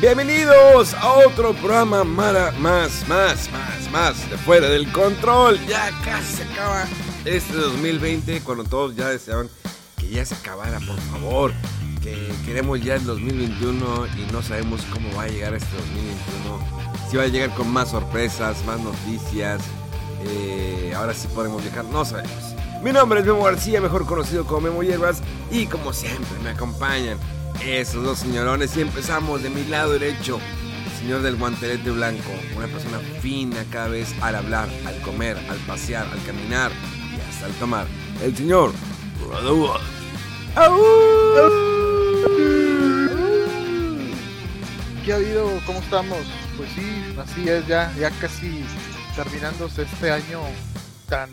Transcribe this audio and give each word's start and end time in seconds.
Bienvenidos 0.00 0.94
a 0.94 1.12
otro 1.12 1.52
programa 1.52 2.04
Mara, 2.04 2.52
más, 2.52 3.06
más, 3.06 3.50
más, 3.52 3.90
más 3.92 4.30
de 4.30 4.38
fuera 4.38 4.66
del 4.70 4.90
control. 4.92 5.60
Ya 5.66 5.90
casi 6.02 6.36
se 6.36 6.44
acaba 6.44 6.86
este 7.26 7.52
2020 7.54 8.40
cuando 8.40 8.64
todos 8.64 8.96
ya 8.96 9.10
deseaban 9.10 9.50
que 9.98 10.08
ya 10.08 10.24
se 10.24 10.34
acabara, 10.36 10.80
por 10.80 10.98
favor. 11.12 11.52
Que 12.02 12.32
queremos 12.46 12.82
ya 12.82 12.94
el 12.94 13.04
2021 13.04 14.06
y 14.16 14.32
no 14.32 14.40
sabemos 14.40 14.80
cómo 14.90 15.14
va 15.14 15.24
a 15.24 15.28
llegar 15.28 15.52
este 15.52 15.76
2021. 15.76 16.80
Si 17.10 17.16
va 17.18 17.24
a 17.24 17.26
llegar 17.26 17.54
con 17.54 17.70
más 17.70 17.90
sorpresas, 17.90 18.64
más 18.64 18.80
noticias. 18.80 19.60
eh, 20.24 20.94
ahora 20.96 21.12
sí 21.12 21.28
podemos 21.34 21.62
viajar, 21.62 21.84
no 21.84 22.06
sabemos. 22.06 22.54
Mi 22.82 22.90
nombre 22.90 23.20
es 23.20 23.26
Memo 23.26 23.44
García, 23.44 23.82
mejor 23.82 24.06
conocido 24.06 24.46
como 24.46 24.62
Memo 24.62 24.82
Hierbas, 24.82 25.20
y 25.50 25.66
como 25.66 25.92
siempre 25.92 26.38
me 26.42 26.50
acompañan 26.50 27.18
esos 27.64 28.04
dos 28.04 28.18
señorones. 28.18 28.76
Y 28.76 28.82
empezamos 28.82 29.42
de 29.42 29.50
mi 29.50 29.64
lado 29.64 29.92
derecho, 29.92 30.38
el 30.86 30.98
señor 30.98 31.22
del 31.22 31.36
guantelete 31.36 31.90
blanco, 31.90 32.30
una 32.56 32.66
persona 32.66 32.98
fina 33.20 33.64
cada 33.70 33.88
vez 33.88 34.14
al 34.20 34.34
hablar, 34.36 34.68
al 34.86 35.00
comer, 35.02 35.36
al 35.48 35.58
pasear, 35.58 36.06
al 36.06 36.22
caminar 36.24 36.72
y 37.16 37.20
hasta 37.30 37.46
al 37.46 37.52
tomar. 37.52 37.86
El 38.22 38.36
señor 38.36 38.72
Rodolfo. 39.28 39.78
¿Qué 45.04 45.12
ha 45.12 45.16
habido? 45.16 45.48
¿Cómo 45.66 45.78
estamos? 45.78 46.18
Pues 46.56 46.68
sí, 46.74 47.14
así 47.18 47.48
es, 47.48 47.66
ya, 47.66 47.92
ya 47.98 48.10
casi 48.20 48.64
terminándose 49.16 49.82
este 49.82 50.10
año 50.10 50.40
tan 51.08 51.30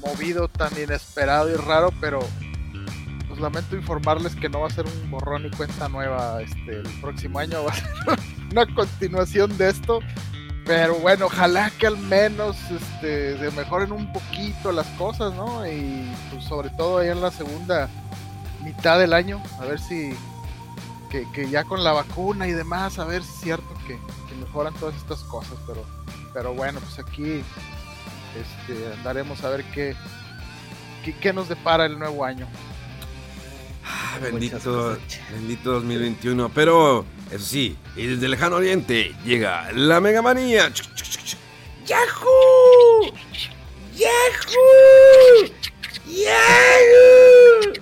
movido, 0.00 0.48
tan 0.48 0.72
inesperado 0.80 1.50
y 1.50 1.56
raro, 1.56 1.92
pero 2.00 2.20
pues 3.34 3.42
lamento 3.42 3.74
informarles 3.74 4.36
que 4.36 4.48
no 4.48 4.60
va 4.60 4.68
a 4.68 4.70
ser 4.70 4.86
un 4.86 5.10
borrón 5.10 5.44
y 5.46 5.50
cuenta 5.50 5.88
nueva 5.88 6.40
este, 6.40 6.76
el 6.76 7.00
próximo 7.00 7.40
año, 7.40 7.64
va 7.64 7.72
a 7.72 7.74
ser 7.74 7.90
una 8.52 8.74
continuación 8.74 9.56
de 9.58 9.70
esto. 9.70 10.00
Pero 10.64 10.94
bueno, 10.94 11.26
ojalá 11.26 11.70
que 11.70 11.88
al 11.88 11.98
menos 11.98 12.56
este, 12.70 13.36
se 13.38 13.50
mejoren 13.50 13.90
un 13.90 14.10
poquito 14.12 14.70
las 14.70 14.86
cosas, 14.90 15.34
¿no? 15.34 15.66
Y 15.66 16.08
pues 16.30 16.44
sobre 16.44 16.70
todo 16.70 16.98
ahí 16.98 17.08
en 17.08 17.20
la 17.20 17.32
segunda 17.32 17.90
mitad 18.62 18.98
del 18.98 19.12
año, 19.12 19.42
a 19.60 19.64
ver 19.64 19.80
si 19.80 20.14
que, 21.10 21.30
que 21.32 21.50
ya 21.50 21.64
con 21.64 21.82
la 21.82 21.92
vacuna 21.92 22.46
y 22.46 22.52
demás, 22.52 22.98
a 22.98 23.04
ver 23.04 23.22
si 23.24 23.30
es 23.30 23.40
cierto 23.40 23.74
que, 23.86 23.98
que 24.28 24.34
mejoran 24.36 24.72
todas 24.74 24.94
estas 24.94 25.20
cosas, 25.24 25.58
pero, 25.66 25.84
pero 26.32 26.54
bueno, 26.54 26.80
pues 26.80 26.98
aquí 27.00 27.42
este, 28.40 28.92
andaremos 28.96 29.42
a 29.44 29.50
ver 29.50 29.64
qué, 29.74 29.96
qué, 31.04 31.14
qué 31.14 31.32
nos 31.32 31.48
depara 31.48 31.84
el 31.84 31.98
nuevo 31.98 32.24
año. 32.24 32.46
Ah, 34.14 34.18
bendito, 34.20 34.96
bendito 35.32 35.72
2021. 35.72 36.48
Pero, 36.54 37.04
eso 37.30 37.44
sí, 37.44 37.76
y 37.96 38.06
desde 38.06 38.26
el 38.26 38.30
lejano 38.30 38.56
oriente 38.56 39.12
llega 39.24 39.72
la 39.72 40.00
Mega 40.00 40.22
Manía. 40.22 40.72
¡Yahoo! 41.84 43.12
¡Yahoo! 43.96 45.50
¡Yahoo! 46.06 47.72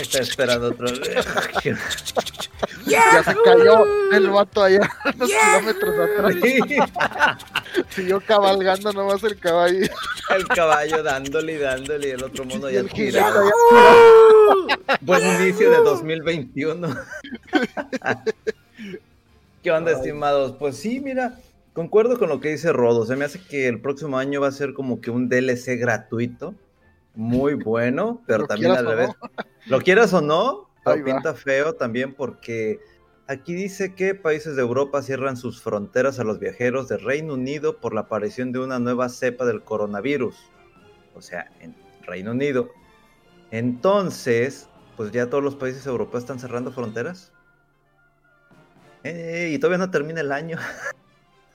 Está 0.00 0.18
esperando 0.20 0.68
otro. 0.68 0.88
Ya 2.86 3.22
se 3.24 3.34
cayó 3.44 3.84
el 4.12 4.30
vato 4.30 4.62
allá 4.62 4.78
unos 5.16 5.28
kilómetros 5.28 5.94
atrás. 5.98 6.34
Siguió 7.90 8.20
cabalgando 8.20 8.92
nomás 8.92 9.22
el 9.24 9.38
caballo. 9.38 9.78
el 10.36 10.48
caballo 10.48 11.02
dándole 11.02 11.54
y 11.54 11.58
dándole 11.58 12.08
y 12.08 12.10
el 12.12 12.24
otro 12.24 12.44
Y 12.44 12.72
ya 12.72 12.84
tirado. 12.84 13.50
ya 14.68 14.98
Buen 15.00 15.40
inicio 15.40 15.70
de 15.70 15.78
2021. 15.78 16.88
¿Qué 19.62 19.70
onda, 19.70 19.92
estimados? 19.92 20.56
Pues 20.58 20.76
sí, 20.76 21.00
mira, 21.00 21.38
concuerdo 21.72 22.18
con 22.18 22.28
lo 22.28 22.40
que 22.40 22.50
dice 22.50 22.72
Rodo. 22.72 23.04
Se 23.06 23.16
me 23.16 23.24
hace 23.24 23.40
que 23.40 23.68
el 23.68 23.80
próximo 23.80 24.18
año 24.18 24.40
va 24.40 24.48
a 24.48 24.52
ser 24.52 24.74
como 24.74 25.00
que 25.00 25.10
un 25.10 25.28
DLC 25.28 25.78
gratuito. 25.78 26.54
Muy 27.14 27.54
bueno, 27.54 28.22
pero 28.26 28.46
también 28.46 28.72
al 28.72 28.86
revés. 28.86 29.08
no. 29.08 29.44
Lo 29.66 29.80
quieras 29.80 30.12
o 30.12 30.20
no, 30.20 30.68
pero 30.84 31.02
pinta 31.04 31.34
feo 31.34 31.74
también 31.74 32.14
porque 32.14 32.78
aquí 33.26 33.54
dice 33.54 33.94
que 33.94 34.14
países 34.14 34.56
de 34.56 34.62
Europa 34.62 35.02
cierran 35.02 35.36
sus 35.36 35.60
fronteras 35.60 36.18
a 36.18 36.24
los 36.24 36.38
viajeros 36.38 36.88
de 36.88 36.98
Reino 36.98 37.34
Unido 37.34 37.78
por 37.78 37.94
la 37.94 38.02
aparición 38.02 38.52
de 38.52 38.60
una 38.60 38.78
nueva 38.78 39.08
cepa 39.08 39.44
del 39.44 39.62
coronavirus. 39.62 40.36
O 41.14 41.22
sea, 41.22 41.50
en 41.60 41.74
Reino 42.02 42.32
Unido. 42.32 42.70
Entonces, 43.50 44.68
pues 44.96 45.12
ya 45.12 45.28
todos 45.28 45.42
los 45.42 45.56
países 45.56 45.86
europeos 45.86 46.24
están 46.24 46.38
cerrando 46.38 46.72
fronteras. 46.72 47.32
Y 49.04 49.58
todavía 49.58 49.78
no 49.78 49.90
termina 49.90 50.20
el 50.20 50.32
año. 50.32 50.58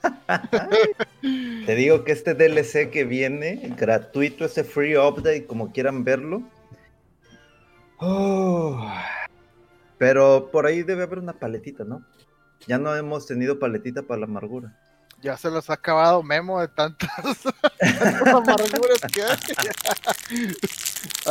Te 1.65 1.75
digo 1.75 2.03
que 2.03 2.13
este 2.13 2.33
DLC 2.33 2.89
que 2.89 3.03
viene, 3.03 3.75
gratuito, 3.77 4.45
ese 4.45 4.63
free 4.63 4.95
update, 4.97 5.45
como 5.45 5.71
quieran 5.71 6.03
verlo. 6.03 6.43
Oh, 7.97 8.81
pero 10.01 10.49
por 10.51 10.65
ahí 10.65 10.81
debe 10.81 11.03
haber 11.03 11.19
una 11.19 11.33
paletita, 11.33 11.83
¿no? 11.83 12.03
Ya 12.65 12.79
no 12.79 12.95
hemos 12.95 13.27
tenido 13.27 13.59
paletita 13.59 14.01
para 14.01 14.21
la 14.21 14.25
amargura. 14.25 14.75
Ya 15.21 15.37
se 15.37 15.51
los 15.51 15.69
ha 15.69 15.73
acabado 15.73 16.23
Memo 16.23 16.59
de 16.59 16.69
tantas, 16.69 17.11
tantas 17.77 18.27
amarguras 18.33 18.99
que 19.13 19.21
hay. 19.21 19.37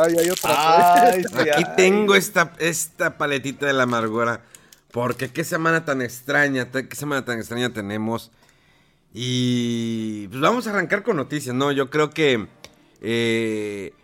Ay, 0.00 0.14
hay 0.20 0.30
otra. 0.30 1.02
Ay, 1.02 1.24
sí, 1.24 1.36
Aquí 1.36 1.64
ay. 1.66 1.76
tengo 1.76 2.14
esta, 2.14 2.52
esta 2.60 3.18
paletita 3.18 3.66
de 3.66 3.72
la 3.72 3.82
amargura. 3.82 4.42
Porque 4.92 5.32
qué 5.32 5.42
semana 5.42 5.84
tan 5.84 6.00
extraña, 6.00 6.70
qué 6.70 6.94
semana 6.94 7.24
tan 7.24 7.40
extraña 7.40 7.72
tenemos. 7.72 8.30
Y 9.12 10.28
pues 10.28 10.40
vamos 10.40 10.68
a 10.68 10.70
arrancar 10.70 11.02
con 11.02 11.16
noticias, 11.16 11.56
¿no? 11.56 11.72
Yo 11.72 11.90
creo 11.90 12.10
que 12.10 12.46
eh, 13.00 13.94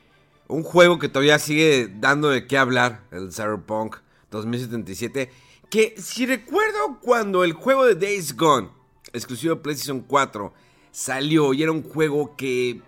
un 0.49 0.65
juego 0.65 0.99
que 0.99 1.09
todavía 1.09 1.39
sigue 1.39 1.89
dando 2.01 2.31
de 2.31 2.49
qué 2.49 2.59
hablar, 2.59 3.03
el 3.13 3.33
Cyberpunk 3.33 3.99
2077. 4.31 5.31
Que 5.71 5.95
si 5.99 6.27
recuerdo 6.27 6.99
cuando 7.01 7.45
el 7.45 7.53
juego 7.53 7.85
de 7.85 7.95
Days 7.95 8.37
Gone, 8.37 8.69
exclusivo 9.13 9.55
de 9.57 9.61
PlayStation 9.61 10.01
4, 10.01 10.53
salió 10.91 11.53
y 11.53 11.63
era 11.63 11.73
un 11.73 11.83
juego 11.83 12.37
que 12.37 12.81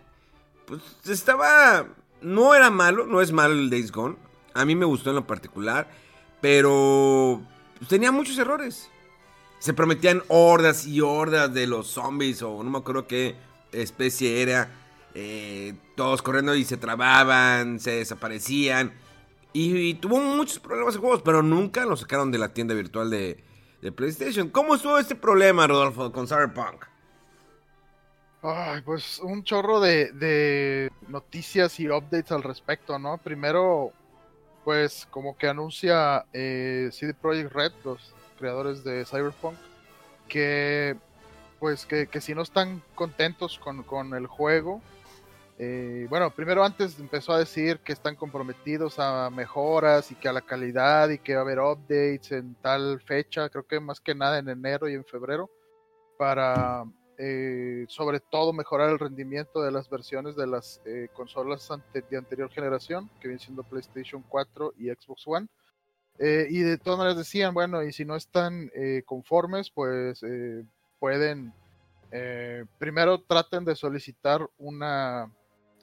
pues 0.66 0.80
estaba. 1.08 1.88
No 2.20 2.54
era 2.54 2.70
malo, 2.70 3.06
no 3.06 3.20
es 3.20 3.32
malo 3.32 3.54
el 3.54 3.70
Days 3.70 3.92
Gone. 3.92 4.16
A 4.54 4.64
mí 4.64 4.74
me 4.74 4.84
gustó 4.86 5.10
en 5.10 5.16
lo 5.16 5.26
particular. 5.26 5.88
Pero 6.40 7.42
tenía 7.88 8.12
muchos 8.12 8.38
errores. 8.38 8.88
Se 9.58 9.72
prometían 9.72 10.22
hordas 10.28 10.86
y 10.86 11.00
hordas 11.00 11.52
de 11.52 11.66
los 11.66 11.88
zombies, 11.88 12.42
o 12.42 12.62
no 12.62 12.70
me 12.70 12.78
acuerdo 12.78 13.08
qué 13.08 13.34
especie 13.72 14.40
era. 14.42 14.70
eh, 15.14 15.74
todos 15.96 16.22
corriendo 16.22 16.54
y 16.54 16.64
se 16.64 16.76
trababan, 16.76 17.80
se 17.80 17.90
desaparecían. 17.92 18.92
Y, 19.52 19.94
tuvo 19.94 20.18
muchos 20.18 20.58
problemas 20.58 20.94
en 20.94 21.00
juegos, 21.00 21.22
pero 21.22 21.42
nunca 21.42 21.84
lo 21.84 21.96
sacaron 21.96 22.30
de 22.30 22.38
la 22.38 22.52
tienda 22.52 22.74
virtual 22.74 23.10
de, 23.10 23.42
de 23.80 23.92
PlayStation. 23.92 24.50
¿Cómo 24.50 24.74
estuvo 24.74 24.98
este 24.98 25.14
problema, 25.14 25.66
Rodolfo, 25.66 26.12
con 26.12 26.28
Cyberpunk? 26.28 26.84
Ay, 28.42 28.82
pues 28.82 29.18
un 29.18 29.42
chorro 29.42 29.80
de, 29.80 30.12
de 30.12 30.92
noticias 31.08 31.80
y 31.80 31.88
updates 31.88 32.30
al 32.30 32.42
respecto, 32.42 32.98
¿no? 32.98 33.18
Primero, 33.18 33.92
pues 34.64 35.08
como 35.10 35.36
que 35.36 35.48
anuncia 35.48 36.24
eh, 36.32 36.90
CD 36.92 37.14
Projekt 37.14 37.52
Red, 37.52 37.72
los 37.84 38.14
creadores 38.38 38.84
de 38.84 39.04
Cyberpunk, 39.04 39.56
que 40.28 40.96
pues 41.58 41.86
que, 41.86 42.06
que 42.06 42.20
si 42.20 42.34
no 42.34 42.42
están 42.42 42.82
contentos 42.94 43.58
con, 43.58 43.82
con 43.82 44.14
el 44.14 44.28
juego, 44.28 44.80
Eh, 45.60 46.06
bueno, 46.08 46.30
primero 46.30 46.62
antes 46.62 47.00
empezó 47.00 47.32
a 47.32 47.40
decir 47.40 47.80
que 47.80 47.92
están 47.92 48.14
comprometidos 48.14 49.00
a 49.00 49.28
mejoras 49.28 50.12
y 50.12 50.14
que 50.14 50.28
a 50.28 50.32
la 50.32 50.40
calidad 50.40 51.08
y 51.08 51.18
que 51.18 51.34
va 51.34 51.40
a 51.40 51.42
haber 51.42 51.58
updates 51.58 52.30
en 52.30 52.54
tal 52.62 53.00
fecha, 53.00 53.48
creo 53.48 53.66
que 53.66 53.80
más 53.80 54.00
que 54.00 54.14
nada 54.14 54.38
en 54.38 54.48
enero 54.48 54.88
y 54.88 54.94
en 54.94 55.04
febrero, 55.04 55.50
para 56.16 56.84
eh, 57.18 57.86
sobre 57.88 58.20
todo 58.20 58.52
mejorar 58.52 58.90
el 58.90 59.00
rendimiento 59.00 59.60
de 59.60 59.72
las 59.72 59.90
versiones 59.90 60.36
de 60.36 60.46
las 60.46 60.80
eh, 60.84 61.08
consolas 61.12 61.68
de 61.92 62.16
anterior 62.16 62.48
generación, 62.50 63.10
que 63.20 63.26
vienen 63.26 63.40
siendo 63.40 63.64
PlayStation 63.64 64.22
4 64.28 64.74
y 64.78 64.90
Xbox 64.90 65.26
One. 65.26 65.48
y 66.20 66.60
de 66.60 66.78
todas 66.78 66.98
maneras 66.98 67.18
decían, 67.18 67.52
bueno, 67.52 67.82
y 67.82 67.92
si 67.92 68.04
no 68.04 68.14
están 68.14 68.70
conformes, 69.06 69.70
pues 69.70 70.20
pueden, 71.00 71.52
primero 72.78 73.20
traten 73.22 73.64
de 73.64 73.74
solicitar 73.74 74.48
una 74.58 75.32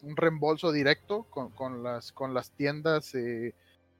un 0.05 0.15
reembolso 0.15 0.71
directo 0.71 1.23
con, 1.23 1.83
las, 1.83 2.11
con 2.11 2.33
las 2.33 2.51
tiendas 2.51 3.13
eh, 3.15 3.53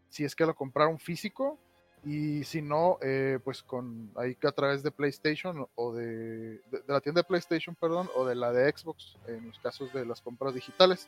si 0.10 0.24
es 0.24 0.36
que 0.36 0.46
lo 0.46 0.56
compraron 0.56 1.00
físico 1.00 1.57
y 2.06 2.44
si 2.44 2.62
no, 2.62 3.00
eh, 3.02 3.40
pues 3.44 3.63
con 3.63 4.12
ahí 4.16 4.38
a 4.44 4.52
través 4.52 4.84
de 4.84 4.92
PlayStation 4.92 5.68
o 5.74 5.94
de, 5.94 6.60
de, 6.69 6.84
la 6.88 7.02
tienda 7.02 7.22
de 7.22 7.28
PlayStation, 7.28 7.74
perdón, 7.74 8.07
o 8.16 8.25
de 8.25 8.36
la 8.36 8.52
de 8.52 8.72
Xbox 8.72 9.18
en 9.28 9.48
los 9.48 9.57
casos 9.57 9.92
de 9.92 10.06
las 10.06 10.22
compras 10.22 10.54
digitales. 10.54 11.07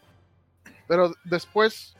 Pero 0.88 1.14
después 1.24 1.96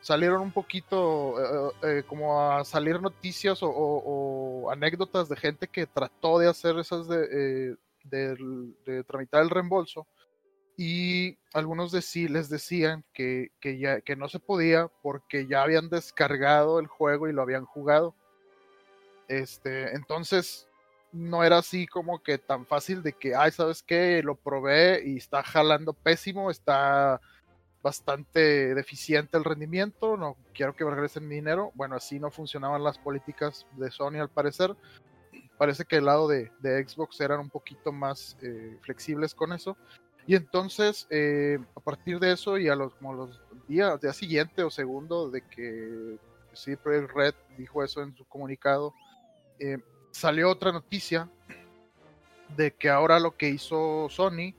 salieron 0.00 0.42
un 0.42 0.52
poquito 0.52 1.34
eh, 1.82 2.04
como 2.06 2.40
a 2.40 2.64
salir 2.64 3.02
noticias 3.02 3.58
o, 3.62 4.68
anécdotas 4.70 5.28
de 5.28 5.36
gente 5.36 5.66
que 5.66 5.86
trató 5.86 6.38
de 6.38 6.48
hacer 6.48 6.78
esas 6.78 7.08
de, 7.08 7.76
de 8.04 9.04
tramitar 9.04 9.42
el 9.42 9.50
reembolso 9.50 10.06
y 10.76 11.38
algunos 11.54 11.90
de 11.90 12.02
sí 12.02 12.28
les 12.28 12.50
decían 12.50 13.04
que, 13.14 13.50
ya, 13.62 14.00
que 14.02 14.16
no 14.16 14.28
se 14.28 14.38
podía 14.38 14.88
porque 15.02 15.46
ya 15.46 15.62
habían 15.62 15.88
descargado 15.88 16.78
el 16.78 16.86
juego 16.86 17.28
y 17.28 17.32
lo 17.32 17.42
habían 17.42 17.64
jugado. 17.64 18.14
Este, 19.28 19.94
entonces 19.94 20.68
no 21.12 21.42
era 21.44 21.58
así 21.58 21.86
como 21.86 22.22
que 22.22 22.36
tan 22.36 22.66
fácil 22.66 23.02
de 23.02 23.14
que, 23.14 23.34
ay, 23.34 23.52
¿sabes 23.52 23.82
qué? 23.82 24.22
Lo 24.22 24.34
probé 24.34 25.02
y 25.04 25.16
está 25.16 25.42
jalando 25.42 25.94
pésimo, 25.94 26.50
está 26.50 27.20
bastante 27.82 28.74
deficiente 28.74 29.38
el 29.38 29.44
rendimiento, 29.44 30.16
no 30.16 30.36
quiero 30.52 30.74
que 30.74 30.84
me 30.84 30.90
regresen 30.90 31.26
mi 31.26 31.36
dinero. 31.36 31.72
Bueno, 31.74 31.96
así 31.96 32.18
no 32.18 32.30
funcionaban 32.30 32.84
las 32.84 32.98
políticas 32.98 33.66
de 33.76 33.90
Sony 33.90 34.16
al 34.20 34.28
parecer. 34.28 34.76
Parece 35.56 35.86
que 35.86 35.96
el 35.96 36.04
lado 36.04 36.28
de, 36.28 36.50
Xbox 36.60 37.18
eran 37.20 37.40
un 37.40 37.48
poquito 37.48 37.92
más 37.92 38.36
eh, 38.42 38.76
flexibles 38.82 39.34
con 39.34 39.54
eso. 39.54 39.76
Y 40.26 40.34
entonces, 40.34 41.06
eh, 41.10 41.58
a 41.74 41.80
partir 41.80 42.18
de 42.18 42.32
eso 42.32 42.58
y 42.58 42.68
a 42.68 42.74
los, 42.74 42.94
como 42.94 43.14
los 43.14 43.40
días, 43.68 44.00
día 44.00 44.12
siguiente 44.12 44.62
o 44.62 44.70
segundo 44.70 45.30
de 45.30 45.42
que 45.42 46.18
sí, 46.52 46.74
Red 46.74 47.34
dijo 47.56 47.84
eso 47.84 48.02
en 48.02 48.16
su 48.16 48.24
comunicado, 48.24 48.92
eh, 49.58 49.78
salió 50.10 50.50
otra 50.50 50.72
noticia 50.72 51.28
de 52.56 52.72
que 52.72 52.88
ahora 52.88 53.20
lo 53.20 53.36
que 53.36 53.48
hizo 53.48 54.08
Sony 54.10 54.54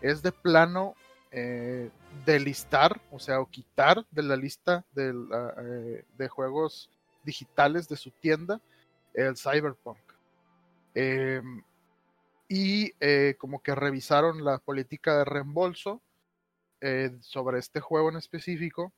es 0.00 0.22
de 0.22 0.32
plano 0.32 0.94
eh, 1.30 1.90
delistar, 2.24 3.00
o 3.10 3.18
sea, 3.18 3.40
o 3.40 3.46
quitar 3.46 4.04
de 4.10 4.22
la 4.22 4.36
lista 4.36 4.84
de, 4.92 5.08
eh, 5.10 6.04
de 6.16 6.28
juegos 6.28 6.90
digitales 7.24 7.88
de 7.88 7.96
su 7.96 8.10
tienda 8.10 8.60
el 9.14 9.36
Cyberpunk. 9.36 9.98
Y 12.48 12.92
eh, 13.00 13.36
como 13.38 13.62
que 13.62 13.74
revisaron 13.74 14.44
la 14.44 14.58
política 14.58 15.18
de 15.18 15.24
reembolso 15.24 16.02
eh, 16.80 17.10
sobre 17.20 17.58
este 17.58 17.80
juego 17.80 18.08
en 18.08 18.16
específico 18.16 18.92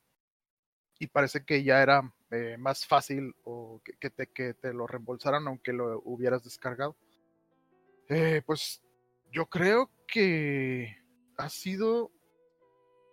y 0.98 1.08
parece 1.08 1.44
que 1.44 1.64
ya 1.64 1.82
era 1.82 2.14
eh, 2.30 2.56
más 2.58 2.86
fácil 2.86 3.34
o 3.44 3.80
que, 3.82 4.10
te, 4.10 4.28
que 4.28 4.54
te 4.54 4.72
lo 4.72 4.86
reembolsaran 4.86 5.48
aunque 5.48 5.72
lo 5.72 6.00
hubieras 6.04 6.44
descargado. 6.44 6.96
pues 8.46 8.82
yo 9.32 9.46
creo 9.46 9.90
que 10.06 10.96
ha 11.36 11.48
sido... 11.48 12.10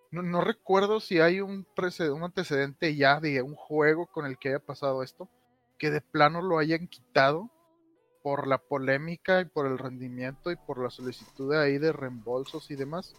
No, 0.10 0.42
recuerdo 0.42 1.00
si 1.00 1.20
hay 1.20 1.42
un, 1.42 1.68
un 1.76 2.24
antecedente 2.24 2.96
ya 2.96 3.20
de 3.20 3.42
un 3.42 3.56
juego 3.56 4.08
con 4.08 4.26
el 4.26 4.38
que 4.38 4.50
haya 4.50 4.60
pasado 4.60 5.04
esto, 5.04 5.30
que 5.78 5.92
de 5.92 6.02
plano 6.02 6.42
lo 6.42 6.60
hayan 6.60 6.88
quitado 6.88 7.52
por 8.22 8.48
la 8.48 8.58
polémica 8.58 9.42
y 9.42 9.46
por 9.46 9.68
el 9.68 9.78
rendimiento 9.78 10.52
y 10.52 10.56
por 10.56 10.82
la 10.82 10.90
solicitud 10.90 11.52
de 11.52 11.60
ahí 11.60 11.78
de 11.78 11.92
reembolsos 11.92 12.70
y 12.72 12.76
demás. 12.76 13.14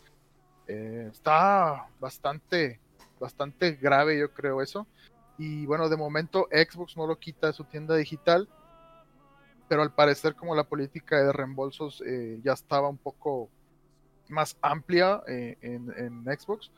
Eh, 0.67 1.09
está 1.11 1.89
bastante, 1.99 2.79
bastante 3.19 3.73
grave, 3.73 4.19
yo 4.19 4.33
creo 4.33 4.61
eso. 4.63 4.87
Y 5.39 5.67
bueno, 5.67 5.89
de 5.89 5.97
momento 5.97 6.49
Xbox 6.51 6.97
no 6.97 7.07
lo 7.07 7.19
quita 7.19 7.49
de 7.49 7.53
su 7.55 7.65
tienda 7.65 7.97
digital, 7.97 8.49
pero 9.69 9.83
al 9.83 9.95
parecer 9.95 10.35
como 10.35 10.55
la 10.55 10.65
política 10.65 11.23
de 11.23 11.33
reembolsos 11.33 12.03
eh, 12.07 12.41
ya 12.43 12.53
estaba 12.53 12.89
un 12.89 12.99
poco 12.99 13.49
más 14.29 14.59
amplia 14.61 15.23
eh, 15.27 15.57
en, 15.63 15.93
en, 15.97 16.25
Xbox, 16.39 16.71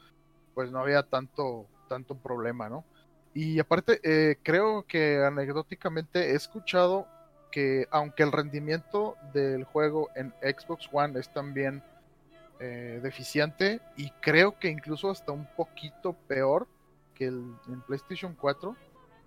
pues 0.54 0.70
no 0.70 0.78
había 0.78 1.02
tanto, 1.02 1.66
tanto 1.88 2.14
problema, 2.14 2.68
¿no? 2.68 2.84
Y 3.32 3.60
aparte, 3.60 4.38
creo 4.42 4.84
que 4.88 5.24
anecdóticamente 5.24 6.32
he 6.32 6.34
escuchado 6.34 7.06
que 7.50 7.86
aunque 7.90 8.22
el 8.22 8.32
rendimiento 8.32 9.16
del 9.32 9.64
juego 9.64 10.08
en 10.14 10.32
Xbox 10.42 10.88
One 10.92 11.18
es 11.18 11.32
también 11.32 11.82
eh, 12.60 13.00
deficiente 13.02 13.80
y 13.96 14.10
creo 14.20 14.58
que 14.58 14.68
incluso 14.68 15.10
hasta 15.10 15.32
un 15.32 15.46
poquito 15.56 16.12
peor 16.28 16.68
que 17.14 17.26
el, 17.26 17.54
en 17.68 17.80
PlayStation 17.82 18.34
4, 18.34 18.76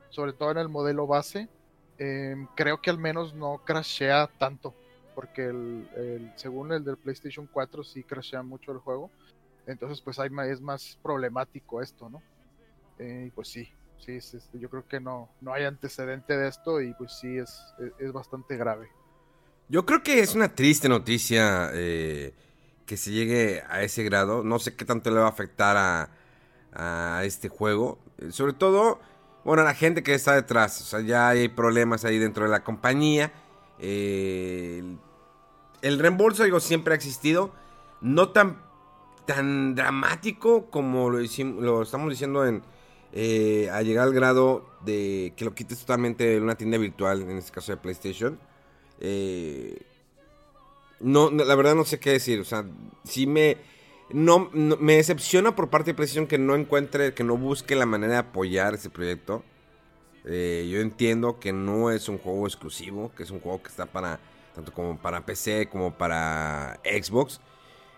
sobre 0.09 0.33
todo 0.33 0.51
en 0.51 0.57
el 0.59 0.69
modelo 0.69 1.07
base, 1.07 1.49
em, 1.97 2.47
creo 2.55 2.81
que 2.81 2.89
al 2.89 2.97
menos 2.97 3.33
no 3.33 3.61
crashea 3.65 4.29
tanto, 4.37 4.73
porque 5.15 5.45
el, 5.45 6.31
según 6.35 6.71
el 6.73 6.83
del 6.83 6.97
PlayStation 6.97 7.47
4 7.51 7.83
sí 7.83 8.03
crashea 8.03 8.43
mucho 8.43 8.71
el 8.71 8.79
juego, 8.79 9.09
entonces 9.65 10.01
pues 10.01 10.19
hay, 10.19 10.29
es 10.49 10.61
más 10.61 10.99
problemático 11.01 11.81
esto, 11.81 12.09
¿no? 12.09 12.21
Eh, 12.99 13.31
pues 13.33 13.47
sí, 13.47 13.69
sí, 14.05 14.37
yo 14.53 14.69
creo 14.69 14.87
que 14.87 14.99
no, 14.99 15.29
no 15.41 15.53
hay 15.53 15.63
antecedente 15.63 16.35
de 16.37 16.47
esto 16.47 16.81
y 16.81 16.93
pues 16.93 17.13
sí 17.13 17.37
es, 17.37 17.59
es, 17.99 18.11
bastante 18.11 18.57
grave. 18.57 18.89
Yo 19.69 19.85
creo 19.85 20.03
que 20.03 20.19
es 20.19 20.35
una 20.35 20.53
triste 20.53 20.89
noticia 20.89 21.69
eh, 21.73 22.33
que 22.85 22.97
se 22.97 23.11
llegue 23.11 23.63
a 23.69 23.81
ese 23.81 24.03
grado. 24.03 24.43
No 24.43 24.59
sé 24.59 24.75
qué 24.75 24.85
tanto 24.85 25.09
le 25.09 25.19
va 25.19 25.27
a 25.27 25.29
afectar 25.29 25.77
a, 25.77 26.09
a 26.73 27.23
este 27.23 27.49
juego. 27.49 27.99
Sobre 28.29 28.53
todo, 28.53 28.99
bueno, 29.43 29.61
a 29.61 29.65
la 29.65 29.73
gente 29.73 30.03
que 30.03 30.13
está 30.13 30.35
detrás. 30.35 30.81
O 30.81 30.85
sea, 30.85 31.01
ya 31.01 31.29
hay 31.29 31.47
problemas 31.47 32.05
ahí 32.05 32.19
dentro 32.19 32.43
de 32.43 32.51
la 32.51 32.63
compañía. 32.63 33.31
Eh, 33.79 34.83
el, 35.81 35.99
reembolso, 35.99 36.43
digo, 36.43 36.59
siempre 36.59 36.93
ha 36.93 36.97
existido. 36.97 37.53
No 38.01 38.29
tan, 38.29 38.61
tan 39.25 39.75
dramático 39.75 40.69
como 40.69 41.09
lo 41.09 41.81
estamos 41.81 42.09
diciendo 42.09 42.45
en, 42.45 42.63
eh, 43.13 43.69
a 43.71 43.81
llegar 43.83 44.07
al 44.07 44.13
grado 44.13 44.65
de 44.83 45.33
que 45.37 45.45
lo 45.45 45.53
quites 45.53 45.79
totalmente 45.79 46.23
de 46.25 46.41
una 46.41 46.55
tienda 46.55 46.77
virtual, 46.77 47.21
en 47.21 47.37
este 47.37 47.51
caso 47.51 47.71
de 47.71 47.77
PlayStation. 47.77 48.39
Eh, 48.99 49.81
no, 50.99 51.29
la 51.29 51.55
verdad 51.55 51.75
no 51.75 51.85
sé 51.85 51.99
qué 51.99 52.11
decir. 52.11 52.39
O 52.39 52.45
sea, 52.45 52.65
sí 53.03 53.27
me, 53.27 53.57
no, 54.09 54.49
me 54.51 54.95
decepciona 54.95 55.55
por 55.55 55.69
parte 55.69 55.91
de 55.91 55.95
PlayStation 55.95 56.27
que 56.27 56.39
no 56.39 56.55
encuentre, 56.55 57.13
que 57.13 57.23
no 57.23 57.37
busque 57.37 57.75
la 57.75 57.85
manera 57.85 58.13
de 58.13 58.19
apoyar 58.19 58.73
ese 58.73 58.89
proyecto. 58.89 59.43
Eh, 60.25 60.67
yo 60.71 60.79
entiendo 60.79 61.39
que 61.39 61.53
no 61.53 61.91
es 61.91 62.09
un 62.09 62.17
juego 62.17 62.47
exclusivo, 62.47 63.11
que 63.15 63.23
es 63.23 63.29
un 63.29 63.41
juego 63.41 63.61
que 63.61 63.69
está 63.69 63.85
para 63.85 64.19
tanto 64.55 64.71
como 64.71 64.97
para 64.97 65.25
PC 65.25 65.67
como 65.69 65.93
para 65.93 66.79
Xbox. 66.83 67.41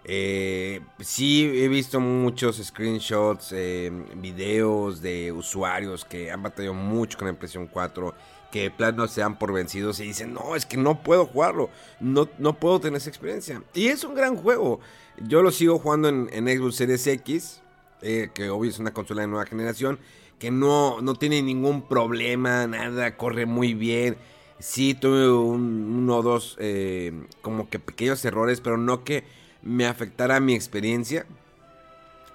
Eh, 0.08 0.82
sí, 1.00 1.52
he 1.56 1.68
visto 1.68 2.00
muchos 2.00 2.58
screenshots, 2.58 3.52
eh, 3.54 3.92
videos 4.16 5.02
de 5.02 5.32
usuarios 5.32 6.06
que 6.06 6.32
han 6.32 6.44
batallado 6.44 6.76
mucho 6.76 7.18
con 7.18 7.26
la 7.26 7.34
impresión 7.34 7.66
4, 7.66 8.14
que 8.52 8.62
de 8.62 8.72
plano 8.72 9.08
se 9.08 9.22
dan 9.22 9.40
por 9.40 9.52
vencidos 9.52 10.00
y 10.00 10.04
dicen, 10.04 10.32
no, 10.32 10.56
es 10.56 10.68
que 10.68 10.78
no 10.78 11.02
puedo 11.02 11.26
jugarlo, 11.26 11.72
no, 12.00 12.30
no 12.38 12.54
puedo 12.60 12.80
tener 12.80 12.98
esa 12.98 13.10
experiencia. 13.10 13.64
Y 13.74 13.88
es 13.88 14.04
un 14.04 14.14
gran 14.14 14.36
juego. 14.38 14.80
Yo 15.18 15.42
lo 15.42 15.50
sigo 15.50 15.80
jugando 15.80 16.08
en, 16.10 16.30
Xbox 16.30 16.76
Series 16.76 17.08
X, 17.08 17.62
eh, 18.04 18.30
que 18.32 18.50
obvio 18.52 18.70
es 18.70 18.78
una 18.78 18.94
consola 18.94 19.24
de 19.24 19.28
nueva 19.28 19.48
generación, 19.48 19.98
que 20.38 20.52
no, 20.52 21.02
no 21.02 21.16
tiene 21.16 21.42
ningún 21.42 21.88
problema, 21.88 22.68
nada, 22.68 23.18
corre 23.18 23.48
muy 23.48 23.74
bien. 23.74 24.18
Sí, 24.60 24.94
tuve 24.94 25.32
uno 25.32 26.18
o 26.18 26.22
dos 26.22 26.58
eh, 26.60 27.12
como 27.42 27.70
que 27.70 27.80
pequeños 27.80 28.24
errores, 28.24 28.62
pero 28.62 28.78
no 28.78 29.04
que 29.04 29.24
me 29.66 29.86
afectara 29.86 30.40
mi 30.40 30.54
experiencia. 30.54 31.26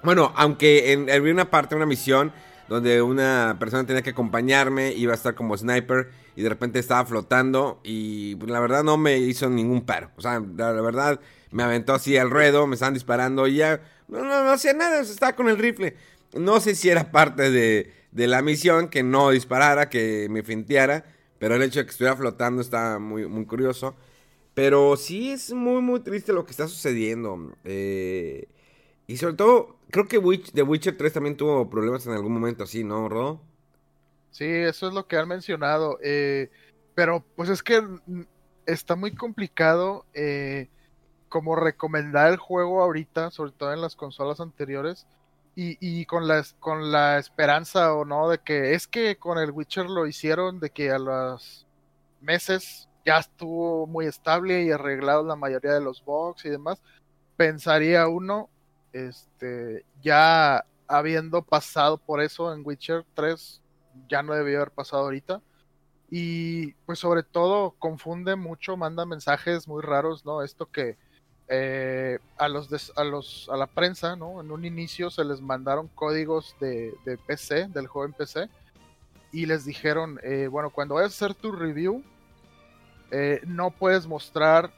Bueno, 0.02 0.32
aunque 0.36 0.92
en, 0.92 1.08
había 1.08 1.32
una 1.32 1.50
parte, 1.50 1.74
una 1.74 1.86
misión, 1.86 2.32
donde 2.68 3.00
una 3.02 3.56
persona 3.58 3.86
tenía 3.86 4.02
que 4.02 4.10
acompañarme, 4.10 4.92
iba 4.92 5.12
a 5.12 5.16
estar 5.16 5.34
como 5.34 5.56
sniper 5.56 6.10
y 6.36 6.42
de 6.42 6.48
repente 6.48 6.78
estaba 6.78 7.04
flotando 7.06 7.80
y 7.82 8.36
la 8.46 8.60
verdad 8.60 8.84
no 8.84 8.96
me 8.96 9.18
hizo 9.18 9.48
ningún 9.48 9.82
paro. 9.82 10.10
O 10.16 10.20
sea, 10.20 10.42
la, 10.56 10.72
verdad 10.72 11.20
me 11.50 11.62
aventó 11.62 11.94
así 11.94 12.16
al 12.16 12.30
ruedo, 12.30 12.66
me 12.66 12.74
estaban 12.74 12.94
disparando 12.94 13.46
y 13.46 13.56
ya 13.56 13.80
No, 14.08 14.24
no, 14.24 14.44
no 14.44 14.50
hacía 14.52 14.72
nada, 14.72 15.00
estaba 15.00 15.34
con 15.34 15.48
el 15.48 15.58
rifle. 15.58 15.96
No 16.34 16.60
sé 16.60 16.74
si 16.74 16.88
era 16.88 17.10
parte 17.10 17.50
de, 17.50 17.92
de 18.12 18.26
la 18.26 18.42
misión 18.42 18.88
que 18.88 19.02
no 19.02 19.30
disparara, 19.30 19.88
que 19.88 20.28
me 20.30 20.42
finteara, 20.42 21.04
pero 21.38 21.56
el 21.56 21.62
hecho 21.62 21.80
de 21.80 21.86
que 21.86 21.90
estuviera 21.90 22.16
flotando 22.16 22.62
está 22.62 22.98
muy, 22.98 23.26
muy 23.26 23.46
curioso. 23.46 23.96
Pero 24.54 24.96
sí 24.96 25.30
es 25.30 25.52
muy, 25.52 25.80
muy 25.80 26.00
triste 26.00 26.32
lo 26.32 26.44
que 26.44 26.50
está 26.50 26.66
sucediendo. 26.66 27.52
Eh, 27.64 28.48
y 29.06 29.16
sobre 29.16 29.34
todo, 29.34 29.76
creo 29.90 30.06
que 30.06 30.20
The 30.52 30.62
Witcher 30.62 30.96
3 30.96 31.12
también 31.12 31.36
tuvo 31.36 31.68
problemas 31.68 32.06
en 32.06 32.12
algún 32.12 32.32
momento 32.32 32.64
así, 32.64 32.84
¿no, 32.84 33.08
Rodo? 33.08 33.40
Sí, 34.30 34.44
eso 34.44 34.88
es 34.88 34.94
lo 34.94 35.06
que 35.06 35.16
han 35.16 35.28
mencionado. 35.28 35.98
Eh, 36.02 36.50
pero 36.94 37.24
pues 37.36 37.48
es 37.48 37.62
que 37.62 37.82
está 38.66 38.96
muy 38.96 39.14
complicado 39.14 40.04
eh, 40.14 40.68
como 41.28 41.56
recomendar 41.56 42.30
el 42.30 42.36
juego 42.36 42.82
ahorita, 42.82 43.30
sobre 43.30 43.52
todo 43.52 43.72
en 43.72 43.80
las 43.80 43.96
consolas 43.96 44.40
anteriores. 44.40 45.06
Y, 45.62 46.06
con, 46.06 46.26
la, 46.26 46.42
con 46.58 46.90
la 46.90 47.18
esperanza 47.18 47.92
o 47.92 48.06
no 48.06 48.30
de 48.30 48.38
que 48.38 48.72
es 48.72 48.86
que 48.86 49.16
con 49.16 49.36
el 49.36 49.50
Witcher 49.50 49.90
lo 49.90 50.06
hicieron, 50.06 50.58
de 50.58 50.70
que 50.70 50.90
a 50.90 50.98
los 50.98 51.66
meses 52.22 52.88
ya 53.04 53.18
estuvo 53.18 53.86
muy 53.86 54.06
estable 54.06 54.64
y 54.64 54.70
arreglado 54.70 55.24
la 55.24 55.36
mayoría 55.36 55.72
de 55.72 55.80
los 55.80 56.04
bugs 56.04 56.44
y 56.44 56.50
demás, 56.50 56.82
pensaría 57.36 58.08
uno, 58.08 58.50
este, 58.92 59.84
ya 60.02 60.64
habiendo 60.86 61.42
pasado 61.42 61.98
por 61.98 62.20
eso 62.20 62.52
en 62.52 62.62
Witcher 62.64 63.04
3, 63.14 63.60
ya 64.08 64.22
no 64.22 64.34
debió 64.34 64.58
haber 64.58 64.72
pasado 64.72 65.04
ahorita. 65.04 65.40
Y 66.10 66.72
pues 66.86 66.98
sobre 66.98 67.22
todo 67.22 67.76
confunde 67.78 68.34
mucho, 68.34 68.76
manda 68.76 69.06
mensajes 69.06 69.68
muy 69.68 69.80
raros, 69.80 70.24
¿no? 70.24 70.42
Esto 70.42 70.66
que 70.66 70.96
eh, 71.48 72.18
a 72.36 72.48
los 72.48 72.92
a 72.96 73.04
los 73.04 73.48
a 73.48 73.56
la 73.56 73.68
prensa, 73.68 74.16
¿no? 74.16 74.40
En 74.40 74.50
un 74.50 74.64
inicio 74.64 75.10
se 75.10 75.24
les 75.24 75.40
mandaron 75.40 75.88
códigos 75.88 76.56
de, 76.60 76.92
de 77.04 77.16
PC, 77.16 77.68
del 77.68 77.86
juego 77.86 78.06
en 78.06 78.12
PC, 78.12 78.48
y 79.32 79.46
les 79.46 79.64
dijeron, 79.64 80.18
eh, 80.24 80.48
bueno, 80.48 80.70
cuando 80.70 80.96
vayas 80.96 81.12
a 81.12 81.26
hacer 81.26 81.36
tu 81.36 81.52
review, 81.52 82.02
eh, 83.10 83.40
no 83.46 83.70
puedes 83.70 84.06
mostrar 84.06 84.72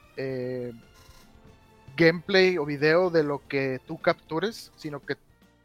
gameplay 1.96 2.58
o 2.58 2.64
video 2.64 3.10
de 3.10 3.22
lo 3.22 3.46
que 3.48 3.80
tú 3.86 4.00
captures, 4.00 4.72
sino 4.76 5.00
que 5.00 5.16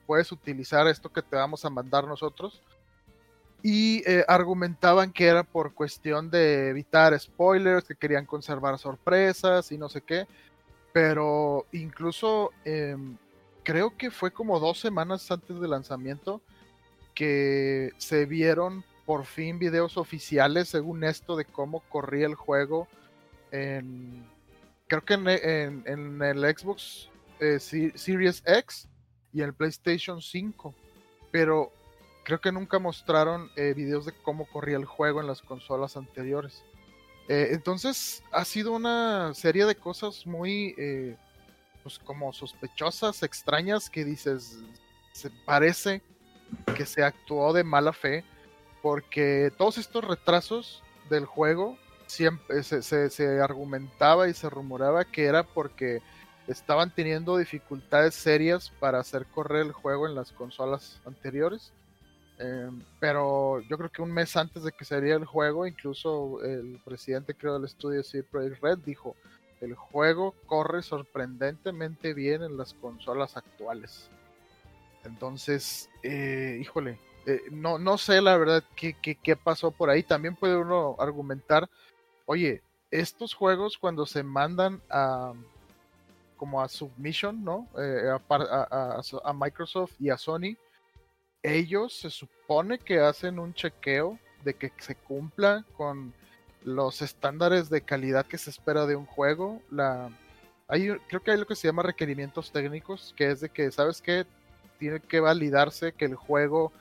puedes 0.05 0.31
utilizar 0.31 0.87
esto 0.87 1.09
que 1.09 1.21
te 1.21 1.35
vamos 1.35 1.65
a 1.65 1.69
mandar 1.69 2.05
nosotros. 2.05 2.61
Y 3.63 4.03
eh, 4.09 4.23
argumentaban 4.27 5.11
que 5.11 5.25
era 5.25 5.43
por 5.43 5.73
cuestión 5.73 6.29
de 6.29 6.69
evitar 6.69 7.19
spoilers, 7.19 7.85
que 7.85 7.95
querían 7.95 8.25
conservar 8.25 8.77
sorpresas 8.77 9.71
y 9.71 9.77
no 9.77 9.89
sé 9.89 10.01
qué, 10.01 10.27
pero 10.93 11.65
incluso 11.71 12.51
em, 12.63 13.17
creo 13.63 13.97
que 13.97 14.11
fue 14.11 14.31
como 14.31 14.59
dos 14.59 14.79
semanas 14.79 15.29
antes 15.31 15.59
del 15.59 15.71
lanzamiento 15.71 16.41
que 17.13 17.91
se 17.97 18.25
vieron 18.25 18.83
por 19.07 19.25
fin 19.25 19.57
videos 19.57 19.95
oficiales 19.95 20.67
según 20.67 21.05
esto 21.05 21.37
de 21.37 21.45
cómo 21.45 21.79
corría 21.79 22.27
el 22.27 22.35
juego 22.35 22.89
en 23.51 24.27
creo 24.87 25.05
que 25.05 25.13
en, 25.13 26.21
el 26.21 26.57
Xbox 26.57 27.09
eh, 27.39 27.57
Series 27.59 28.43
X 28.45 28.89
y 29.31 29.41
el 29.41 29.53
PlayStation 29.53 30.21
5 30.21 30.75
pero 31.31 31.71
creo 32.25 32.41
que 32.41 32.51
nunca 32.51 32.79
mostraron 32.79 33.49
eh, 33.55 33.73
videos 33.73 34.05
de 34.05 34.11
cómo 34.11 34.45
corría 34.45 34.75
el 34.75 34.85
juego 34.85 35.21
en 35.21 35.27
las 35.27 35.41
consolas 35.41 35.95
anteriores. 35.95 36.63
Eh, 37.29 37.49
entonces 37.51 38.21
ha 38.31 38.43
sido 38.43 38.73
una 38.73 39.33
serie 39.33 39.65
de 39.65 39.75
cosas 39.75 40.25
muy, 40.25 40.75
pues 41.83 41.99
como 41.99 42.33
sospechosas, 42.33 43.23
extrañas, 43.23 43.89
que 43.89 44.03
dices, 44.03 44.59
se 45.13 45.29
parece 45.45 46.01
que 46.75 46.85
se 46.85 47.03
actuó 47.03 47.53
de 47.53 47.63
mala 47.63 47.93
fe, 47.93 48.25
porque 48.87 49.51
todos 49.57 49.77
estos 49.77 50.03
retrasos 50.03 50.83
del 51.09 51.25
juego 51.25 51.77
siempre 52.05 52.63
se, 52.63 53.41
argumentaba 53.41 54.27
y 54.29 54.33
se 54.33 54.49
rumoraba 54.49 55.05
que 55.05 55.25
era 55.25 55.43
porque 55.43 56.01
estaban 56.47 56.93
teniendo 56.93 57.37
dificultades 57.37 58.15
serias 58.15 58.71
para 58.79 58.99
hacer 58.99 59.25
correr 59.25 59.65
el 59.65 59.71
juego 59.71 60.07
en 60.07 60.15
las 60.15 60.31
consolas 60.31 61.01
anteriores 61.05 61.73
Em, 62.39 62.83
pero 62.99 63.61
yo 63.61 63.77
creo 63.77 63.89
que 63.89 64.01
un 64.01 64.11
mes 64.11 64.35
antes 64.37 64.63
de 64.63 64.71
que 64.71 64.85
saliera 64.85 65.17
el 65.17 65.25
juego, 65.25 65.65
incluso 65.65 66.41
el 66.43 66.79
presidente 66.85 67.33
creo 67.33 67.55
del 67.55 67.65
estudio 67.65 68.03
CD 68.03 68.23
Projekt 68.23 68.61
Red 68.61 68.77
dijo, 68.79 69.15
el 69.59 69.73
juego 69.73 70.35
corre 70.45 70.83
sorprendentemente 70.83 72.13
bien 72.13 72.43
en 72.43 72.57
las 72.57 72.75
consolas 72.75 73.37
actuales. 73.37 74.09
Entonces, 75.03 75.89
eh, 76.03 76.59
híjole, 76.61 76.99
eh, 77.27 77.41
no, 77.51 77.77
no 77.77 77.97
sé 77.97 78.21
la 78.21 78.37
verdad 78.37 78.63
qué, 78.73 78.95
qué, 78.95 79.35
pasó 79.35 79.69
por 79.69 79.89
ahí. 79.89 80.01
También 80.01 80.35
puede 80.35 80.55
uno 80.55 80.95
argumentar, 80.97 81.69
oye, 82.25 82.61
estos 82.89 83.33
juegos 83.33 83.77
cuando 83.77 84.05
se 84.05 84.23
mandan 84.23 84.81
a 84.89 85.33
como 86.37 86.61
a 86.61 86.69
submission, 86.69 87.43
¿no? 87.43 87.67
Eh, 87.77 88.17
a 88.29 89.33
Microsoft 89.33 89.91
y 89.99 90.09
a 90.09 90.17
Sony, 90.17 90.55
ellos 91.43 91.97
se 91.99 92.09
supone 92.09 92.79
que 92.79 92.99
hacen 92.99 93.39
un 93.39 93.53
chequeo 93.53 94.17
de 94.45 94.53
que 94.53 94.71
se 94.77 94.95
cumpla 94.95 95.65
con 95.75 96.13
los 96.63 97.01
estándares 97.01 97.69
de 97.69 97.81
calidad 97.81 98.25
que 98.25 98.37
se 98.37 98.51
espera 98.51 98.85
de 98.85 98.95
un 98.95 99.05
juego. 99.05 99.61
La, 99.69 100.09
hay, 100.69 100.91
creo 101.09 101.21
que 101.21 101.31
hay 101.31 101.37
lo 101.37 101.47
que 101.47 101.55
se 101.55 101.67
llama 101.67 101.83
requerimientos 101.83 102.51
técnicos, 102.51 103.13
que 103.17 103.31
es 103.31 103.41
de 103.41 103.49
que, 103.49 103.69
¿sabes 103.71 104.01
qué? 104.01 104.25
Tiene 104.79 105.01
que 105.01 105.19
validarse 105.19 105.91
que 105.91 106.05
el 106.05 106.15
juego 106.15 106.71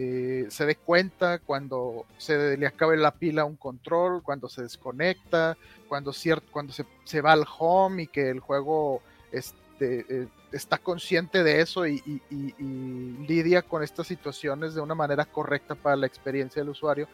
eh, 0.00 0.46
se 0.48 0.64
dé 0.64 0.76
cuenta 0.76 1.40
cuando 1.40 2.06
se 2.18 2.56
le 2.56 2.68
acabe 2.68 2.96
la 2.96 3.10
pila 3.10 3.44
un 3.44 3.56
control, 3.56 4.22
cuando 4.22 4.48
se 4.48 4.62
desconecta, 4.62 5.58
cuando, 5.88 6.12
cuando 6.52 6.72
se, 6.72 6.86
se 7.02 7.20
va 7.20 7.32
al 7.32 7.44
home 7.58 8.04
y 8.04 8.06
que 8.06 8.30
el 8.30 8.38
juego 8.38 9.02
este, 9.32 10.06
eh, 10.08 10.28
está 10.52 10.78
consciente 10.78 11.42
de 11.42 11.60
eso 11.60 11.84
y, 11.84 12.00
lidia 13.26 13.62
con 13.62 13.82
estas 13.82 14.06
situaciones 14.06 14.72
de 14.72 14.80
una 14.80 14.94
manera 14.94 15.24
correcta 15.24 15.74
para 15.74 15.96
la 15.96 16.06
experiencia 16.06 16.62
del 16.62 16.68
usuario. 16.70 17.08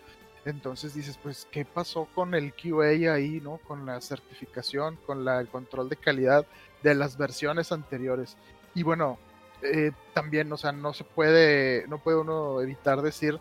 Entonces 0.45 0.93
dices, 0.93 1.19
pues, 1.23 1.49
¿qué 1.50 1.64
pasó 1.64 2.07
con 2.14 2.35
el 2.35 2.53
QA 2.53 3.14
ahí, 3.14 3.41
no? 3.43 3.61
Con 3.67 3.87
la 3.87 3.99
certificación, 4.03 4.99
con 5.07 5.26
el 5.26 5.49
control 5.49 5.88
de 5.88 5.97
calidad 5.97 6.45
de 6.83 6.95
las 6.95 7.17
versiones 7.17 7.73
anteriores. 7.73 8.37
Y 8.75 8.83
bueno, 8.83 9.19
eh, 9.64 9.92
también, 10.12 10.52
o 10.52 10.56
sea, 10.56 10.73
no 10.73 10.92
se 10.92 11.04
puede, 11.04 11.87
no 11.88 11.99
puede 11.99 12.18
uno 12.18 12.61
evitar 12.61 13.02
decir 13.02 13.40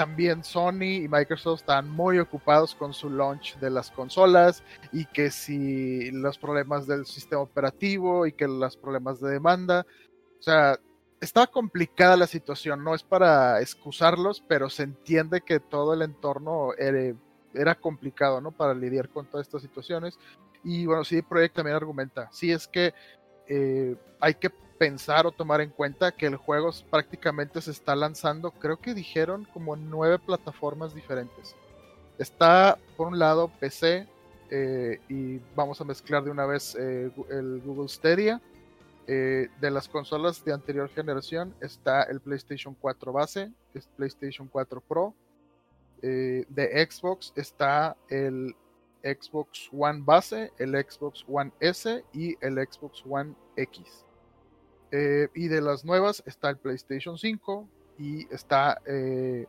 también 0.00 0.42
Sony 0.44 1.02
y 1.02 1.08
Microsoft 1.08 1.60
están 1.60 1.90
muy 1.90 2.18
ocupados 2.18 2.74
con 2.74 2.94
su 2.94 3.10
launch 3.10 3.58
de 3.58 3.68
las 3.68 3.90
consolas 3.90 4.62
y 4.92 5.04
que 5.04 5.30
si 5.30 6.10
los 6.10 6.38
problemas 6.38 6.86
del 6.86 7.04
sistema 7.04 7.42
operativo 7.42 8.26
y 8.26 8.32
que 8.32 8.48
los 8.48 8.78
problemas 8.78 9.20
de 9.20 9.32
demanda, 9.32 9.84
o 10.38 10.42
sea, 10.42 10.78
está 11.20 11.46
complicada 11.46 12.16
la 12.16 12.26
situación, 12.26 12.82
no 12.82 12.94
es 12.94 13.02
para 13.02 13.60
excusarlos, 13.60 14.42
pero 14.48 14.70
se 14.70 14.84
entiende 14.84 15.42
que 15.42 15.60
todo 15.60 15.92
el 15.92 16.00
entorno 16.00 16.70
era, 16.78 17.74
complicado, 17.74 18.40
¿no? 18.40 18.52
Para 18.52 18.72
lidiar 18.72 19.10
con 19.10 19.26
todas 19.26 19.46
estas 19.46 19.60
situaciones. 19.60 20.18
Y 20.64 20.86
bueno, 20.86 21.04
CD 21.04 21.22
Projekt 21.22 21.56
también 21.56 21.76
argumenta, 21.76 22.30
sí 22.32 22.50
es 22.50 22.66
que 22.66 22.94
eh, 23.48 23.96
hay 24.18 24.34
que 24.34 24.50
pensar 24.80 25.26
o 25.26 25.30
tomar 25.30 25.60
en 25.60 25.68
cuenta 25.68 26.10
que 26.10 26.24
el 26.24 26.36
juego 26.36 26.70
prácticamente 26.88 27.60
se 27.60 27.70
está 27.70 27.94
lanzando, 27.94 28.50
creo 28.50 28.78
que 28.78 28.94
dijeron 28.94 29.46
como 29.52 29.76
nueve 29.76 30.18
plataformas 30.18 30.94
diferentes. 30.94 31.54
Está 32.16 32.78
por 32.96 33.08
un 33.08 33.18
lado 33.18 33.48
PC 33.60 34.08
eh, 34.50 34.98
y 35.10 35.38
vamos 35.54 35.82
a 35.82 35.84
mezclar 35.84 36.24
de 36.24 36.30
una 36.30 36.46
vez 36.46 36.74
eh, 36.80 37.10
el 37.28 37.60
Google 37.60 37.90
Stadia. 37.90 38.40
Eh, 39.06 39.48
de 39.60 39.70
las 39.70 39.86
consolas 39.86 40.42
de 40.46 40.54
anterior 40.54 40.88
generación 40.88 41.54
está 41.60 42.04
el 42.04 42.20
PlayStation 42.20 42.74
4 42.80 43.12
base, 43.12 43.52
es 43.74 43.86
PlayStation 43.98 44.48
4 44.48 44.80
Pro. 44.80 45.14
de 46.00 46.88
Xbox 46.90 47.34
está 47.36 47.98
el 48.08 48.56
Xbox 49.02 49.68
One 49.78 50.00
base, 50.06 50.50
el 50.56 50.70
Xbox 50.72 51.22
One 51.28 51.52
S 51.60 52.02
y 52.14 52.38
el 52.40 52.54
Xbox 52.66 53.02
One 53.06 53.34
X. 53.56 54.06
Eh, 54.92 55.28
y 55.34 55.48
de 55.48 55.60
las 55.60 55.84
nuevas 55.84 56.22
está 56.26 56.50
el 56.50 56.58
PlayStation 56.58 57.16
5 57.16 57.68
y 57.98 58.32
está 58.34 58.80
eh, 58.86 59.46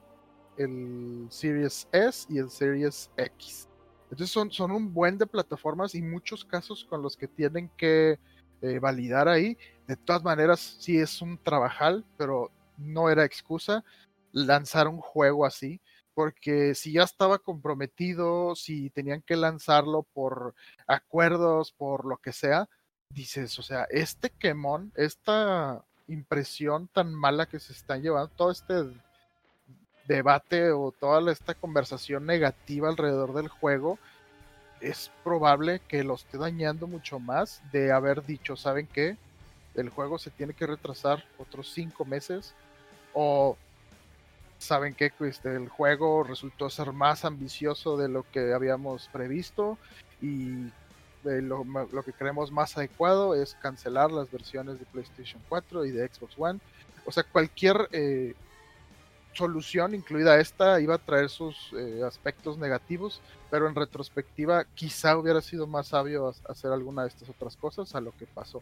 el 0.58 1.26
Series 1.30 1.88
S 1.92 2.28
y 2.30 2.38
el 2.38 2.50
Series 2.50 3.10
X. 3.18 3.68
Entonces 4.04 4.30
son, 4.30 4.52
son 4.52 4.72
un 4.72 4.94
buen 4.94 5.18
de 5.18 5.26
plataformas 5.26 5.96
y 5.96 6.02
muchos 6.02 6.46
casos 6.46 6.86
con 6.86 7.02
los 7.02 7.16
que 7.16 7.28
tienen 7.28 7.70
que 7.78 8.20
eh, 8.62 8.80
validar 8.80 9.28
ahí. 9.28 9.58
De 9.88 9.96
todas 9.96 10.24
maneras, 10.24 10.60
sí 10.80 10.98
es 10.98 11.22
un 11.22 11.38
trabajal, 11.38 12.06
pero 12.18 12.52
no 12.78 13.10
era 13.10 13.24
excusa 13.24 13.84
lanzar 14.32 14.88
un 14.88 15.00
juego 15.00 15.46
así. 15.46 15.82
Porque 16.14 16.76
si 16.76 16.94
ya 16.94 17.04
estaba 17.04 17.40
comprometido, 17.40 18.54
si 18.56 18.90
tenían 18.90 19.22
que 19.22 19.38
lanzarlo 19.38 20.04
por 20.14 20.54
acuerdos, 20.86 21.72
por 21.72 22.06
lo 22.06 22.18
que 22.18 22.34
sea, 22.34 22.68
dices, 23.14 23.58
o 23.60 23.64
sea, 23.64 23.86
este 23.90 24.30
quemón, 24.30 24.92
esta 24.96 25.84
impresión 26.08 26.88
tan 26.88 27.14
mala 27.14 27.46
que 27.46 27.60
se 27.60 27.74
está 27.74 27.98
llevando, 27.98 28.30
todo 28.36 28.52
este 28.52 28.74
debate 30.08 30.72
o 30.72 30.92
toda 30.92 31.32
esta 31.32 31.54
conversación 31.54 32.26
negativa 32.26 32.90
alrededor 32.90 33.34
del 33.34 33.48
juego, 33.48 33.98
es 34.82 35.12
probable 35.24 35.80
que 35.88 36.04
lo 36.04 36.16
esté 36.16 36.38
dañando 36.38 36.88
mucho 36.88 37.20
más 37.20 37.62
de 37.72 37.92
haber 37.92 38.26
dicho, 38.26 38.56
¿saben 38.56 38.88
qué? 38.88 39.16
El 39.76 39.90
juego 39.90 40.18
se 40.18 40.32
tiene 40.32 40.54
que 40.54 40.68
retrasar 40.68 41.24
otros 41.38 41.72
cinco 41.72 42.04
meses 42.04 42.54
o 43.14 43.58
saben 44.58 44.94
que 44.94 45.12
este, 45.22 45.56
el 45.56 45.70
juego 45.70 46.24
resultó 46.24 46.70
ser 46.70 46.92
más 46.94 47.26
ambicioso 47.26 47.98
de 47.98 48.10
lo 48.10 48.24
que 48.32 48.54
habíamos 48.54 49.08
previsto 49.10 49.78
y 50.22 50.72
lo, 51.24 52.04
que 52.04 52.14
creemos 52.14 52.52
más 52.52 52.78
adecuado 52.78 53.36
es 53.36 53.56
cancelar 53.56 54.12
las 54.12 54.32
versiones 54.32 54.80
de 54.80 54.86
PlayStation 54.86 55.42
4 55.50 55.86
y 55.86 55.92
de 55.92 56.08
Xbox 56.08 56.34
One. 56.38 56.60
O 57.06 57.12
sea, 57.12 57.24
cualquier 57.24 57.90
eh, 57.92 58.34
solución, 59.34 59.96
incluida 59.96 60.40
esta, 60.40 60.80
iba 60.80 60.96
a 60.96 61.00
traer 61.00 61.30
sus 61.30 61.72
eh, 61.74 62.02
aspectos 62.06 62.58
negativos, 62.58 63.22
pero 63.50 63.68
en 63.68 63.76
retrospectiva 63.76 64.66
quizá 64.76 65.18
hubiera 65.18 65.42
sido 65.42 65.68
más 65.68 65.88
sabio 65.88 66.34
hacer 66.48 66.72
alguna 66.72 67.04
de 67.04 67.10
estas 67.10 67.30
otras 67.30 67.56
cosas 67.56 67.94
a 67.96 68.02
lo 68.02 68.12
que 68.18 68.26
pasó. 68.26 68.62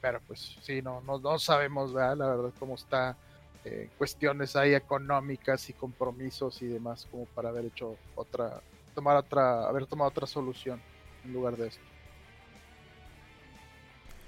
Pero 0.00 0.20
pues 0.26 0.56
sí, 0.62 0.82
no, 0.82 1.00
no, 1.02 1.18
no 1.18 1.38
sabemos, 1.38 1.92
¿verdad? 1.92 2.16
La 2.16 2.26
verdad, 2.28 2.52
cómo 2.58 2.74
está 2.74 3.16
eh, 3.64 3.88
cuestiones 3.98 4.54
ahí 4.54 4.74
económicas 4.74 5.68
y 5.70 5.72
compromisos 5.72 6.62
y 6.62 6.66
demás, 6.66 7.06
como 7.10 7.24
para 7.26 7.48
haber 7.48 7.66
hecho 7.66 7.96
otra, 8.14 8.60
tomar 8.94 9.16
otra, 9.16 9.68
haber 9.68 9.86
tomado 9.86 10.10
otra 10.10 10.26
solución 10.26 10.80
en 11.26 11.32
lugar 11.32 11.56
de 11.56 11.68
esto. 11.68 11.82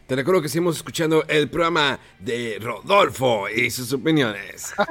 Te 0.06 0.16
recuerdo 0.16 0.40
que 0.40 0.48
seguimos 0.48 0.76
escuchando 0.76 1.22
el 1.28 1.50
programa 1.50 1.98
de 2.18 2.58
Rodolfo 2.60 3.48
y 3.48 3.70
sus 3.70 3.92
opiniones. 3.92 4.74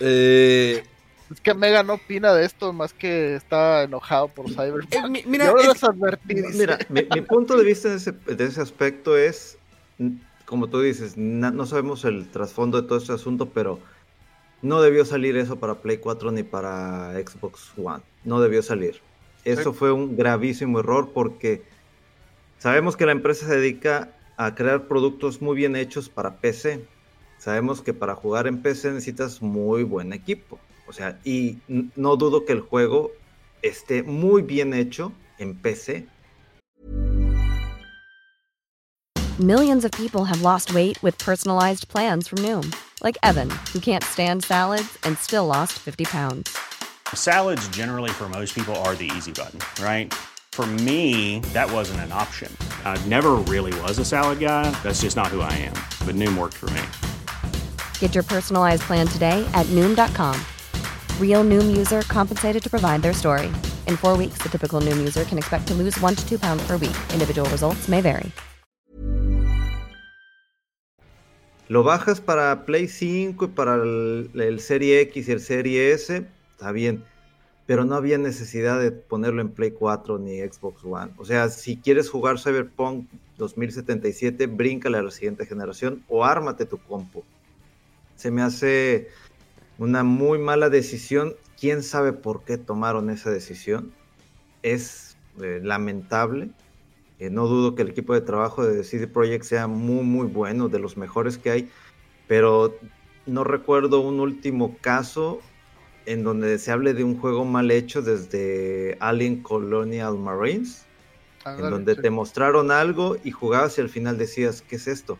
Eh, 0.00 0.82
es 1.30 1.40
que 1.40 1.54
Mega 1.54 1.84
no 1.84 1.94
opina 1.94 2.34
de 2.34 2.44
esto 2.44 2.72
más 2.72 2.92
que 2.92 3.36
está 3.36 3.84
enojado 3.84 4.26
por 4.26 4.48
Cyberpunk. 4.48 4.92
Eh, 4.92 5.22
mira, 5.24 5.54
mira 6.52 6.78
mi, 6.88 7.20
punto 7.20 7.56
de 7.56 7.64
vista 7.64 7.88
de 7.90 7.96
ese, 7.96 8.10
de 8.10 8.44
ese 8.44 8.60
aspecto 8.60 9.16
es, 9.16 9.56
como 10.46 10.68
tú 10.68 10.80
dices, 10.80 11.16
no 11.16 11.64
sabemos 11.64 12.04
el 12.04 12.28
trasfondo 12.28 12.82
de 12.82 12.88
todo 12.88 12.98
este 12.98 13.12
asunto, 13.12 13.50
pero 13.50 13.78
no 14.62 14.82
debió 14.82 15.04
salir 15.04 15.36
eso 15.36 15.60
para 15.60 15.76
Play 15.76 15.98
4 15.98 16.32
ni 16.32 16.42
para 16.42 17.12
Xbox 17.12 17.70
One. 17.76 18.02
No 18.24 18.40
debió 18.40 18.60
salir. 18.62 19.00
Eso 19.44 19.72
fue 19.72 19.92
un 19.92 20.16
gravísimo 20.16 20.80
error 20.80 21.10
porque 21.12 21.62
Sabemos 22.62 22.96
que 22.96 23.06
la 23.06 23.10
empresa 23.10 23.44
se 23.44 23.56
dedica 23.56 24.12
a 24.36 24.54
crear 24.54 24.86
productos 24.86 25.42
muy 25.42 25.56
bien 25.56 25.74
hechos 25.74 26.08
para 26.08 26.36
PC. 26.36 26.86
Sabemos 27.36 27.82
que 27.82 27.92
para 27.92 28.14
jugar 28.14 28.46
en 28.46 28.62
PC 28.62 28.92
necesitas 28.92 29.42
muy 29.42 29.82
buen 29.82 30.12
equipo. 30.12 30.60
O 30.86 30.92
sea, 30.92 31.18
y 31.24 31.58
no 31.66 32.14
dudo 32.14 32.44
que 32.44 32.52
el 32.52 32.60
juego 32.60 33.10
esté 33.62 34.04
muy 34.04 34.42
bien 34.42 34.74
hecho 34.74 35.10
en 35.38 35.56
PC. 35.56 36.06
Millions 39.40 39.84
of 39.84 39.90
people 39.90 40.24
have 40.24 40.40
lost 40.40 40.72
weight 40.72 41.02
with 41.02 41.18
personalized 41.18 41.88
plans 41.88 42.28
from 42.28 42.38
Noom, 42.44 42.72
like 43.02 43.18
Evan, 43.24 43.50
who 43.74 43.80
can't 43.80 44.04
stand 44.04 44.44
salads 44.44 44.96
and 45.02 45.18
still 45.18 45.48
lost 45.48 45.80
50 45.80 46.04
pounds. 46.04 46.56
Salads 47.14 47.66
generally 47.68 48.10
for 48.10 48.28
most 48.28 48.54
people 48.54 48.76
are 48.84 48.94
the 48.94 49.10
easy 49.16 49.32
button, 49.32 49.58
right? 49.82 50.12
For 50.52 50.66
me, 50.84 51.40
that 51.54 51.72
wasn't 51.72 52.00
an 52.00 52.12
option. 52.12 52.54
I 52.84 53.00
never 53.06 53.32
really 53.48 53.72
was 53.80 53.98
a 53.98 54.04
salad 54.04 54.38
guy. 54.38 54.70
That's 54.82 55.00
just 55.00 55.16
not 55.16 55.28
who 55.28 55.40
I 55.40 55.52
am. 55.64 55.72
But 56.06 56.16
Noom 56.16 56.36
worked 56.36 56.54
for 56.54 56.68
me. 56.70 56.82
Get 58.00 58.14
your 58.14 58.22
personalized 58.24 58.82
plan 58.82 59.06
today 59.06 59.48
at 59.54 59.64
Noom.com. 59.70 60.38
Real 61.18 61.42
Noom 61.42 61.74
user 61.74 62.02
compensated 62.02 62.62
to 62.64 62.68
provide 62.68 63.00
their 63.00 63.14
story. 63.14 63.50
In 63.88 63.96
four 63.96 64.14
weeks, 64.14 64.42
the 64.42 64.50
typical 64.50 64.82
Noom 64.82 64.98
user 64.98 65.24
can 65.24 65.38
expect 65.38 65.66
to 65.68 65.74
lose 65.74 65.98
one 66.00 66.14
to 66.14 66.28
two 66.28 66.38
pounds 66.38 66.62
per 66.66 66.76
week. 66.76 66.96
Individual 67.14 67.48
results 67.48 67.88
may 67.88 68.02
vary. 68.02 68.30
Lo 71.68 71.82
bajas 71.82 72.20
para 72.20 72.66
Play 72.66 72.86
5 72.86 73.46
y 73.46 73.48
para 73.54 73.76
el, 73.76 74.30
el 74.34 74.60
Serie 74.60 75.00
X 75.00 75.26
y 75.28 75.32
el 75.32 75.40
Serie 75.40 75.92
S, 75.94 76.26
está 76.62 76.72
bien. 76.72 77.04
pero 77.64 77.84
no 77.84 77.94
había 77.94 78.18
necesidad 78.18 78.80
de 78.80 78.90
ponerlo 78.90 79.40
en 79.40 79.48
Play 79.48 79.70
4 79.70 80.18
ni 80.18 80.40
Xbox 80.40 80.84
One. 80.84 81.12
O 81.16 81.24
sea, 81.24 81.48
si 81.48 81.76
quieres 81.76 82.10
jugar 82.10 82.38
Cyberpunk 82.38 83.08
2077, 83.38 84.48
bríncale 84.48 84.98
a 84.98 85.02
la 85.02 85.12
siguiente 85.12 85.46
generación 85.46 86.04
o 86.08 86.24
ármate 86.24 86.66
tu 86.66 86.78
compu. 86.78 87.22
Se 88.16 88.32
me 88.32 88.42
hace 88.42 89.08
una 89.78 90.02
muy 90.02 90.38
mala 90.38 90.70
decisión. 90.70 91.34
¿Quién 91.58 91.84
sabe 91.84 92.12
por 92.12 92.42
qué 92.42 92.58
tomaron 92.58 93.10
esa 93.10 93.30
decisión? 93.30 93.92
Es 94.62 95.16
eh, 95.40 95.60
lamentable. 95.62 96.50
Eh, 97.20 97.30
no 97.30 97.46
dudo 97.46 97.76
que 97.76 97.82
el 97.82 97.90
equipo 97.90 98.12
de 98.12 98.22
trabajo 98.22 98.66
de 98.66 98.82
CD 98.82 99.06
Projekt 99.06 99.44
sea 99.44 99.68
muy, 99.68 100.04
muy 100.04 100.26
bueno, 100.26 100.68
de 100.68 100.80
los 100.80 100.96
mejores 100.96 101.38
que 101.38 101.50
hay, 101.50 101.70
pero 102.26 102.76
no 103.24 103.44
recuerdo 103.44 104.00
un 104.00 104.18
último 104.18 104.76
caso 104.80 105.40
en 106.06 106.24
donde 106.24 106.58
se 106.58 106.70
hable 106.70 106.94
de 106.94 107.04
un 107.04 107.18
juego 107.18 107.44
mal 107.44 107.70
hecho 107.70 108.02
desde 108.02 108.96
Alien 109.00 109.42
Colonial 109.42 110.18
Marines, 110.18 110.84
en 111.44 111.70
donde 111.70 111.96
te 111.96 112.10
mostraron 112.10 112.70
algo 112.70 113.16
y 113.24 113.30
jugabas 113.30 113.78
y 113.78 113.80
al 113.80 113.88
final 113.88 114.18
decías, 114.18 114.62
¿qué 114.62 114.76
es 114.76 114.86
esto? 114.86 115.18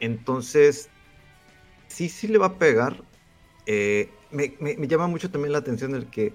Entonces, 0.00 0.88
sí, 1.88 2.08
sí 2.08 2.28
le 2.28 2.38
va 2.38 2.46
a 2.46 2.58
pegar. 2.58 3.02
Eh, 3.66 4.10
me, 4.30 4.86
llama 4.86 5.06
mucho 5.06 5.30
también 5.30 5.52
la 5.52 5.58
atención 5.58 5.94
el 5.94 6.06
que 6.06 6.34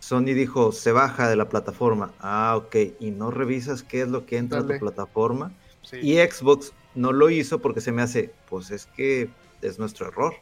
Sony 0.00 0.34
dijo, 0.34 0.72
se 0.72 0.92
baja 0.92 1.28
de 1.28 1.36
la 1.36 1.48
plataforma. 1.48 2.12
Ah, 2.20 2.54
ok, 2.56 2.76
y 3.00 3.10
no 3.10 3.30
revisas 3.30 3.82
qué 3.82 4.02
es 4.02 4.08
lo 4.08 4.26
que 4.26 4.38
entra 4.38 4.60
a 4.60 4.66
tu 4.66 4.78
plataforma. 4.78 5.52
Y 5.92 6.16
Xbox 6.16 6.72
no 6.94 7.12
lo 7.12 7.30
hizo 7.30 7.60
porque 7.60 7.80
se 7.80 7.92
me 7.92 8.02
hace, 8.02 8.32
pues 8.48 8.70
es 8.70 8.86
que 8.86 9.30
es 9.62 9.78
nuestro 9.78 10.08
error. 10.08 10.34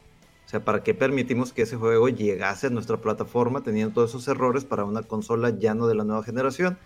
O 0.45 0.49
sea, 0.49 0.63
¿para 0.63 0.83
qué 0.83 0.93
permitimos 0.93 1.53
que 1.53 1.63
ese 1.63 1.75
juego 1.75 2.07
llegase 2.07 2.67
a 2.67 2.69
nuestra 2.69 2.97
plataforma 2.97 3.61
teniendo 3.61 3.93
todos 3.93 4.11
esos 4.11 4.27
errores 4.27 4.63
para 4.63 4.85
una 4.85 5.01
consola 5.01 5.49
ya 5.57 5.73
no 5.73 5.87
de 5.87 5.95
la 5.95 6.03
nueva 6.03 6.23
generación? 6.23 6.77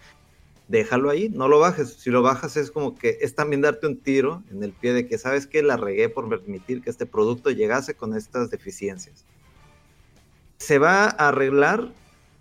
Déjalo 0.69 1.09
ahí, 1.09 1.29
no 1.29 1.47
lo 1.47 1.59
bajes. 1.59 1.93
Si 1.95 2.09
lo 2.09 2.21
bajas 2.21 2.55
es 2.55 2.71
como 2.71 2.95
que 2.95 3.17
es 3.21 3.35
también 3.35 3.61
darte 3.61 3.87
un 3.87 3.97
tiro 3.97 4.43
en 4.49 4.63
el 4.63 4.71
pie 4.71 4.93
de 4.93 5.07
que 5.07 5.17
sabes 5.17 5.45
que 5.45 5.61
la 5.61 5.75
regué 5.75 6.07
por 6.07 6.29
permitir 6.29 6.81
que 6.81 6.89
este 6.89 7.05
producto 7.05 7.49
llegase 7.49 7.95
con 7.95 8.15
estas 8.15 8.49
deficiencias. 8.49 9.25
¿Se 10.57 10.77
va 10.77 11.05
a 11.05 11.29
arreglar? 11.29 11.89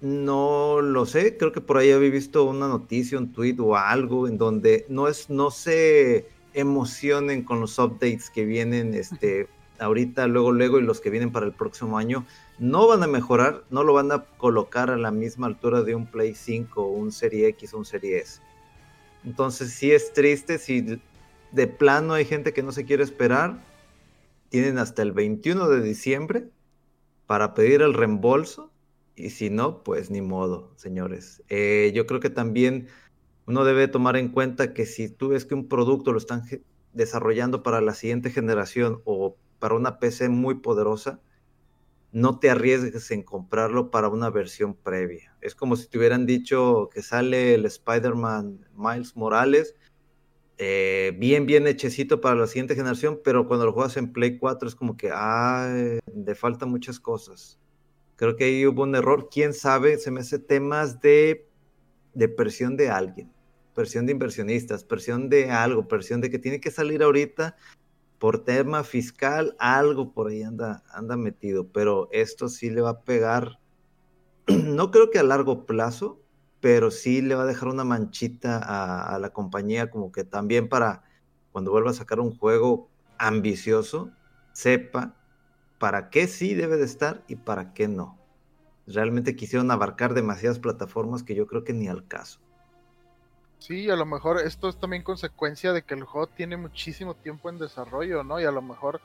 No 0.01 0.81
lo 0.83 1.07
sé. 1.07 1.37
Creo 1.37 1.51
que 1.53 1.61
por 1.61 1.79
ahí 1.79 1.91
había 1.91 2.11
visto 2.11 2.45
una 2.45 2.69
noticia, 2.69 3.19
un 3.19 3.33
tweet 3.33 3.57
o 3.59 3.77
algo 3.77 4.29
en 4.29 4.39
donde 4.39 4.85
no 4.89 5.09
es, 5.09 5.31
no 5.31 5.51
se 5.51 6.29
emocionen 6.55 7.43
con 7.43 7.61
los 7.61 7.79
updates 7.79 8.31
que 8.31 8.45
vienen 8.45 8.95
este, 8.95 9.49
ahorita, 9.79 10.27
luego, 10.27 10.53
luego 10.53 10.79
y 10.79 10.83
los 10.83 11.01
que 11.01 11.11
vienen 11.11 11.33
para 11.33 11.47
el 11.47 11.53
próximo 11.53 11.99
año 11.99 12.27
no 12.59 12.87
van 12.87 13.03
a 13.03 13.07
mejorar, 13.07 13.65
no 13.71 13.85
lo 13.85 13.93
van 13.93 14.13
a 14.13 14.25
colocar 14.37 14.91
a 14.91 14.97
la 14.97 15.11
misma 15.11 15.47
altura 15.47 15.83
de 15.83 15.95
un 15.95 16.07
Play 16.07 16.35
5 16.35 16.83
o 16.83 16.91
un 16.91 17.13
Serie 17.13 17.49
X 17.49 17.75
o 17.75 17.79
un 17.79 17.85
Serie 17.85 18.19
S. 18.19 18.41
Entonces 19.25 19.73
sí 19.73 19.93
es 19.93 20.13
triste, 20.13 20.59
si 20.59 21.01
de 21.53 21.67
plano 21.67 22.15
hay 22.15 22.25
gente 22.25 22.53
que 22.53 22.63
no 22.63 22.73
se 22.73 22.85
quiere 22.85 23.03
esperar, 23.03 23.59
tienen 24.49 24.79
hasta 24.79 25.03
el 25.03 25.13
21 25.13 25.69
de 25.69 25.83
diciembre 25.83 26.49
para 27.27 27.55
pedir 27.55 27.83
el 27.83 27.95
reembolso 27.95 28.73
y 29.15 29.31
si 29.31 29.51
no, 29.51 29.83
pues 29.83 30.11
ni 30.11 30.23
modo, 30.23 30.73
señores. 30.77 31.43
Eh, 31.49 31.93
yo 31.95 32.07
creo 32.07 32.21
que 32.21 32.31
también 32.31 32.89
uno 33.47 33.65
debe 33.65 33.89
tomar 33.89 34.17
en 34.17 34.29
cuenta 34.29 34.73
que 34.73 34.87
si 34.87 35.09
tú 35.09 35.29
ves 35.29 35.45
que 35.45 35.55
un 35.55 35.69
producto 35.69 36.13
lo 36.13 36.19
están 36.19 36.43
desarrollando 36.93 37.63
para 37.63 37.81
la 37.81 37.95
siguiente 37.95 38.31
generación 38.31 39.01
o 39.05 39.37
para 39.59 39.75
una 39.75 39.99
PC 39.99 40.29
muy 40.29 40.57
poderosa, 40.57 41.21
no 42.13 42.39
te 42.39 42.51
arriesgues 42.51 43.11
en 43.11 43.23
comprarlo 43.23 43.91
para 43.91 44.09
una 44.09 44.31
versión 44.31 44.75
previa. 44.75 45.37
Es 45.41 45.55
como 45.55 45.77
si 45.77 45.89
te 45.89 45.99
hubieran 45.99 46.27
dicho 46.27 46.89
que 46.93 47.03
sale 47.03 47.55
el 47.55 47.67
Spider-Man 47.67 48.67
Miles 48.75 49.17
Morales, 49.17 49.75
eh, 50.61 51.15
bien, 51.17 51.47
bien 51.47 51.67
hechecito 51.69 52.21
para 52.21 52.35
la 52.35 52.49
siguiente 52.49 52.75
generación, 52.75 53.21
pero 53.23 53.47
cuando 53.47 53.67
lo 53.67 53.73
juegas 53.73 53.97
en 53.97 54.13
Play 54.13 54.39
4 54.39 54.69
es 54.69 54.75
como 54.75 54.97
que, 54.97 55.11
ay, 55.15 56.01
le 56.13 56.35
faltan 56.35 56.71
muchas 56.71 56.99
cosas. 56.99 57.61
Creo 58.17 58.35
que 58.35 58.45
ahí 58.45 58.67
hubo 58.67 58.83
un 58.83 58.97
error. 58.97 59.29
Quién 59.31 59.55
sabe, 59.55 59.99
se 59.99 60.11
me 60.11 60.21
hace 60.21 60.41
temas 60.41 61.01
de, 61.01 61.47
de 62.15 62.29
presión 62.29 62.77
de 62.77 62.91
alguien, 62.91 63.31
presión 63.73 64.07
de 64.07 64.13
inversionistas, 64.13 64.83
presión 64.83 65.29
de 65.29 65.53
algo, 65.53 65.87
presión 65.87 66.21
de 66.21 66.29
que 66.29 66.41
tiene 66.41 66.61
que 66.61 66.73
salir 66.73 67.05
ahorita 67.05 67.57
por 68.19 68.45
tema 68.45 68.85
fiscal, 68.85 69.55
algo 69.59 70.13
por 70.13 70.29
ahí 70.29 70.43
anda, 70.43 70.83
anda 70.93 71.17
metido, 71.17 71.69
pero 71.69 72.09
esto 72.13 72.49
sí 72.49 72.71
le 72.71 72.81
va 72.81 72.91
a 72.91 73.01
pegar, 73.03 73.61
no 74.49 74.91
creo 74.91 75.11
que 75.11 75.19
a 75.19 75.23
largo 75.23 75.67
plazo, 75.67 76.21
pero 76.61 76.91
sí 76.91 77.23
le 77.23 77.35
va 77.35 77.43
a 77.43 77.47
dejar 77.47 77.69
una 77.69 77.85
manchita 77.85 78.59
a, 78.59 79.15
a 79.15 79.19
la 79.19 79.31
compañía 79.31 79.91
como 79.91 80.11
que 80.11 80.25
también 80.25 80.69
para 80.69 81.05
cuando 81.53 81.71
vuelva 81.71 81.91
a 81.91 81.95
sacar 81.95 82.21
un 82.21 82.37
juego 82.37 82.89
ambicioso, 83.19 84.11
sepa 84.53 85.15
para 85.79 86.11
qué 86.11 86.27
sí 86.27 86.55
debe 86.55 86.77
de 86.77 86.85
estar 86.85 87.25
y 87.29 87.37
para 87.37 87.73
qué 87.73 87.89
no. 87.89 88.19
Realmente 88.87 89.37
quisieron 89.37 89.71
abarcar 89.71 90.15
demasiadas 90.15 90.59
plataformas 90.59 91.23
que 91.23 91.35
yo 91.35 91.47
creo 91.47 91.63
que 91.63 91.73
ni 91.73 91.89
al 91.89 92.07
caso. 92.09 92.41
Sí, 93.59 93.91
a 93.91 93.97
lo 93.97 94.07
mejor 94.07 94.41
esto 94.41 94.69
es 94.69 94.77
también 94.79 95.03
consecuencia 95.03 95.73
de 95.73 95.83
que 95.83 95.95
el 95.95 96.05
juego 96.05 96.29
tiene 96.29 96.57
muchísimo 96.57 97.15
tiempo 97.15 97.51
en 97.51 97.59
desarrollo, 97.59 98.23
¿no? 98.23 98.41
Y 98.41 98.45
a 98.45 98.53
lo 98.53 98.63
mejor 98.63 99.01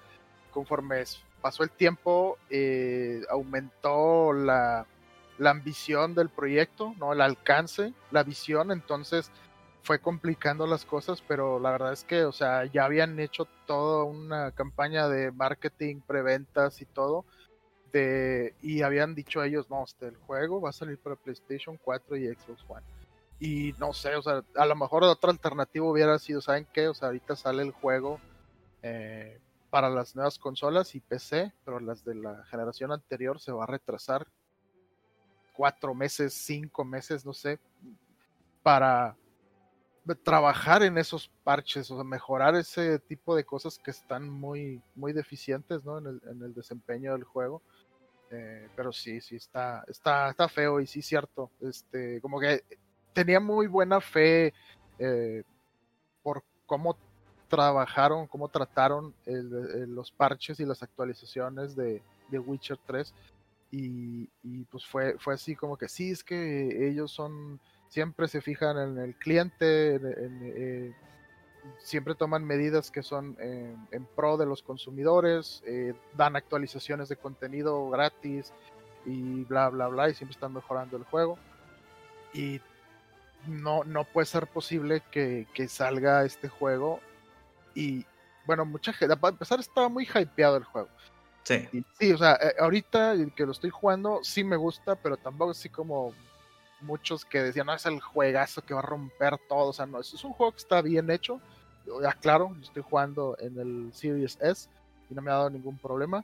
conforme 0.52 1.04
pasó 1.42 1.64
el 1.64 1.72
tiempo, 1.72 2.38
eh, 2.50 3.22
aumentó 3.30 4.32
la, 4.32 4.86
ambición 5.44 6.16
del 6.16 6.30
proyecto, 6.30 6.94
¿no? 6.98 7.12
El 7.12 7.20
alcance, 7.20 7.94
la 8.12 8.24
visión, 8.24 8.72
entonces 8.72 9.30
fue 9.82 10.00
complicando 10.00 10.66
las 10.68 10.86
cosas, 10.86 11.22
pero 11.28 11.60
la 11.60 11.72
verdad 11.72 11.92
es 11.92 12.06
que, 12.06 12.24
o 12.24 12.32
sea, 12.32 12.64
ya 12.66 12.86
habían 12.86 13.20
hecho 13.20 13.46
toda 13.66 14.06
una 14.06 14.52
campaña 14.52 15.10
de 15.10 15.32
marketing, 15.32 16.00
preventas 16.08 16.82
y 16.82 16.86
todo, 16.86 17.26
de, 17.92 18.56
y 18.62 18.84
habían 18.84 19.16
dicho 19.16 19.44
ellos, 19.44 19.70
no, 19.70 19.84
este, 19.84 20.08
el 20.08 20.16
juego 20.16 20.62
va 20.62 20.70
a 20.70 20.74
salir 20.74 20.98
para 20.98 21.18
PlayStation 21.18 21.78
4 21.84 22.16
y 22.16 22.28
Xbox 22.28 22.64
One. 22.70 23.03
Y 23.40 23.74
no 23.80 23.94
sé, 23.94 24.16
o 24.16 24.22
sea, 24.22 24.44
a 24.56 24.66
lo 24.66 24.76
mejor 24.76 25.04
otra 25.04 25.32
alternativa 25.32 25.86
hubiera 25.86 26.18
sido, 26.20 26.42
¿saben 26.42 26.68
qué? 26.72 26.88
O 26.88 26.94
sea, 26.94 27.08
ahorita 27.08 27.36
sale 27.36 27.64
el 27.64 27.72
juego 27.72 28.20
eh, 28.82 29.40
para 29.70 29.90
las 29.90 30.16
nuevas 30.16 30.38
consolas 30.38 30.96
y 30.96 31.00
PC, 31.00 31.54
pero 31.66 31.80
las 31.80 32.06
de 32.06 32.16
la 32.16 32.46
generación 32.46 32.92
anterior 32.92 33.40
se 33.40 33.52
va 33.52 33.64
a 33.64 33.68
retrasar 33.68 34.28
cuatro 35.56 35.94
meses, 35.94 36.34
cinco 36.34 36.86
meses, 36.86 37.26
no 37.26 37.34
sé, 37.34 37.60
para 38.62 39.16
trabajar 40.24 40.84
en 40.84 40.98
esos 40.98 41.30
parches, 41.44 41.90
o 41.90 41.96
sea, 41.96 42.04
mejorar 42.04 42.56
ese 42.56 43.00
tipo 43.00 43.36
de 43.36 43.46
cosas 43.46 43.80
que 43.80 43.92
están 43.92 44.30
muy, 44.30 44.82
muy 44.96 45.14
deficientes 45.14 45.86
¿no? 45.86 45.98
en, 45.98 46.08
el, 46.08 46.22
en 46.30 46.44
el 46.44 46.54
desempeño 46.54 47.14
del 47.14 47.24
juego. 47.24 47.62
Eh, 48.32 48.68
pero 48.76 48.92
sí, 48.92 49.22
sí, 49.22 49.36
está, 49.36 49.84
está, 49.88 50.32
está 50.32 50.50
feo 50.50 50.80
y 50.80 50.88
sí, 50.88 51.02
cierto. 51.02 51.52
Este, 51.62 52.20
como 52.20 52.40
que 52.40 52.64
tenía 53.14 53.40
muy 53.40 53.68
buena 53.68 54.02
fe 54.02 54.54
eh, 55.00 55.44
por 56.22 56.44
cómo 56.66 56.98
trabajaron, 57.48 58.28
cómo 58.28 58.50
trataron 58.50 59.14
el, 59.26 59.94
los 59.94 60.12
parches 60.12 60.60
y 60.60 60.66
las 60.66 60.82
actualizaciones 60.82 61.76
de, 61.76 62.02
de 62.30 62.40
Witcher 62.40 62.80
3. 62.86 63.14
Y, 63.76 64.28
pues 64.70 64.86
fue, 64.86 65.18
fue 65.18 65.34
así 65.34 65.56
como 65.56 65.78
que 65.78 65.88
sí, 65.88 66.12
es 66.12 66.24
que 66.24 66.88
ellos 66.88 67.12
son 67.12 67.60
siempre 67.88 68.28
se 68.28 68.42
fijan 68.42 68.78
en 68.78 68.98
el 69.00 69.16
cliente, 69.16 69.96
en, 69.96 70.06
en, 70.06 70.40
eh, 70.56 70.96
siempre 71.80 72.16
toman 72.16 72.44
medidas 72.44 72.92
que 72.92 73.04
son 73.04 73.38
eh, 73.40 73.76
en 73.92 74.06
pro 74.16 74.38
de 74.38 74.46
los 74.46 74.64
consumidores, 74.64 75.64
eh, 75.66 75.94
dan 76.16 76.36
actualizaciones 76.36 77.10
de 77.10 77.16
contenido 77.18 77.90
gratis 77.90 78.52
y 79.06 79.44
bla, 79.46 79.70
bla, 79.70 79.88
bla, 79.88 80.10
y 80.10 80.14
siempre 80.14 80.34
están 80.34 80.54
mejorando 80.54 80.98
el 80.98 81.04
juego. 81.04 81.38
Y 82.34 82.60
no, 83.48 83.84
no 83.84 84.04
puede 84.04 84.26
ser 84.26 84.48
posible 84.48 85.02
que, 85.12 85.48
que 85.54 85.68
salga 85.68 86.24
este 86.26 86.48
juego 86.50 87.00
y, 87.76 88.06
bueno, 88.46 88.66
mucha 88.66 88.94
gente, 88.94 89.16
para 89.18 89.34
empezar, 89.34 89.60
estaba 89.60 89.90
muy 89.90 90.06
hypeado 90.06 90.58
el 90.58 90.64
juego. 90.64 90.90
Sí. 91.44 91.68
Y, 91.74 91.84
sí, 92.00 92.14
o 92.14 92.18
sea, 92.18 92.40
ahorita 92.60 93.16
que 93.36 93.46
lo 93.46 93.52
estoy 93.52 93.70
jugando, 93.70 94.20
sí 94.24 94.44
me 94.44 94.56
gusta, 94.56 94.96
pero 94.96 95.18
tampoco 95.18 95.52
así 95.52 95.70
como 95.70 96.14
muchos 96.82 97.26
que 97.26 97.42
decían, 97.42 97.66
no, 97.66 97.74
es 97.74 97.86
el 97.86 98.00
juegazo 98.00 98.62
que 98.62 98.74
va 98.74 98.82
a 98.82 98.84
romper 98.84 99.38
todo. 99.50 99.70
O 99.70 99.74
sea, 99.74 99.86
no, 99.86 100.00
es 100.00 100.24
un 100.24 100.34
juego 100.34 100.52
que 100.52 100.60
está 100.60 100.82
bien 100.82 101.10
hecho. 101.10 101.42
Ya 102.02 102.14
claro, 102.14 102.56
estoy 102.62 102.84
jugando 102.84 103.36
en 103.40 103.60
el 103.60 103.94
Series 103.94 104.38
S 104.42 104.70
y 105.10 105.14
no 105.14 105.22
me 105.22 105.32
ha 105.32 105.36
dado 105.36 105.50
ningún 105.50 105.78
problema. 105.78 106.24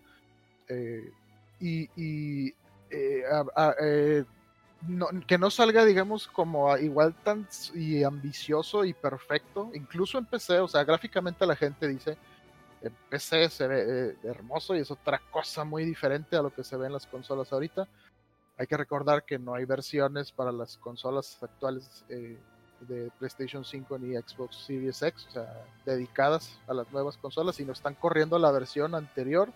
Eh, 0.67 1.11
y, 1.59 1.89
y 1.95 2.53
eh, 2.89 3.23
a, 3.29 3.43
a, 3.55 3.75
eh, 3.81 4.23
no, 4.87 5.07
que 5.27 5.37
no 5.37 5.51
salga, 5.51 5.83
digamos, 5.85 6.27
como 6.27 6.75
igual 6.77 7.13
tan 7.23 7.47
y 7.73 8.03
ambicioso 8.03 8.85
y 8.85 8.93
perfecto, 8.93 9.71
incluso 9.73 10.17
en 10.17 10.25
PC, 10.25 10.59
o 10.59 10.67
sea, 10.67 10.83
gráficamente 10.83 11.45
la 11.45 11.55
gente 11.55 11.87
dice, 11.87 12.17
en 12.81 12.93
PC 13.09 13.49
se 13.49 13.67
ve 13.67 13.85
eh, 13.87 14.15
hermoso 14.23 14.75
y 14.75 14.79
es 14.79 14.91
otra 14.91 15.21
cosa 15.31 15.63
muy 15.63 15.83
diferente 15.83 16.37
a 16.37 16.41
lo 16.41 16.53
que 16.53 16.63
se 16.63 16.77
ve 16.77 16.87
en 16.87 16.93
las 16.93 17.07
consolas 17.07 17.51
ahorita. 17.51 17.87
Hay 18.57 18.67
que 18.67 18.77
recordar 18.77 19.23
que 19.23 19.37
no 19.39 19.53
hay 19.53 19.65
versiones 19.65 20.31
para 20.31 20.51
las 20.51 20.77
consolas 20.77 21.41
actuales 21.41 22.03
eh, 22.09 22.37
de 22.81 23.11
PlayStation 23.19 23.65
5 23.65 23.99
ni 23.99 24.15
Xbox 24.15 24.55
Series 24.65 25.01
X, 25.01 25.27
o 25.29 25.31
sea, 25.31 25.65
dedicadas 25.85 26.59
a 26.67 26.73
las 26.73 26.89
nuevas 26.91 27.17
consolas, 27.17 27.55
sino 27.55 27.73
están 27.73 27.95
corriendo 27.95 28.39
la 28.39 28.51
versión 28.51 28.95
anterior 28.95 29.49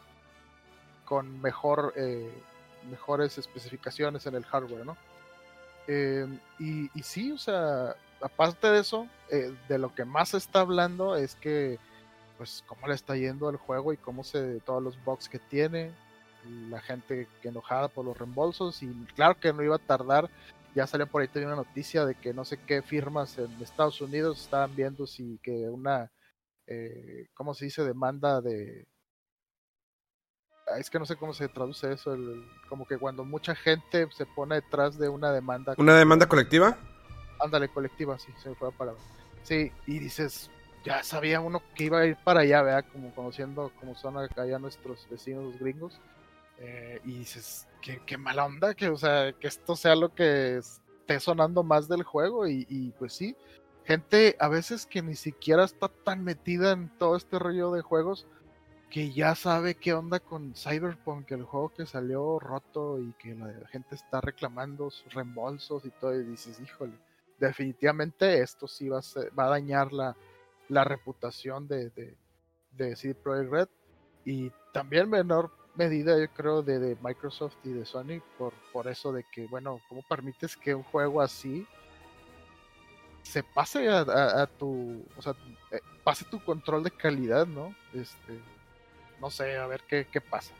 con 1.05 1.41
mejor, 1.41 1.93
eh, 1.95 2.31
mejores 2.89 3.37
especificaciones 3.37 4.25
en 4.25 4.35
el 4.35 4.45
hardware, 4.45 4.85
¿no? 4.85 4.97
Eh, 5.87 6.27
y, 6.59 6.89
y, 6.97 7.03
sí, 7.03 7.31
o 7.31 7.37
sea, 7.37 7.95
aparte 8.21 8.67
de 8.67 8.79
eso, 8.79 9.07
eh, 9.29 9.53
de 9.67 9.77
lo 9.77 9.93
que 9.93 10.05
más 10.05 10.29
se 10.29 10.37
está 10.37 10.61
hablando 10.61 11.15
es 11.15 11.35
que, 11.35 11.77
pues, 12.37 12.63
cómo 12.67 12.87
le 12.87 12.95
está 12.95 13.15
yendo 13.15 13.49
el 13.49 13.57
juego 13.57 13.93
y 13.93 13.97
cómo 13.97 14.23
se, 14.23 14.59
todos 14.61 14.81
los 14.81 15.03
bugs 15.03 15.29
que 15.29 15.39
tiene, 15.39 15.91
la 16.69 16.81
gente 16.81 17.27
que 17.41 17.49
enojada 17.49 17.87
por 17.87 18.05
los 18.05 18.17
reembolsos 18.17 18.83
y 18.83 18.87
claro 19.15 19.39
que 19.39 19.53
no 19.53 19.63
iba 19.63 19.75
a 19.75 19.79
tardar. 19.79 20.29
Ya 20.75 20.87
salió 20.87 21.05
por 21.05 21.21
ahí 21.21 21.27
también 21.27 21.47
una 21.47 21.57
noticia 21.57 22.05
de 22.05 22.15
que 22.15 22.33
no 22.33 22.45
sé 22.45 22.57
qué 22.57 22.81
firmas 22.81 23.37
en 23.37 23.51
Estados 23.61 24.01
Unidos 24.01 24.41
estaban 24.41 24.75
viendo 24.75 25.05
si 25.05 25.39
que 25.43 25.69
una, 25.69 26.11
eh, 26.65 27.27
¿cómo 27.33 27.53
se 27.53 27.65
dice? 27.65 27.83
Demanda 27.83 28.41
de... 28.41 28.87
Es 30.77 30.89
que 30.89 30.99
no 30.99 31.05
sé 31.05 31.15
cómo 31.15 31.33
se 31.33 31.47
traduce 31.47 31.91
eso, 31.91 32.13
el, 32.13 32.45
como 32.69 32.87
que 32.87 32.97
cuando 32.97 33.23
mucha 33.25 33.55
gente 33.55 34.07
se 34.11 34.25
pone 34.25 34.55
detrás 34.55 34.97
de 34.97 35.09
una 35.09 35.31
demanda. 35.31 35.75
¿Una 35.77 35.97
demanda 35.97 36.27
colectiva? 36.27 36.77
Ándale, 37.39 37.69
colectiva, 37.69 38.17
sí, 38.19 38.31
se 38.41 38.49
me 38.49 38.55
fue 38.55 38.71
la 38.71 38.77
palabra. 38.77 39.01
Sí, 39.43 39.71
y 39.87 39.99
dices, 39.99 40.49
ya 40.83 41.03
sabía 41.03 41.41
uno 41.41 41.61
que 41.75 41.85
iba 41.85 41.99
a 41.99 42.05
ir 42.05 42.17
para 42.23 42.41
allá, 42.41 42.61
¿verdad? 42.61 42.85
Como 42.91 43.13
conociendo 43.13 43.71
como 43.79 43.95
son 43.95 44.17
allá 44.17 44.59
nuestros 44.59 45.07
vecinos 45.09 45.45
los 45.45 45.59
gringos. 45.59 45.99
Eh, 46.59 47.01
y 47.03 47.19
dices, 47.19 47.67
qué, 47.81 48.01
qué, 48.05 48.17
mala 48.17 48.45
onda 48.45 48.73
que, 48.73 48.89
o 48.89 48.97
sea, 48.97 49.33
que 49.33 49.47
esto 49.47 49.75
sea 49.75 49.95
lo 49.95 50.13
que 50.13 50.57
esté 50.57 51.19
sonando 51.19 51.63
más 51.63 51.87
del 51.87 52.03
juego. 52.03 52.47
Y, 52.47 52.65
y, 52.69 52.91
pues 52.91 53.13
sí, 53.13 53.35
gente 53.85 54.35
a 54.39 54.47
veces 54.47 54.85
que 54.85 55.01
ni 55.01 55.15
siquiera 55.15 55.63
está 55.63 55.89
tan 55.89 56.23
metida 56.23 56.71
en 56.71 56.89
todo 56.97 57.15
este 57.15 57.39
rollo 57.39 57.71
de 57.71 57.81
juegos 57.81 58.27
que 58.93 59.11
ya 59.11 59.33
sabe 59.33 59.73
qué 59.73 59.91
onda 59.91 60.19
con 60.19 60.53
Cyberpunk, 60.53 61.31
el 61.31 61.45
juego 61.45 61.69
que 61.69 61.87
salió 61.87 62.37
roto 62.37 62.99
y 62.99 63.11
que 63.13 63.33
la 63.33 63.67
gente 63.69 63.95
está 63.95 64.21
reclamando 64.21 64.91
sus 64.91 65.11
reembolsos 65.11 65.83
y 65.83 65.89
todo. 65.89 66.13
Y 66.13 66.23
dices, 66.23 66.59
híjole, 66.59 66.93
definitivamente 67.39 68.39
esto 68.39 68.67
sí 68.67 68.89
va 68.89 68.99
a, 68.99 69.01
ser, 69.01 69.31
va 69.37 69.45
a 69.45 69.49
dañar 69.49 69.91
la, 69.91 70.15
reputación 70.83 71.67
de, 71.67 71.89
de, 71.89 72.15
de 72.73 72.95
CD 72.95 73.15
Projekt 73.15 73.51
Red. 73.51 73.67
Y 74.25 74.51
también 74.71 75.09
menor 75.09 75.49
medida, 75.73 76.15
yo 76.19 76.31
creo, 76.31 76.61
de, 76.61 76.95
Microsoft 77.01 77.55
y 77.63 77.69
de 77.69 77.85
Sony 77.85 78.21
por, 78.37 78.87
eso 78.87 79.11
de 79.11 79.25
que, 79.33 79.47
bueno, 79.47 79.81
¿cómo 79.89 80.03
permites 80.07 80.55
que 80.55 80.75
un 80.75 80.83
juego 80.83 81.19
así 81.19 81.65
se 83.23 83.41
pase 83.41 83.89
a, 83.89 84.01
a, 84.01 84.43
a 84.43 84.45
tu, 84.45 85.03
o 85.17 85.21
sea, 85.23 85.33
eh, 85.71 85.79
pase 86.03 86.25
tu 86.25 86.39
control 86.43 86.83
de 86.83 86.91
calidad, 86.91 87.47
¿no? 87.47 87.73
Este, 87.91 88.39
no 89.23 89.29
sé, 89.29 89.55
a 89.55 89.65
ver 89.67 89.79
qué, 89.87 90.05
qué 90.11 90.19
pasa. 90.19 90.51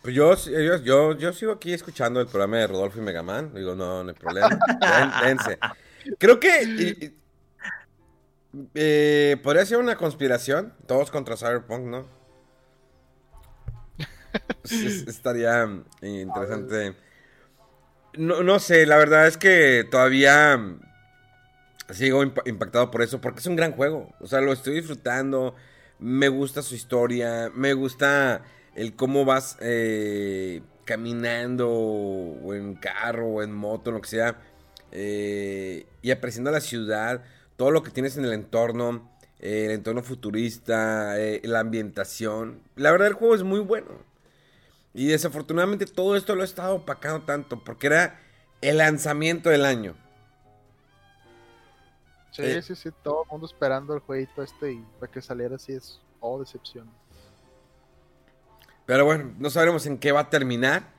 Pues 0.00 0.14
yo, 0.14 0.36
yo, 0.36 0.76
yo, 0.76 1.18
yo, 1.18 1.32
sigo 1.32 1.50
aquí 1.50 1.72
escuchando 1.72 2.20
el 2.20 2.28
programa 2.28 2.58
de 2.58 2.68
Rodolfo 2.68 3.00
y 3.00 3.02
Megaman. 3.02 3.52
Digo, 3.52 3.74
no, 3.74 4.04
no 4.04 4.10
hay 4.10 4.14
problema. 4.14 4.56
Dense. 5.24 5.58
Creo 6.16 6.38
que 6.38 6.62
y, 6.62 7.18
eh, 8.76 9.36
podría 9.42 9.66
ser 9.66 9.78
una 9.78 9.96
conspiración, 9.96 10.74
todos 10.86 11.10
contra 11.10 11.36
Cyberpunk, 11.36 11.86
¿no? 11.86 12.06
Es, 14.62 15.08
estaría 15.08 15.68
interesante. 16.02 16.94
No, 18.16 18.44
no, 18.44 18.60
sé, 18.60 18.86
la 18.86 18.96
verdad 18.96 19.26
es 19.26 19.36
que 19.38 19.88
todavía 19.90 20.78
sigo 21.90 22.22
imp 22.22 22.38
impactado 22.46 22.90
por 22.90 23.02
eso, 23.02 23.20
porque 23.20 23.40
es 23.40 23.46
un 23.46 23.56
gran 23.56 23.72
juego. 23.72 24.12
O 24.20 24.26
sea, 24.26 24.40
lo 24.40 24.52
estoy 24.52 24.74
disfrutando, 24.74 25.54
me 25.98 26.28
gusta 26.28 26.62
su 26.62 26.74
historia, 26.74 27.50
me 27.54 27.74
gusta 27.74 28.42
el 28.74 28.94
cómo 28.94 29.24
vas 29.24 29.56
eh, 29.60 30.62
caminando, 30.84 31.68
o 31.70 32.54
en 32.54 32.74
carro, 32.74 33.26
o 33.28 33.42
en 33.42 33.52
moto, 33.52 33.90
lo 33.90 34.00
que 34.00 34.08
sea, 34.08 34.40
eh, 34.92 35.86
y 36.02 36.10
apreciando 36.10 36.50
la 36.50 36.60
ciudad 36.60 37.22
todo 37.62 37.70
lo 37.70 37.84
que 37.84 37.92
tienes 37.92 38.16
en 38.16 38.24
el 38.24 38.32
entorno, 38.32 39.08
eh, 39.38 39.66
el 39.66 39.70
entorno 39.70 40.02
futurista, 40.02 41.20
eh, 41.20 41.40
la 41.44 41.60
ambientación. 41.60 42.60
La 42.74 42.90
verdad 42.90 43.06
el 43.06 43.14
juego 43.14 43.36
es 43.36 43.44
muy 43.44 43.60
bueno. 43.60 43.90
Y 44.94 45.06
desafortunadamente 45.06 45.86
todo 45.86 46.16
esto 46.16 46.34
lo 46.34 46.42
ha 46.42 46.44
estado 46.44 46.74
opacando 46.74 47.24
tanto 47.24 47.62
porque 47.62 47.86
era 47.86 48.20
el 48.62 48.78
lanzamiento 48.78 49.48
del 49.48 49.64
año. 49.64 49.94
Sí, 52.32 52.42
Eh. 52.44 52.62
sí, 52.62 52.74
sí, 52.74 52.90
todo 53.04 53.24
el 53.24 53.30
mundo 53.30 53.46
esperando 53.46 53.94
el 53.94 54.00
jueguito 54.00 54.42
este 54.42 54.72
y 54.72 54.86
para 54.98 55.12
que 55.12 55.22
saliera 55.22 55.56
así 55.56 55.74
es, 55.74 56.02
oh, 56.20 56.40
decepción. 56.40 56.90
Pero 58.86 59.04
bueno, 59.04 59.34
no 59.38 59.50
sabremos 59.50 59.86
en 59.86 59.98
qué 59.98 60.12
va 60.12 60.20
a 60.22 60.30
terminar. 60.30 60.92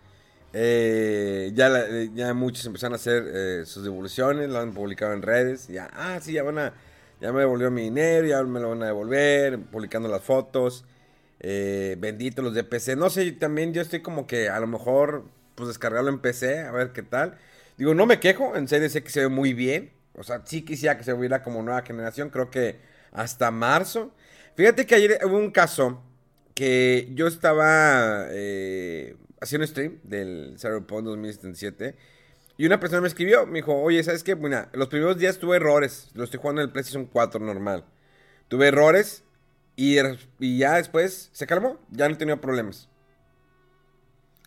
Eh, 0.54 1.52
ya, 1.56 1.70
la- 1.70 1.88
eh, 1.88 2.12
ya 2.14 2.34
muchos 2.34 2.66
empezaron 2.66 2.94
a 2.94 2.98
hacer 2.98 3.24
eh, 3.34 3.64
sus 3.66 3.84
devoluciones, 3.84 4.50
lo 4.50 4.60
han 4.60 4.74
publicado 4.74 5.14
en 5.14 5.22
redes. 5.24 5.68
Ya, 5.68 5.90
ah, 5.94 6.20
sí, 6.22 6.34
ya 6.34 6.44
van 6.44 6.60
a, 6.60 6.74
ya 7.22 7.34
me 7.34 7.42
devolvió 7.42 7.72
mi 7.72 7.84
dinero, 7.84 8.28
ya 8.28 8.44
me 8.44 8.60
lo 8.62 8.70
van 8.70 8.84
a 8.84 8.88
devolver, 8.88 9.60
publicando 9.66 10.10
las 10.10 10.24
fotos. 10.24 10.86
Eh, 11.42 11.98
bendito 12.00 12.42
los 12.42 12.54
de 12.56 12.64
PC. 12.64 12.96
No 12.96 13.10
sé, 13.12 13.32
también 13.34 13.74
yo 13.74 13.82
estoy 13.82 14.02
como 14.02 14.28
que 14.28 14.50
a 14.50 14.60
lo 14.62 14.68
mejor, 14.68 15.26
pues 15.56 15.68
descargarlo 15.70 16.10
en 16.12 16.20
PC, 16.20 16.62
a 16.62 16.72
ver 16.72 16.94
qué 16.94 17.04
tal. 17.04 17.38
Digo, 17.78 17.94
no 17.96 18.06
me 18.08 18.20
quejo, 18.20 18.56
en 18.56 18.68
serio 18.68 18.90
sé 18.90 19.04
que 19.04 19.12
se 19.12 19.22
ve 19.22 19.30
muy 19.30 19.54
bien. 19.54 19.92
O 20.16 20.24
sea, 20.24 20.42
sí 20.46 20.64
quisiera 20.64 20.98
que 20.98 21.04
se 21.04 21.14
viera 21.14 21.42
como 21.44 21.62
nueva 21.64 21.82
generación, 21.82 22.30
creo 22.30 22.50
que 22.52 22.80
hasta 23.12 23.52
marzo. 23.52 24.14
Fíjate 24.56 24.86
que 24.86 24.96
ayer 24.96 25.20
hubo 25.26 25.38
un 25.38 25.52
caso 25.52 26.04
que 26.54 27.10
yo 27.14 27.28
estaba 27.28 28.28
eh, 28.30 29.18
haciendo 29.42 29.66
stream 29.66 30.00
del 30.04 30.56
Cyberpunk 30.60 31.06
2077 31.06 31.96
y 32.58 32.66
una 32.66 32.80
persona 32.80 33.02
me 33.02 33.08
escribió, 33.08 33.48
me 33.48 33.60
dijo, 33.60 33.74
oye, 33.74 34.04
¿sabes 34.04 34.24
qué? 34.24 34.36
Mira, 34.36 34.70
los 34.74 34.88
primeros 34.88 35.18
días 35.18 35.40
tuve 35.40 35.56
errores, 35.56 36.10
lo 36.14 36.24
estoy 36.24 36.40
jugando 36.40 36.62
en 36.62 36.68
el 36.68 36.72
PlayStation 36.72 37.06
4 37.06 37.40
normal. 37.40 37.86
Tuve 38.48 38.68
errores 38.68 39.24
y, 39.76 39.98
y 40.40 40.58
ya 40.60 40.76
después 40.76 41.30
se 41.34 41.48
calmó, 41.48 41.80
ya 41.90 42.08
no 42.08 42.18
tenía 42.18 42.40
problemas. 42.40 42.90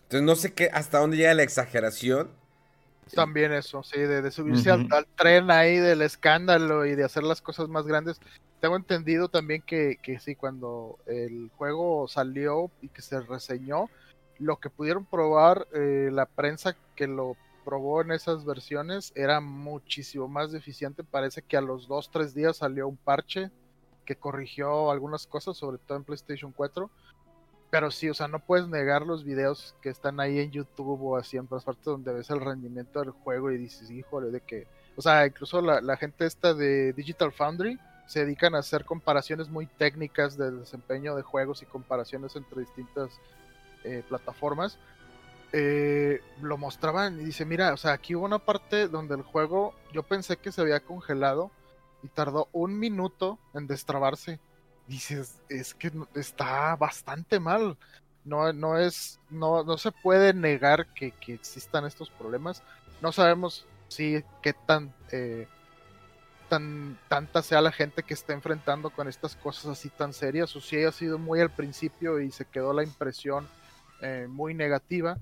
Entonces 0.03 0.21
no 0.21 0.35
sé 0.37 0.53
qué, 0.53 0.69
hasta 0.71 0.99
dónde 0.99 1.17
llega 1.17 1.33
la 1.33 1.43
exageración. 1.43 2.31
También 3.13 3.53
eso, 3.53 3.83
sí, 3.83 3.99
de, 3.99 4.21
de 4.21 4.31
subirse 4.31 4.71
al 4.71 5.07
tren 5.15 5.51
ahí 5.51 5.77
del 5.77 6.01
escándalo 6.01 6.85
y 6.85 6.95
de 6.95 7.03
hacer 7.03 7.23
las 7.23 7.41
cosas 7.41 7.69
más 7.69 7.85
grandes. 7.85 8.19
Tengo 8.59 8.75
entendido 8.75 9.29
también 9.29 9.61
que, 9.61 9.97
que 10.01 10.19
sí, 10.19 10.35
cuando 10.35 10.97
el 11.05 11.49
juego 11.57 12.07
salió 12.07 12.71
y 12.81 12.89
que 12.89 13.01
se 13.01 13.21
reseñó, 13.21 13.89
lo 14.39 14.57
que 14.57 14.69
pudieron 14.69 15.05
probar 15.05 15.67
eh, 15.73 16.09
la 16.11 16.25
prensa 16.25 16.75
que 16.95 17.07
lo 17.07 17.35
probó 17.65 18.01
en 18.01 18.11
esas 18.11 18.45
versiones 18.45 19.11
era 19.15 19.41
muchísimo 19.41 20.27
más 20.27 20.51
deficiente. 20.51 21.03
Parece 21.03 21.41
que 21.41 21.57
a 21.57 21.61
los 21.61 21.87
2-3 21.89 22.33
días 22.33 22.57
salió 22.57 22.87
un 22.87 22.97
parche 22.97 23.51
que 24.05 24.15
corrigió 24.15 24.89
algunas 24.89 25.27
cosas, 25.27 25.57
sobre 25.57 25.77
todo 25.77 25.97
en 25.97 26.05
PlayStation 26.05 26.51
4. 26.51 26.89
Pero 27.69 27.91
sí, 27.91 28.09
o 28.09 28.13
sea, 28.13 28.27
no 28.27 28.39
puedes 28.39 28.67
negar 28.67 29.01
los 29.01 29.23
videos 29.23 29.75
que 29.81 29.89
están 29.89 30.19
ahí 30.19 30.39
en 30.39 30.51
YouTube 30.51 31.01
o 31.01 31.17
así 31.17 31.37
en 31.37 31.47
todas 31.47 31.65
partes 31.65 31.83
donde 31.83 32.13
ves 32.13 32.29
el 32.29 32.39
rendimiento 32.39 32.99
del 33.01 33.11
juego 33.11 33.51
y 33.51 33.57
dices, 33.57 33.91
híjole, 33.91 34.31
de 34.31 34.41
que. 34.41 34.67
O 34.95 35.01
sea, 35.01 35.27
incluso 35.27 35.61
la, 35.61 35.81
la 35.81 35.97
gente 35.97 36.25
esta 36.25 36.53
de 36.53 36.93
Digital 36.93 37.31
Foundry 37.31 37.77
se 38.07 38.21
dedican 38.21 38.55
a 38.55 38.59
hacer 38.59 38.85
comparaciones 38.85 39.49
muy 39.49 39.67
técnicas 39.67 40.37
del 40.37 40.61
desempeño 40.61 41.15
de 41.15 41.21
juegos 41.21 41.61
y 41.61 41.65
comparaciones 41.65 42.35
entre 42.35 42.61
distintas 42.61 43.19
eh, 43.83 44.03
plataformas. 44.07 44.79
Eh, 45.53 46.21
lo 46.41 46.57
mostraban 46.57 47.19
y 47.19 47.25
dice, 47.25 47.45
mira, 47.45 47.73
o 47.73 47.77
sea, 47.77 47.93
aquí 47.93 48.15
hubo 48.15 48.25
una 48.25 48.39
parte 48.39 48.87
donde 48.87 49.15
el 49.15 49.21
juego 49.21 49.73
yo 49.93 50.03
pensé 50.03 50.37
que 50.37 50.51
se 50.51 50.61
había 50.61 50.79
congelado 50.79 51.51
y 52.01 52.07
tardó 52.07 52.47
un 52.53 52.79
minuto 52.79 53.39
en 53.53 53.67
destrabarse 53.67 54.39
dices, 54.87 55.39
es 55.49 55.73
que 55.73 55.91
está 56.15 56.75
bastante 56.75 57.39
mal. 57.39 57.77
No, 58.23 58.51
no 58.51 58.77
es, 58.77 59.19
no, 59.29 59.63
no 59.63 59.77
se 59.77 59.91
puede 59.91 60.33
negar 60.33 60.87
que, 60.93 61.11
que 61.11 61.33
existan 61.33 61.85
estos 61.85 62.09
problemas. 62.09 62.61
No 63.01 63.11
sabemos 63.11 63.65
si 63.87 64.23
qué 64.41 64.53
tan, 64.53 64.93
eh, 65.11 65.47
tan 66.49 66.97
tanta 67.07 67.41
sea 67.41 67.61
la 67.61 67.71
gente 67.71 68.03
que 68.03 68.13
está 68.13 68.33
enfrentando 68.33 68.89
con 68.89 69.07
estas 69.07 69.35
cosas 69.35 69.67
así 69.67 69.89
tan 69.89 70.13
serias, 70.13 70.55
o 70.55 70.61
si 70.61 70.83
ha 70.83 70.91
sido 70.91 71.17
muy 71.17 71.39
al 71.39 71.51
principio 71.51 72.19
y 72.19 72.31
se 72.31 72.45
quedó 72.45 72.73
la 72.73 72.83
impresión 72.83 73.47
eh, 74.01 74.27
muy 74.29 74.53
negativa. 74.53 75.17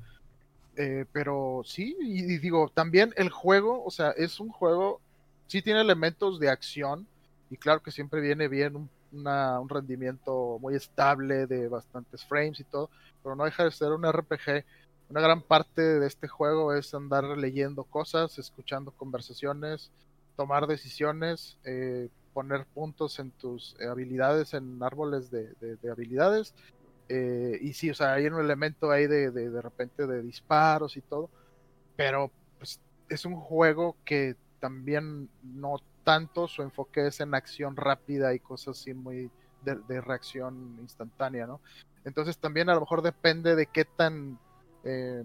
Eh, 0.78 1.06
pero 1.14 1.62
sí, 1.64 1.96
y, 2.02 2.34
y 2.34 2.38
digo, 2.38 2.70
también 2.74 3.14
el 3.16 3.30
juego, 3.30 3.84
o 3.86 3.92
sea, 3.92 4.12
es 4.12 4.40
un 4.40 4.50
juego, 4.50 5.00
sí 5.48 5.62
tiene 5.62 5.80
elementos 5.82 6.40
de 6.40 6.50
acción, 6.50 7.08
y 7.50 7.58
claro 7.58 7.82
que 7.82 7.92
siempre 7.92 8.20
viene 8.20 8.48
bien 8.48 8.76
un, 8.76 8.90
una- 9.12 9.60
un 9.60 9.70
rendimiento 9.70 10.58
muy 10.62 10.76
estable 10.76 11.48
de 11.48 11.68
bastantes 11.68 12.26
frames 12.26 12.60
y 12.60 12.64
todo, 12.66 12.90
pero 13.24 13.36
no 13.36 13.46
deja 13.46 13.64
de 13.64 13.72
ser 13.72 13.92
un 13.92 14.06
RPG. 14.06 14.66
Una 15.10 15.22
gran 15.22 15.42
parte 15.44 15.82
de 15.82 16.08
este 16.08 16.28
juego 16.28 16.74
es 16.74 16.94
andar 16.94 17.24
leyendo 17.26 17.84
cosas, 17.86 18.38
escuchando 18.40 18.92
conversaciones, 18.92 19.92
tomar 20.36 20.68
decisiones, 20.68 21.60
eh, 21.64 22.10
poner 22.34 22.66
puntos 22.74 23.20
en 23.20 23.32
tus 23.32 23.76
eh, 23.80 23.86
habilidades, 23.88 24.54
en 24.54 24.82
árboles 24.84 25.30
de, 25.32 25.54
de- 25.60 25.78
de 25.78 25.92
habilidades. 25.92 26.54
eh, 27.10 27.60
y 27.62 27.74
sí, 27.74 27.90
o 27.92 27.94
sea, 27.96 28.14
hay 28.14 28.28
un 28.28 28.40
elemento 28.40 28.92
ahí 28.92 29.08
de, 29.08 29.32
de, 29.32 29.50
de 29.52 29.62
repente 29.62 30.08
de 30.08 30.22
disparos 30.24 30.98
y 30.98 31.02
todo, 31.04 31.32
pero 31.96 32.34
pues, 32.58 32.82
es 33.10 33.26
un 33.26 33.36
juego 33.36 33.98
que 34.06 34.36
también 34.60 35.30
no 35.42 35.78
tanto 36.06 36.48
su 36.48 36.62
enfoque 36.62 37.08
es 37.08 37.20
en 37.20 37.36
acción 37.36 37.76
rápida 37.76 38.34
y 38.34 38.40
cosas 38.40 38.80
así 38.80 38.94
muy 38.94 39.30
de, 39.64 40.00
reacción 40.00 40.78
instantánea, 40.80 41.48
¿no? 41.48 41.60
Entonces 42.06 42.38
también 42.38 42.70
a 42.70 42.76
lo 42.76 42.82
mejor 42.82 43.02
depende 43.02 43.56
de 43.56 43.66
qué 43.66 43.84
tan 43.84 44.40
eh, 44.84 45.24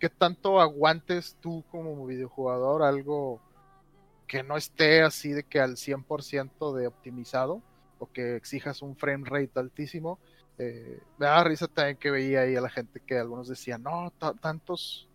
qué 0.00 0.08
tanto 0.08 0.60
aguantes 0.60 1.36
tú 1.40 1.62
como 1.70 2.06
videojugador 2.06 2.82
algo 2.82 3.40
que 4.26 4.42
no 4.42 4.56
esté 4.56 5.02
así 5.02 5.32
de 5.32 5.44
que 5.44 5.60
al 5.60 5.76
100% 5.76 6.74
de 6.74 6.86
optimizado 6.86 7.62
o 7.98 8.10
que 8.10 8.34
exijas 8.34 8.80
un 8.80 8.96
frame 8.96 9.28
rate 9.28 9.60
altísimo. 9.60 10.18
Eh, 10.58 11.00
me 11.18 11.26
daba 11.26 11.44
risa 11.44 11.68
también 11.68 11.98
que 11.98 12.10
veía 12.10 12.40
ahí 12.40 12.56
a 12.56 12.62
la 12.62 12.70
gente 12.70 13.00
que 13.06 13.18
algunos 13.18 13.46
decían, 13.46 13.82
no, 13.82 14.10
ta- 14.18 14.32
tantos, 14.34 15.08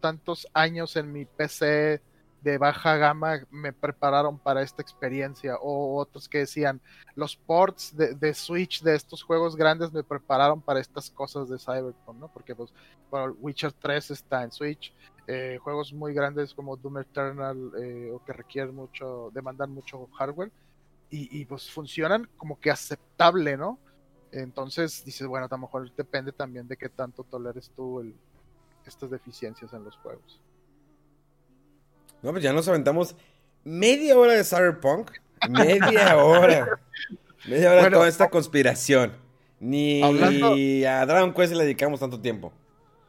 tantos 0.00 0.48
años 0.54 0.96
en 0.96 1.12
mi 1.12 1.26
PC 1.26 2.00
de 2.42 2.58
baja 2.58 2.96
gama 2.96 3.40
me 3.50 3.72
prepararon 3.72 4.38
para 4.38 4.62
esta 4.62 4.82
experiencia. 4.82 5.56
O 5.60 5.96
otros 5.96 6.28
que 6.28 6.38
decían, 6.38 6.80
los 7.14 7.36
ports 7.36 7.96
de, 7.96 8.14
de 8.14 8.34
Switch 8.34 8.82
de 8.82 8.94
estos 8.94 9.22
juegos 9.22 9.56
grandes 9.56 9.92
me 9.92 10.02
prepararon 10.02 10.60
para 10.60 10.80
estas 10.80 11.10
cosas 11.10 11.48
de 11.48 11.58
Cyberpunk, 11.58 12.18
¿no? 12.18 12.28
Porque 12.32 12.54
pues, 12.54 12.72
bueno, 13.10 13.36
Witcher 13.40 13.72
3 13.72 14.10
está 14.10 14.42
en 14.42 14.52
Switch. 14.52 14.92
eh, 15.28 15.58
juegos 15.62 15.92
muy 15.92 16.14
grandes 16.14 16.52
como 16.52 16.76
Doom 16.76 16.98
Eternal 16.98 17.72
eh, 17.78 18.10
o 18.12 18.24
que 18.24 18.32
requieren 18.32 18.74
mucho, 18.74 19.30
demandan 19.32 19.70
mucho 19.70 20.08
hardware 20.18 20.50
y, 21.14 21.44
pues 21.44 21.70
funcionan 21.70 22.26
como 22.38 22.58
que 22.58 22.70
aceptable, 22.70 23.58
¿no? 23.58 23.78
Entonces 24.32 25.04
dices, 25.04 25.26
bueno, 25.26 25.44
a 25.44 25.48
lo 25.50 25.58
mejor 25.58 25.94
depende 25.94 26.32
también 26.32 26.66
de 26.66 26.78
qué 26.78 26.88
tanto 26.88 27.22
toleres 27.22 27.70
tú 27.76 28.02
estas 28.86 29.10
deficiencias 29.10 29.74
en 29.74 29.84
los 29.84 29.94
juegos. 29.98 30.40
No, 32.22 32.30
pues 32.30 32.42
ya 32.42 32.52
nos 32.52 32.68
aventamos 32.68 33.16
media 33.64 34.16
hora 34.16 34.32
de 34.32 34.44
Cyberpunk. 34.44 35.10
Media 35.48 36.16
hora. 36.18 36.80
Media 37.46 37.68
hora 37.70 37.76
de 37.76 37.80
Bueno, 37.82 37.96
toda 37.98 38.08
esta 38.08 38.30
conspiración. 38.30 39.12
Ni 39.58 40.02
hablando- 40.02 40.52
a 40.88 41.06
Dragon 41.06 41.34
Quest 41.34 41.52
le 41.54 41.64
dedicamos 41.64 41.98
tanto 42.00 42.20
tiempo. 42.20 42.52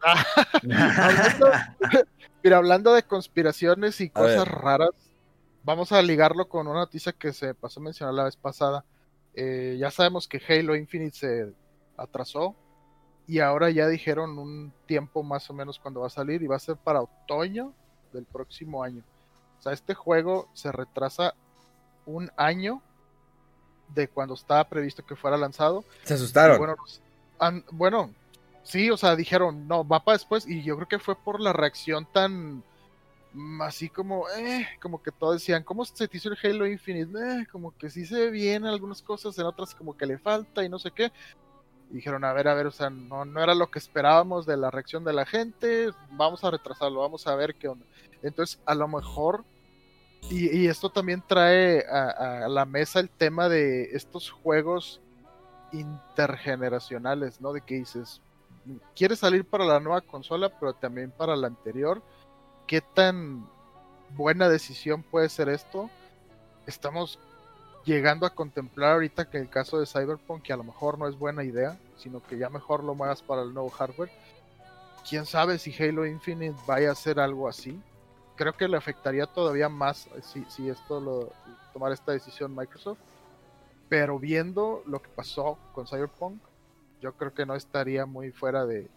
hablando, 0.02 1.52
mira, 2.43 2.58
hablando 2.58 2.93
de 2.93 3.04
conspiraciones 3.04 4.02
y 4.02 4.10
cosas 4.10 4.47
raras, 4.47 4.89
vamos 5.63 5.91
a 5.91 6.02
ligarlo 6.02 6.49
con 6.49 6.67
una 6.67 6.80
noticia 6.80 7.12
que 7.13 7.32
se 7.34 7.54
pasó 7.54 7.80
a 7.80 7.84
mencionar 7.84 8.13
la 8.13 8.23
vez 8.26 8.36
pasada. 8.36 8.84
Eh, 9.36 9.78
ya 9.80 9.89
sabemos 9.91 10.28
que 10.28 10.41
Halo 10.47 10.76
Infinite 10.76 11.15
se 11.15 11.54
atrasó 11.97 12.56
y 13.28 13.39
ahora 13.39 13.69
ya 13.69 13.88
dijeron 13.88 14.38
un 14.38 14.73
tiempo 14.86 15.23
más 15.23 15.49
o 15.49 15.54
menos 15.54 15.80
cuando 15.80 16.02
va 16.02 16.08
a 16.08 16.12
salir 16.12 16.41
y 16.43 16.47
va 16.47 16.56
a 16.58 16.60
ser 16.60 16.76
para 16.76 17.02
otoño 17.02 17.73
del 18.13 18.26
próximo 18.26 18.84
año. 18.84 19.04
O 19.60 19.62
sea, 19.63 19.73
este 19.73 19.93
juego 19.93 20.47
se 20.54 20.71
retrasa 20.71 21.34
un 22.06 22.32
año 22.38 22.82
de 23.93 24.08
cuando 24.08 24.34
estaba 24.34 24.63
previsto 24.63 25.06
que 25.06 25.15
fuera 25.15 25.38
lanzado. 25.38 25.84
Se 26.04 26.13
asustaron. 26.15 26.58
bueno, 26.58 26.76
han- 27.39 27.65
bueno, 27.71 28.13
sí, 28.63 28.89
o 28.89 28.97
sea, 28.97 29.15
dijeron, 29.15 29.67
no, 29.67 29.88
va 29.88 30.04
para 30.04 30.17
después, 30.17 30.47
y 30.47 30.63
yo 30.63 30.76
creo 30.76 30.88
que 30.88 30.99
fue 30.99 31.15
por 31.15 31.39
la 31.39 31.54
reacción 31.54 32.06
tan 32.12 32.63
mm, 33.34 33.62
así 33.62 33.89
como, 33.89 34.30
eh, 34.30 34.67
como 34.82 35.02
que 35.02 35.12
todos 35.12 35.36
decían, 35.36 35.63
¿cómo 35.63 35.84
se 35.86 36.08
te 36.08 36.17
hizo 36.17 36.30
el 36.30 36.38
Halo 36.43 36.67
Infinite? 36.67 37.12
Eh, 37.41 37.47
como 37.52 37.76
que 37.78 37.89
sí 37.89 38.06
se 38.06 38.15
ve 38.15 38.30
bien 38.32 38.63
en 38.63 38.69
algunas 38.69 39.02
cosas, 39.02 39.38
en 39.39 39.45
otras 39.45 39.73
como 39.76 39.95
que 39.97 40.06
le 40.06 40.17
falta 40.19 40.63
y 40.63 40.69
no 40.69 40.78
sé 40.80 40.91
qué. 40.91 41.12
Dijeron, 41.93 42.25
a 42.25 42.34
ver, 42.34 42.47
a 42.47 42.56
ver, 42.56 42.65
o 42.65 42.71
sea, 42.71 42.89
no, 42.89 43.23
no 43.23 43.39
era 43.39 43.53
lo 43.53 43.69
que 43.69 43.77
esperábamos 43.77 44.47
de 44.47 44.58
la 44.58 44.71
reacción 44.71 45.03
de 45.03 45.13
la 45.13 45.27
gente, 45.27 45.91
vamos 46.10 46.43
a 46.43 46.49
retrasarlo, 46.49 47.01
vamos 47.01 47.27
a 47.27 47.36
ver 47.36 47.53
qué 47.53 47.67
onda. 47.67 47.86
Entonces, 48.23 48.60
a 48.65 48.73
lo 48.73 48.88
mejor, 48.88 49.45
y, 50.27 50.58
y 50.58 50.67
esto 50.67 50.89
también 50.89 51.23
trae 51.27 51.86
a, 51.88 52.45
a 52.45 52.47
la 52.47 52.65
mesa 52.65 52.99
el 52.99 53.12
tema 53.12 53.47
de 53.47 53.91
estos 53.95 54.32
juegos 54.32 55.01
intergeneracionales, 55.71 57.39
¿no? 57.39 57.53
De 57.53 57.62
que 57.62 57.75
dices, 57.75 58.23
quiere 58.95 59.15
salir 59.15 59.45
para 59.45 59.63
la 59.63 59.79
nueva 59.79 60.01
consola, 60.01 60.49
pero 60.60 60.73
también 60.73 61.12
para 61.12 61.36
la 61.36 61.45
anterior. 61.45 62.01
¿Qué 62.65 62.82
tan 62.82 63.47
buena 64.15 64.49
decisión 64.49 65.03
puede 65.03 65.29
ser 65.29 65.47
esto? 65.47 65.91
Estamos 66.65 67.19
llegando 67.86 68.26
a 68.26 68.32
contemplar 68.32 68.93
ahorita 68.93 69.30
que 69.30 69.38
el 69.38 69.50
caso 69.50 69.80
de 69.80 69.86
Cyberpunk, 69.86 70.43
que 70.43 70.54
a 70.54 70.58
lo 70.58 70.63
mejor 70.63 70.98
no 70.98 71.08
es 71.08 71.17
buena 71.17 71.43
idea, 71.43 71.78
sino 71.98 72.22
que 72.22 72.38
ya 72.38 72.50
mejor 72.50 72.84
lo 72.84 72.96
muevas 72.96 73.22
para 73.22 73.41
el 73.41 73.54
nuevo 73.54 73.69
hardware. 73.69 74.12
Quién 75.08 75.26
sabe 75.26 75.60
si 75.60 75.74
Halo 75.82 76.06
Infinite 76.06 76.58
vaya 76.65 76.89
a 76.89 76.93
hacer 76.93 77.19
algo 77.19 77.48
así. 77.48 77.80
Creo 78.36 78.54
que 78.54 78.67
le 78.67 78.78
afectaría 78.78 79.26
todavía 79.26 79.69
más 79.69 80.10
si, 80.22 80.46
si 80.46 80.69
esto 80.69 81.00
lo 81.00 81.32
tomar 81.74 81.91
esta 81.91 82.13
decisión 82.13 82.56
Microsoft. 82.56 83.00
Pero 83.89 84.17
viendo 84.17 84.84
lo 84.86 85.02
que 85.02 85.10
pasó 85.10 85.58
con 85.74 85.88
Cyberpunk, 85.88 86.41
yo 87.02 87.13
creo 87.13 87.34
que 87.34 87.46
no 87.46 87.56
estaría 87.56 88.06
muy 88.06 88.32
fuera 88.32 88.65
de, 88.65 88.88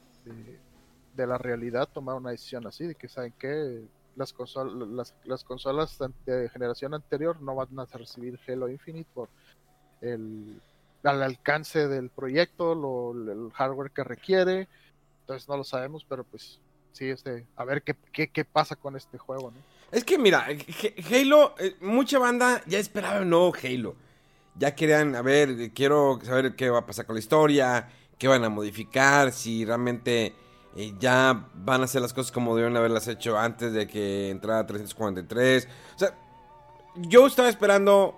de, 1.14 1.26
la 1.26 1.38
realidad 1.38 1.88
tomar 1.92 2.14
una 2.14 2.30
decisión 2.30 2.66
así, 2.66 2.86
de 2.86 2.94
que 2.94 3.08
saben 3.08 3.32
que 3.38 3.82
las, 4.16 4.34
las, 4.88 5.14
las, 5.24 5.44
consolas 5.44 5.98
de 6.24 6.48
generación 6.48 6.94
anterior 6.94 7.40
no 7.40 7.54
van 7.54 7.78
a 7.78 7.84
recibir 7.84 8.38
Halo 8.48 8.68
Infinite 8.68 9.08
por 9.14 9.28
el 10.00 10.60
al 11.06 11.22
alcance 11.22 11.86
del 11.86 12.10
proyecto, 12.10 12.74
lo, 12.74 13.12
el 13.12 13.52
hardware 13.52 13.90
que 13.92 14.04
requiere. 14.04 14.68
Entonces 15.20 15.48
no 15.48 15.56
lo 15.56 15.64
sabemos, 15.64 16.04
pero 16.08 16.24
pues 16.24 16.60
sí, 16.92 17.08
este, 17.08 17.46
a 17.56 17.64
ver 17.64 17.82
qué, 17.82 17.94
qué, 18.12 18.28
qué 18.28 18.44
pasa 18.44 18.76
con 18.76 18.96
este 18.96 19.18
juego, 19.18 19.50
¿no? 19.50 19.76
Es 19.92 20.04
que 20.04 20.18
mira, 20.18 20.46
Halo, 21.12 21.54
eh, 21.58 21.76
mucha 21.80 22.18
banda 22.18 22.62
ya 22.66 22.78
esperaba 22.78 23.20
un 23.20 23.30
nuevo 23.30 23.52
Halo. 23.62 23.94
Ya 24.56 24.74
querían, 24.74 25.14
a 25.14 25.22
ver, 25.22 25.72
quiero 25.72 26.18
saber 26.22 26.56
qué 26.56 26.70
va 26.70 26.80
a 26.80 26.86
pasar 26.86 27.06
con 27.06 27.14
la 27.14 27.20
historia, 27.20 27.88
qué 28.18 28.26
van 28.26 28.42
a 28.44 28.48
modificar, 28.48 29.32
si 29.32 29.64
realmente 29.64 30.34
eh, 30.76 30.94
ya 30.98 31.48
van 31.54 31.80
a 31.80 31.84
hacer 31.84 32.02
las 32.02 32.12
cosas 32.12 32.30
como 32.30 32.54
deben 32.54 32.76
haberlas 32.76 33.08
hecho 33.08 33.38
antes 33.38 33.72
de 33.72 33.86
que 33.86 34.30
entrara 34.30 34.66
343. 34.66 35.68
O 35.94 35.98
sea, 35.98 36.14
yo 36.96 37.26
estaba 37.26 37.48
esperando 37.48 38.14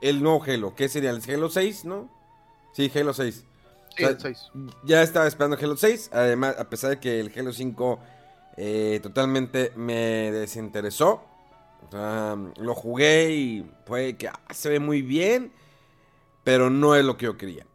el 0.00 0.22
nuevo 0.22 0.42
Halo, 0.42 0.74
¿qué 0.74 0.88
sería? 0.88 1.10
¿El 1.10 1.22
Halo 1.28 1.50
6, 1.50 1.84
no? 1.84 2.08
Sí, 2.72 2.90
Halo 2.94 3.12
6. 3.12 3.44
Sí, 3.94 4.04
el 4.04 4.18
6. 4.18 4.50
Ya 4.84 5.02
estaba 5.02 5.26
esperando 5.26 5.58
Halo 5.60 5.76
6, 5.76 6.10
además, 6.12 6.56
a 6.58 6.70
pesar 6.70 6.90
de 6.90 6.98
que 6.98 7.20
el 7.20 7.32
Halo 7.36 7.52
5 7.52 7.98
eh, 8.56 9.00
totalmente 9.02 9.72
me 9.76 10.32
desinteresó. 10.32 11.22
lo 11.92 12.74
jugué 12.74 13.32
y 13.32 13.70
fue 13.84 14.16
que 14.16 14.28
ah, 14.28 14.40
se 14.50 14.70
ve 14.70 14.80
muy 14.80 15.02
bien, 15.02 15.52
pero 16.42 16.70
no 16.70 16.94
es 16.96 17.04
lo 17.04 17.18
que 17.18 17.26
yo 17.26 17.36
quería. 17.36 17.66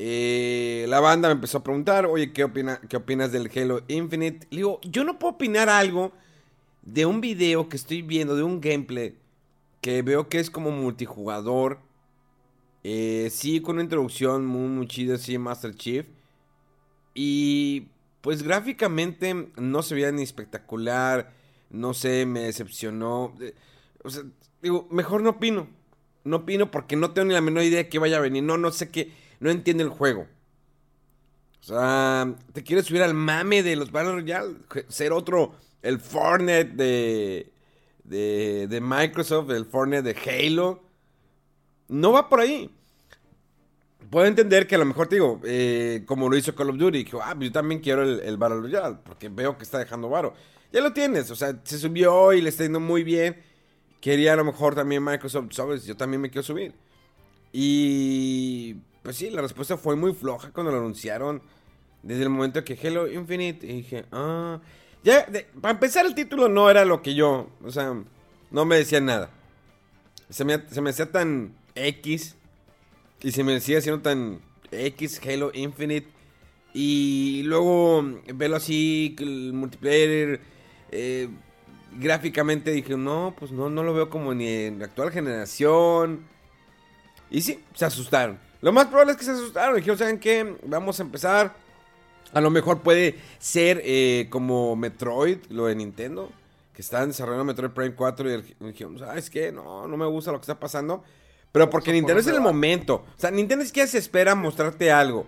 Eh, 0.00 0.86
la 0.88 1.00
banda 1.00 1.28
me 1.28 1.32
empezó 1.32 1.58
a 1.58 1.64
preguntar, 1.64 2.06
oye, 2.06 2.32
¿qué, 2.32 2.48
¿qué 2.88 2.96
opinas 2.96 3.32
del 3.32 3.50
Halo 3.52 3.82
Infinite? 3.88 4.46
Digo, 4.48 4.80
yo 4.84 5.02
no 5.02 5.18
puedo 5.18 5.34
opinar 5.34 5.68
algo 5.68 6.12
de 6.82 7.04
un 7.04 7.20
video 7.20 7.68
que 7.68 7.76
estoy 7.76 8.02
viendo, 8.02 8.36
de 8.36 8.44
un 8.44 8.60
gameplay, 8.60 9.16
que 9.80 10.02
veo 10.02 10.28
que 10.28 10.38
es 10.38 10.50
como 10.50 10.70
multijugador. 10.70 11.80
Eh, 12.84 13.28
sí, 13.32 13.60
con 13.60 13.74
una 13.74 13.82
introducción 13.82 14.46
muy, 14.46 14.68
muy 14.68 14.86
chida, 14.86 15.18
sí, 15.18 15.36
Master 15.36 15.74
Chief. 15.74 16.06
Y 17.12 17.88
pues 18.20 18.44
gráficamente 18.44 19.50
no 19.56 19.82
se 19.82 19.96
veía 19.96 20.12
ni 20.12 20.22
espectacular, 20.22 21.32
no 21.70 21.92
sé, 21.92 22.24
me 22.24 22.42
decepcionó. 22.42 23.34
O 24.04 24.10
sea, 24.10 24.22
digo, 24.62 24.86
mejor 24.92 25.22
no 25.22 25.30
opino. 25.30 25.66
No 26.22 26.36
opino 26.36 26.70
porque 26.70 26.94
no 26.94 27.10
tengo 27.10 27.26
ni 27.26 27.34
la 27.34 27.40
menor 27.40 27.64
idea 27.64 27.78
de 27.78 27.88
qué 27.88 27.98
vaya 27.98 28.18
a 28.18 28.20
venir. 28.20 28.44
No, 28.44 28.58
no 28.58 28.70
sé 28.70 28.90
qué, 28.90 29.10
no 29.40 29.50
entiendo 29.50 29.82
el 29.82 29.90
juego. 29.90 30.26
O 31.60 31.64
sea, 31.64 32.34
te 32.52 32.62
quieres 32.62 32.86
subir 32.86 33.02
al 33.02 33.14
mame 33.14 33.62
de 33.62 33.76
los 33.76 33.90
Battle 33.90 34.12
Royale, 34.12 34.56
ser 34.88 35.12
otro, 35.12 35.54
el 35.82 36.00
Fortnite 36.00 36.64
de, 36.64 37.52
de, 38.04 38.66
de 38.68 38.80
Microsoft, 38.80 39.50
el 39.50 39.66
Fortnite 39.66 40.02
de 40.02 40.16
Halo. 40.46 40.82
No 41.88 42.12
va 42.12 42.28
por 42.28 42.40
ahí 42.40 42.70
puedo 44.10 44.26
entender 44.26 44.66
que 44.66 44.74
a 44.74 44.78
lo 44.78 44.84
mejor 44.84 45.06
te 45.08 45.16
digo, 45.16 45.40
eh, 45.44 46.02
como 46.06 46.28
lo 46.28 46.36
hizo 46.36 46.54
Call 46.54 46.70
of 46.70 46.76
Duty, 46.76 47.06
ah, 47.22 47.34
pues 47.34 47.48
yo 47.48 47.52
también 47.52 47.80
quiero 47.80 48.02
el, 48.02 48.20
el 48.20 48.36
Battle 48.36 48.60
Royale, 48.60 48.96
porque 49.04 49.28
veo 49.28 49.56
que 49.56 49.64
está 49.64 49.78
dejando 49.78 50.08
varo. 50.08 50.34
Ya 50.72 50.80
lo 50.80 50.92
tienes, 50.92 51.30
o 51.30 51.36
sea, 51.36 51.58
se 51.64 51.78
subió 51.78 52.32
y 52.32 52.40
le 52.40 52.50
está 52.50 52.62
yendo 52.62 52.80
muy 52.80 53.02
bien. 53.02 53.36
Quería 54.00 54.34
a 54.34 54.36
lo 54.36 54.44
mejor 54.44 54.74
también 54.74 55.02
Microsoft, 55.02 55.52
¿sabes? 55.52 55.84
Yo 55.84 55.96
también 55.96 56.20
me 56.20 56.30
quiero 56.30 56.42
subir. 56.42 56.74
Y 57.52 58.76
pues 59.08 59.16
sí, 59.16 59.30
la 59.30 59.40
respuesta 59.40 59.78
fue 59.78 59.96
muy 59.96 60.12
floja 60.12 60.50
cuando 60.52 60.70
lo 60.70 60.76
anunciaron. 60.76 61.40
Desde 62.02 62.24
el 62.24 62.28
momento 62.28 62.62
que 62.62 62.78
Halo 62.84 63.10
Infinite, 63.10 63.66
y 63.66 63.76
dije, 63.76 64.04
ah. 64.12 64.60
Ya, 65.02 65.26
para 65.62 65.72
empezar, 65.72 66.04
el 66.04 66.14
título 66.14 66.50
no 66.50 66.68
era 66.68 66.84
lo 66.84 67.00
que 67.00 67.14
yo, 67.14 67.48
o 67.64 67.70
sea, 67.70 67.94
no 68.50 68.64
me 68.66 68.76
decía 68.76 69.00
nada. 69.00 69.30
Se 70.28 70.44
me, 70.44 70.60
se 70.68 70.82
me 70.82 70.90
hacía 70.90 71.10
tan 71.10 71.54
X 71.74 72.36
y 73.22 73.32
se 73.32 73.42
me 73.44 73.58
sigue 73.60 73.78
haciendo 73.78 74.02
tan 74.02 74.42
X 74.70 75.22
Halo 75.26 75.52
Infinite. 75.54 76.08
Y 76.74 77.44
luego 77.44 78.04
verlo 78.34 78.56
así, 78.56 79.16
el 79.20 79.54
multiplayer. 79.54 80.42
Eh, 80.90 81.30
gráficamente 81.98 82.72
dije, 82.72 82.94
no, 82.94 83.34
pues 83.38 83.52
no, 83.52 83.70
no 83.70 83.82
lo 83.82 83.94
veo 83.94 84.10
como 84.10 84.34
ni 84.34 84.48
en 84.48 84.80
la 84.80 84.84
actual 84.84 85.10
generación. 85.12 86.26
Y 87.30 87.40
sí, 87.40 87.58
se 87.72 87.86
asustaron. 87.86 88.47
Lo 88.60 88.72
más 88.72 88.86
probable 88.86 89.12
es 89.12 89.18
que 89.18 89.24
se 89.24 89.30
asustaron. 89.32 89.76
Dijeron, 89.76 89.98
¿saben 89.98 90.18
qué? 90.18 90.56
Vamos 90.64 90.98
a 90.98 91.02
empezar. 91.02 91.54
A 92.32 92.40
lo 92.40 92.50
mejor 92.50 92.80
puede 92.80 93.18
ser 93.38 93.80
eh, 93.84 94.26
como 94.30 94.76
Metroid, 94.76 95.38
lo 95.50 95.66
de 95.66 95.74
Nintendo. 95.76 96.30
Que 96.74 96.82
están 96.82 97.08
desarrollando 97.08 97.44
Metroid 97.44 97.70
Prime 97.70 97.94
4 97.94 98.30
y 98.30 98.56
dijeron, 98.60 98.98
¿sabes 98.98 99.30
qué? 99.30 99.50
No, 99.50 99.88
no 99.88 99.96
me 99.96 100.06
gusta 100.06 100.30
lo 100.30 100.38
que 100.38 100.42
está 100.42 100.58
pasando. 100.58 101.02
Pero 101.50 101.70
porque 101.70 101.92
Nintendo 101.92 102.20
es 102.20 102.26
en 102.26 102.34
el 102.34 102.40
momento. 102.40 103.04
O 103.16 103.20
sea, 103.20 103.30
Nintendo 103.30 103.64
es 103.64 103.72
que 103.72 103.86
se 103.86 103.98
espera 103.98 104.34
mostrarte 104.34 104.92
algo. 104.92 105.26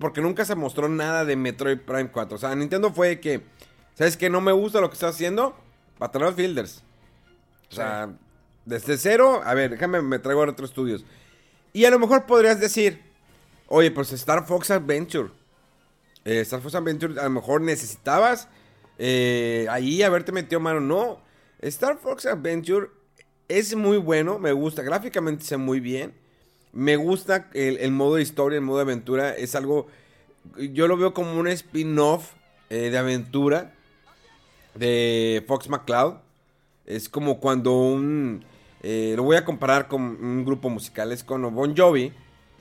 Porque 0.00 0.20
nunca 0.20 0.44
se 0.44 0.54
mostró 0.54 0.88
nada 0.88 1.24
de 1.24 1.36
Metroid 1.36 1.78
Prime 1.78 2.10
4. 2.10 2.36
O 2.36 2.38
sea, 2.38 2.54
Nintendo 2.54 2.92
fue 2.92 3.20
que. 3.20 3.42
¿Sabes 3.94 4.16
qué? 4.16 4.30
No 4.30 4.40
me 4.40 4.52
gusta 4.52 4.80
lo 4.80 4.88
que 4.88 4.94
está 4.94 5.08
haciendo. 5.08 5.56
los 5.98 6.34
Fielders. 6.34 6.82
O 7.70 7.74
sea, 7.74 8.10
desde 8.64 8.96
cero. 8.96 9.42
A 9.44 9.54
ver, 9.54 9.72
déjame, 9.72 10.00
me 10.00 10.18
traigo 10.18 10.42
a 10.42 10.48
otros 10.48 10.70
estudios. 10.70 11.04
Y 11.72 11.84
a 11.84 11.90
lo 11.90 11.98
mejor 11.98 12.26
podrías 12.26 12.60
decir. 12.60 13.02
Oye, 13.66 13.90
pues 13.90 14.12
Star 14.12 14.46
Fox 14.46 14.70
Adventure. 14.70 15.30
Eh, 16.24 16.40
Star 16.40 16.60
Fox 16.60 16.74
Adventure 16.74 17.20
a 17.20 17.24
lo 17.24 17.30
mejor 17.30 17.60
necesitabas. 17.60 18.48
Eh, 18.98 19.66
ahí 19.70 20.02
haberte 20.02 20.32
metido 20.32 20.60
mano. 20.60 20.80
No. 20.80 21.20
Star 21.60 21.98
Fox 21.98 22.26
Adventure 22.26 22.88
es 23.48 23.74
muy 23.74 23.98
bueno, 23.98 24.38
me 24.38 24.52
gusta. 24.52 24.82
Gráficamente 24.82 25.44
se 25.44 25.56
muy 25.56 25.80
bien. 25.80 26.14
Me 26.72 26.96
gusta 26.96 27.48
el, 27.54 27.90
modo 27.92 28.16
de 28.16 28.22
historia, 28.22 28.56
el 28.56 28.64
modo 28.64 28.78
de 28.78 28.82
aventura. 28.82 29.34
Es 29.34 29.54
algo. 29.54 29.86
Yo 30.56 30.86
lo 30.86 30.96
veo 30.96 31.14
como 31.14 31.38
un 31.38 31.48
spin-off 31.48 32.32
eh, 32.70 32.90
de 32.90 32.98
aventura 32.98 33.72
de 34.74 35.44
Fox 35.46 35.68
McCloud. 35.68 36.14
Es 36.86 37.08
como 37.08 37.40
cuando 37.40 37.72
un. 37.72 38.44
Eh, 38.82 39.14
lo 39.16 39.24
voy 39.24 39.36
a 39.36 39.44
comparar 39.44 39.88
con 39.88 40.02
un 40.02 40.44
grupo 40.44 40.70
musical. 40.70 41.12
Es 41.12 41.24
cuando 41.24 41.50
Bon 41.50 41.76
Jovi 41.76 42.12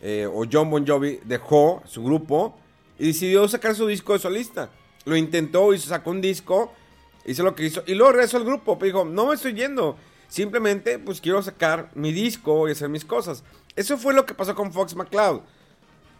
eh, 0.01 0.27
o 0.31 0.45
John 0.51 0.69
Bon 0.69 0.85
Jovi 0.85 1.19
dejó 1.25 1.81
su 1.85 2.03
grupo 2.03 2.57
y 2.97 3.07
decidió 3.07 3.47
sacar 3.47 3.75
su 3.75 3.87
disco 3.87 4.13
de 4.13 4.19
solista. 4.19 4.69
Lo 5.05 5.15
intentó 5.15 5.73
y 5.73 5.79
sacó 5.79 6.11
un 6.11 6.21
disco, 6.21 6.73
hizo 7.25 7.43
lo 7.43 7.55
que 7.55 7.65
hizo 7.65 7.83
y 7.87 7.93
luego 7.93 8.13
regresó 8.13 8.37
al 8.37 8.45
grupo. 8.45 8.77
Pero 8.77 8.85
dijo: 8.85 9.05
No 9.05 9.27
me 9.27 9.35
estoy 9.35 9.53
yendo 9.53 9.95
Simplemente, 10.27 10.99
pues 10.99 11.21
quiero 11.21 11.41
sacar 11.41 11.89
mi 11.95 12.11
disco 12.11 12.67
y 12.67 12.71
hacer 12.71 12.89
mis 12.89 13.05
cosas. 13.05 13.43
Eso 13.75 13.97
fue 13.97 14.13
lo 14.13 14.25
que 14.25 14.33
pasó 14.33 14.55
con 14.55 14.73
Fox 14.73 14.95
McCloud. 14.95 15.41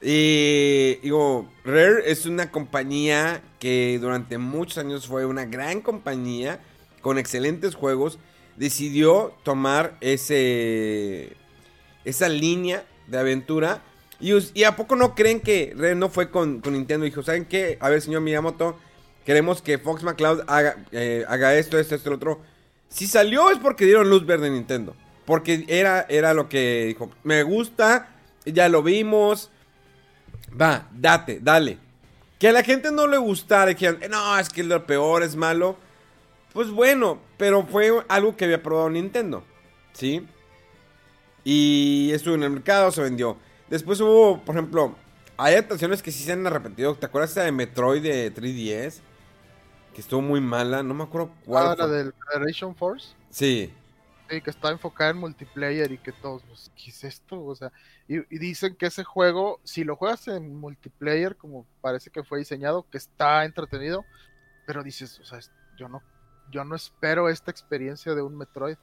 Y 0.01 0.95
digo, 1.01 1.49
Rare 1.65 2.09
es 2.09 2.25
una 2.25 2.51
compañía 2.51 3.41
que 3.59 3.97
durante 3.99 4.37
muchos 4.37 4.77
años 4.77 5.07
fue 5.07 5.25
una 5.25 5.45
gran 5.45 5.81
compañía 5.81 6.61
con 7.01 7.17
excelentes 7.17 7.75
juegos. 7.75 8.17
Decidió 8.57 9.33
tomar 9.43 9.97
ese 10.01 11.37
esa 12.07 12.29
línea 12.29 12.85
de 13.07 13.17
aventura. 13.17 13.81
Y, 14.19 14.63
a 14.63 14.75
poco 14.75 14.95
no 14.95 15.13
creen 15.13 15.41
que 15.41 15.75
no 15.95 16.09
fue 16.09 16.31
con, 16.31 16.61
Nintendo? 16.65 17.05
Dijo, 17.05 17.21
¿saben 17.21 17.45
qué? 17.45 17.77
A 17.79 17.89
ver, 17.89 18.01
señor 18.01 18.21
Miyamoto, 18.21 18.77
queremos 19.25 19.61
que 19.61 19.77
Fox 19.77 20.03
McCloud 20.03 20.41
haga, 20.47 20.77
eh, 20.91 21.23
haga 21.27 21.55
esto, 21.55 21.77
esto, 21.77 21.95
esto, 21.95 22.09
lo 22.09 22.15
otro. 22.15 22.41
Si 22.89 23.05
salió 23.05 23.51
es 23.51 23.59
porque 23.59 23.85
dieron 23.85 24.09
luz 24.09 24.25
verde 24.25 24.47
a 24.47 24.49
Nintendo. 24.49 24.95
Porque 25.25 25.65
era, 25.67 26.05
era 26.09 26.33
lo 26.33 26.47
que 26.47 26.85
dijo. 26.87 27.11
Me 27.23 27.43
gusta, 27.43 28.15
ya 28.45 28.69
lo 28.69 28.81
vimos. 28.81 29.51
Va, 30.59 30.87
date, 30.93 31.39
dale. 31.41 31.77
Que 32.39 32.47
a 32.47 32.53
la 32.53 32.63
gente 32.63 32.91
no 32.91 33.07
le 33.07 33.17
gustara, 33.17 33.75
que 33.75 33.91
no, 34.09 34.39
es 34.39 34.49
que 34.49 34.63
lo 34.63 34.85
peor 34.87 35.23
es 35.23 35.35
malo. 35.35 35.77
Pues 36.57 36.71
bueno, 36.71 37.19
pero 37.37 37.67
fue 37.67 38.03
algo 38.07 38.35
que 38.35 38.45
había 38.45 38.63
probado 38.63 38.89
Nintendo. 38.89 39.43
¿Sí? 39.93 40.27
Y 41.43 42.09
estuvo 42.11 42.33
en 42.33 42.41
el 42.41 42.49
mercado, 42.49 42.89
se 42.89 43.03
vendió. 43.03 43.37
Después 43.69 44.01
hubo, 44.01 44.43
por 44.43 44.55
ejemplo, 44.55 44.95
hay 45.37 45.53
adaptaciones 45.53 46.01
que 46.01 46.11
sí 46.11 46.23
se 46.23 46.31
han 46.31 46.47
arrepentido. 46.47 46.95
¿Te 46.95 47.05
acuerdas 47.05 47.35
de 47.35 47.51
Metroid 47.51 48.01
de 48.01 48.33
3DS? 48.33 49.01
Que 49.93 50.01
estuvo 50.01 50.19
muy 50.19 50.41
mala, 50.41 50.81
no 50.81 50.95
me 50.95 51.03
acuerdo 51.03 51.29
cuál. 51.45 51.67
Ah, 51.67 51.75
la 51.77 51.85
del 51.85 52.11
Federation 52.27 52.75
Force. 52.75 53.09
Sí. 53.29 53.71
Sí, 54.27 54.41
que 54.41 54.49
está 54.49 54.71
enfocada 54.71 55.11
en 55.11 55.17
multiplayer 55.17 55.91
y 55.91 55.99
que 55.99 56.11
todos, 56.11 56.41
pues, 56.47 56.71
¿qué 56.75 56.89
es 56.89 57.03
esto? 57.03 57.39
O 57.39 57.55
sea, 57.55 57.71
y, 58.07 58.17
y 58.33 58.39
dicen 58.39 58.75
que 58.75 58.87
ese 58.87 59.03
juego, 59.03 59.59
si 59.63 59.83
lo 59.83 59.95
juegas 59.95 60.27
en 60.27 60.55
multiplayer, 60.55 61.35
como 61.35 61.67
parece 61.81 62.09
que 62.09 62.23
fue 62.23 62.39
diseñado, 62.39 62.87
que 62.89 62.97
está 62.97 63.45
entretenido, 63.45 64.05
pero 64.65 64.81
dices, 64.81 65.19
o 65.19 65.23
sea, 65.23 65.39
yo 65.77 65.87
no, 65.87 66.01
yo 66.51 66.63
no 66.65 66.75
espero 66.75 67.29
esta 67.29 67.51
experiencia 67.51 68.15
de 68.15 68.21
un 68.23 68.37
Metroid. 68.37 68.77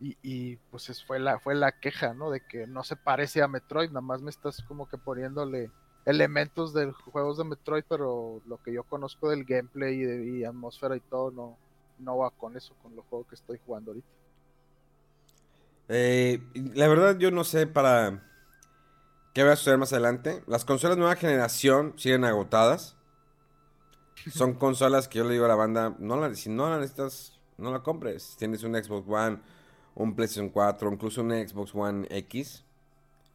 Y, 0.00 0.56
pues 0.70 0.90
es- 0.90 1.04
fue 1.04 1.18
la, 1.20 1.40
fue 1.40 1.54
la 1.54 1.72
queja, 1.80 2.14
¿no? 2.14 2.30
De 2.30 2.40
que 2.46 2.66
no 2.66 2.84
se 2.84 2.96
parece 2.96 3.42
a 3.42 3.48
Metroid, 3.48 3.88
nada 3.90 4.02
más 4.02 4.22
me 4.22 4.30
estás 4.30 4.62
como 4.64 4.88
que 4.88 4.98
poniéndole 4.98 5.72
elementos 6.06 6.74
de 6.74 6.92
juegos 6.92 7.38
de 7.38 7.44
Metroid, 7.44 7.84
pero 7.88 8.42
lo 8.46 8.58
que 8.62 8.72
yo 8.74 8.84
conozco 8.84 9.30
del 9.30 9.44
gameplay 9.44 10.02
y, 10.02 10.44
atmósfera 10.44 10.96
y 10.96 11.00
todo 11.00 11.30
no, 11.32 11.58
no 11.98 12.18
va 12.18 12.30
con 12.32 12.56
eso, 12.56 12.74
con 12.82 12.94
los 12.96 13.06
juegos 13.06 13.28
que 13.28 13.36
estoy 13.36 13.58
jugando 13.66 13.92
ahorita. 13.92 14.08
Eh, 15.88 16.40
la 16.74 16.88
verdad, 16.88 17.18
yo 17.18 17.30
no 17.30 17.44
sé 17.44 17.66
para 17.66 18.22
qué 19.34 19.42
va 19.44 19.52
a 19.52 19.56
suceder 19.56 19.78
más 19.78 19.92
adelante. 19.92 20.42
Las 20.46 20.64
consolas 20.64 20.96
nueva 20.98 21.16
generación 21.16 21.94
siguen 21.98 22.24
agotadas. 22.24 22.96
Son 24.32 24.54
consolas 24.54 25.08
que 25.08 25.18
yo 25.18 25.24
le 25.24 25.32
digo 25.32 25.44
a 25.44 25.48
la 25.48 25.54
banda, 25.54 25.94
no 25.98 26.16
la, 26.16 26.34
si 26.34 26.48
no 26.48 26.68
la 26.70 26.78
necesitas, 26.78 27.38
no 27.58 27.70
la 27.70 27.82
compres. 27.82 28.22
Si 28.22 28.36
tienes 28.36 28.62
un 28.62 28.74
Xbox 28.74 29.06
One, 29.08 29.38
un 29.94 30.14
PlayStation 30.14 30.48
4, 30.48 30.92
incluso 30.92 31.22
un 31.22 31.30
Xbox 31.30 31.74
One 31.74 32.06
X, 32.10 32.64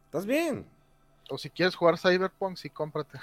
estás 0.06 0.26
bien. 0.26 0.66
O 1.28 1.38
si 1.38 1.48
quieres 1.48 1.74
jugar 1.74 1.98
Cyberpunk, 1.98 2.56
sí, 2.56 2.70
cómprate. 2.70 3.18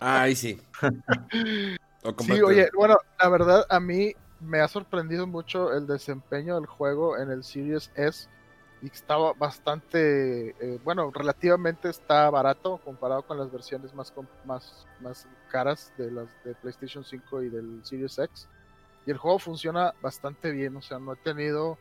Ahí 0.00 0.34
sí. 0.36 0.60
O 2.02 2.14
Sí, 2.22 2.40
oye, 2.40 2.70
bueno, 2.74 2.96
la 3.22 3.28
verdad 3.28 3.66
a 3.68 3.78
mí 3.78 4.14
me 4.40 4.60
ha 4.60 4.68
sorprendido 4.68 5.26
mucho 5.26 5.74
el 5.74 5.86
desempeño 5.86 6.54
del 6.54 6.64
juego 6.64 7.18
en 7.18 7.30
el 7.30 7.44
Series 7.44 7.90
S 7.94 8.26
y 8.80 8.86
estaba 8.88 9.34
bastante, 9.34 10.50
eh, 10.58 10.78
bueno, 10.82 11.10
relativamente 11.12 11.88
está 11.90 12.30
barato 12.30 12.78
comparado 12.78 13.22
con 13.24 13.38
las 13.38 13.50
versiones 13.50 13.92
más, 13.94 14.12
más, 14.44 14.88
más 14.98 15.28
caras 15.48 15.92
de 15.96 16.10
las 16.10 16.42
de 16.42 16.54
PlayStation 16.54 17.04
5 17.04 17.42
y 17.42 17.50
del 17.50 17.84
Series 17.84 18.18
X. 18.18 18.48
Y 19.06 19.10
el 19.10 19.18
juego 19.18 19.38
funciona 19.38 19.94
bastante 20.00 20.50
bien, 20.52 20.76
o 20.76 20.82
sea, 20.82 20.98
no 20.98 21.12
he 21.14 21.16
tenido 21.16 21.80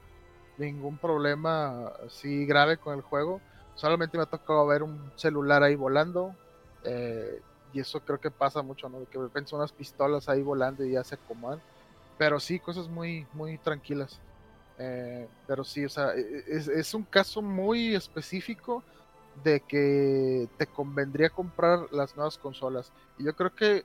ningún 0.58 1.00
problema 1.00 1.88
así 2.06 2.46
grave 2.46 2.78
con 2.80 2.96
el 2.96 3.02
juego. 3.02 3.44
Solamente 3.76 4.18
me 4.18 4.24
ha 4.24 4.28
tocado 4.28 4.66
ver 4.68 4.84
un 4.84 5.12
celular 5.16 5.64
ahí 5.64 5.76
volando. 5.76 6.38
eh, 6.84 7.44
y 7.72 7.80
eso 7.82 8.04
creo 8.04 8.20
que 8.20 8.32
pasa 8.32 8.64
mucho, 8.64 8.90
¿no? 8.90 9.08
Que 9.10 9.20
son 9.46 9.60
unas 9.60 9.74
pistolas 9.74 10.28
ahí 10.28 10.42
volando 10.42 10.84
y 10.84 10.94
ya 10.94 11.04
se 11.04 11.16
acomodan. 11.16 11.62
Pero 12.18 12.40
sí, 12.40 12.60
cosas 12.60 12.88
muy, 12.90 13.28
muy 13.34 13.58
tranquilas. 13.60 14.22
Eh, 14.80 15.28
pero 15.46 15.64
sí, 15.64 15.86
o 15.86 15.90
sea, 15.90 16.14
e- 16.16 16.44
es, 16.48 16.68
es 16.68 16.94
un 16.94 17.04
caso 17.04 17.42
muy 17.42 17.96
específico 17.96 18.84
de 19.44 19.62
que 19.62 20.48
te 20.58 20.68
convendría 20.68 21.30
comprar 21.30 21.80
las 21.92 22.16
nuevas 22.16 22.38
consolas. 22.38 22.92
Y 23.18 23.26
yo 23.26 23.36
creo 23.36 23.54
que 23.54 23.84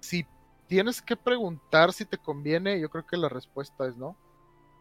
si 0.00 0.26
tienes 0.66 1.02
que 1.02 1.16
preguntar 1.16 1.92
si 1.92 2.04
te 2.06 2.18
conviene, 2.18 2.80
yo 2.80 2.88
creo 2.90 3.06
que 3.06 3.16
la 3.16 3.28
respuesta 3.28 3.86
es 3.86 3.96
no. 3.96 4.16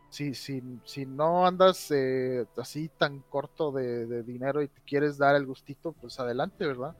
Si, 0.10 0.34
si, 0.34 0.62
si 0.86 1.06
no 1.06 1.46
andas 1.46 1.92
eh, 1.92 2.46
así 2.58 2.90
tan 2.98 3.22
corto 3.30 3.72
de, 3.72 4.06
de 4.06 4.24
dinero 4.24 4.62
y 4.62 4.70
te 4.70 4.82
quieres 4.82 5.18
dar 5.18 5.36
el 5.36 5.46
gustito, 5.46 5.94
pues 5.94 6.20
adelante, 6.20 6.66
¿verdad? 6.66 6.96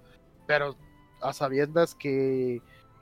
Pero 0.48 0.76
a 1.22 1.32
sabiendas 1.34 1.96
que 1.96 2.62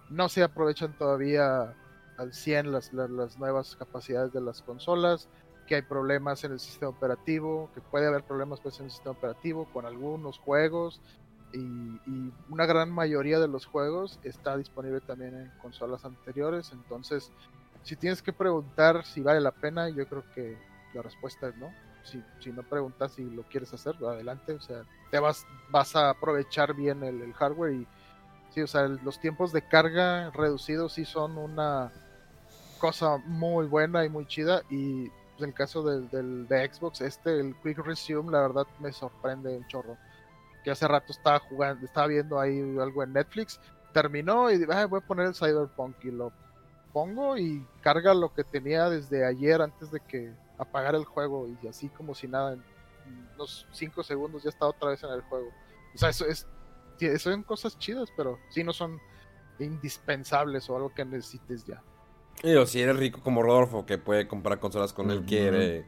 no 0.10 0.30
se 0.30 0.44
aprovechan 0.44 0.96
todavía 0.98 1.76
al 2.24 2.34
100 2.34 2.72
las, 2.72 2.94
las, 2.94 3.38
nuevas 3.38 3.76
capacidades 3.76 4.34
de 4.34 4.42
las 4.42 4.62
consolas, 4.62 5.30
que 5.68 5.76
hay 5.76 5.82
problemas 5.82 6.44
en 6.44 6.54
el 6.54 6.60
sistema 6.60 6.90
operativo, 6.90 7.70
que 7.74 7.82
puede 7.82 8.08
haber 8.08 8.24
problemas 8.24 8.60
pues 8.60 8.80
en 8.80 8.86
el 8.86 8.92
sistema 8.92 9.12
operativo 9.12 9.66
con 9.72 9.86
algunos 9.86 10.40
juegos 10.40 11.02
y, 11.54 12.32
una 12.50 12.66
gran 12.66 12.92
mayoría 12.92 13.40
de 13.40 13.48
los 13.48 13.66
juegos 13.66 14.20
está 14.24 14.58
disponible 14.58 15.02
también 15.02 15.36
en 15.36 15.52
consolas 15.62 16.04
anteriores, 16.06 16.72
entonces 16.72 17.32
si 17.84 17.96
tienes 17.96 18.22
que 18.22 18.34
preguntar 18.34 19.06
si 19.06 19.22
vale 19.22 19.42
la 19.42 19.52
pena, 19.52 19.90
yo 19.90 20.08
creo 20.08 20.24
que 20.34 20.58
la 20.94 21.02
respuesta 21.02 21.50
es 21.50 21.58
no. 21.58 21.72
Si, 22.04 22.22
si 22.40 22.52
no 22.52 22.64
preguntas 22.64 23.14
si 23.14 23.24
lo 23.24 23.44
quieres 23.44 23.74
hacer, 23.74 23.96
adelante, 23.96 24.54
o 24.54 24.62
sea, 24.62 24.84
te 25.10 25.20
vas, 25.20 25.46
vas 25.70 25.96
a 25.96 26.10
aprovechar 26.10 26.74
bien 26.74 27.02
el, 27.04 27.34
hardware 27.34 27.74
y 27.74 27.88
sí, 28.50 28.62
o 28.62 28.68
sea, 28.68 28.88
los 28.88 29.20
tiempos 29.20 29.54
de 29.54 29.66
carga 29.68 30.30
reducidos 30.32 30.94
sí 30.94 31.06
son 31.06 31.38
una 31.38 31.94
cosa 32.84 33.16
muy 33.26 33.66
buena 33.68 34.04
y 34.04 34.10
muy 34.10 34.26
chida 34.26 34.62
y 34.70 35.08
pues, 35.08 35.40
en 35.40 35.46
el 35.46 35.54
caso 35.54 35.84
del, 35.84 36.10
del 36.10 36.46
de 36.50 36.70
Xbox, 36.70 37.00
este, 37.00 37.40
el 37.40 37.56
Quick 37.64 37.78
Resume, 37.78 38.30
la 38.30 38.42
verdad 38.42 38.68
me 38.82 38.92
sorprende 38.92 39.56
un 39.56 39.66
chorro. 39.70 39.98
Que 40.66 40.72
hace 40.72 40.86
rato 40.86 41.14
estaba 41.14 41.40
jugando, 41.40 41.86
estaba 41.86 42.08
viendo 42.08 42.38
ahí 42.42 42.60
algo 42.78 43.02
en 43.04 43.14
Netflix, 43.14 43.58
terminó 43.94 44.52
y 44.52 44.58
dije, 44.58 44.70
"Ah, 44.74 44.86
voy 44.86 45.00
a 45.02 45.08
poner 45.08 45.28
el 45.28 45.34
Cyberpunk 45.34 45.96
y 46.04 46.12
lo 46.12 46.34
pongo 46.92 47.38
y 47.38 47.66
carga 47.80 48.14
lo 48.14 48.34
que 48.34 48.44
tenía 48.44 48.90
desde 48.90 49.26
ayer 49.26 49.62
antes 49.62 49.90
de 49.90 50.02
que 50.02 50.34
apagara 50.58 50.98
el 50.98 51.06
juego 51.06 51.48
y 51.48 51.68
así 51.70 51.88
como 51.88 52.14
si 52.14 52.28
nada, 52.28 52.52
en 52.52 52.64
unos 53.36 53.66
5 53.72 54.04
segundos 54.04 54.44
ya 54.44 54.50
está 54.50 54.66
otra 54.66 54.90
vez 54.90 55.02
en 55.04 55.12
el 55.12 55.22
juego. 55.22 55.48
O 55.96 55.98
sea, 55.98 56.10
eso 56.10 56.26
es, 56.26 56.46
son 57.18 57.44
cosas 57.44 57.80
chidas, 57.80 58.10
pero 58.18 58.40
sí 58.50 58.62
no 58.62 58.74
son 58.74 59.00
indispensables 59.58 60.70
o 60.70 60.76
algo 60.76 60.94
que 60.94 61.06
necesites 61.06 61.66
ya. 61.66 61.82
Digo, 62.42 62.66
si 62.66 62.82
eres 62.82 62.98
rico 62.98 63.22
como 63.22 63.42
Rodolfo, 63.42 63.86
que 63.86 63.98
puede 63.98 64.28
comprar 64.28 64.60
consolas 64.60 64.92
cuando 64.92 65.14
él 65.14 65.24
quiere. 65.26 65.86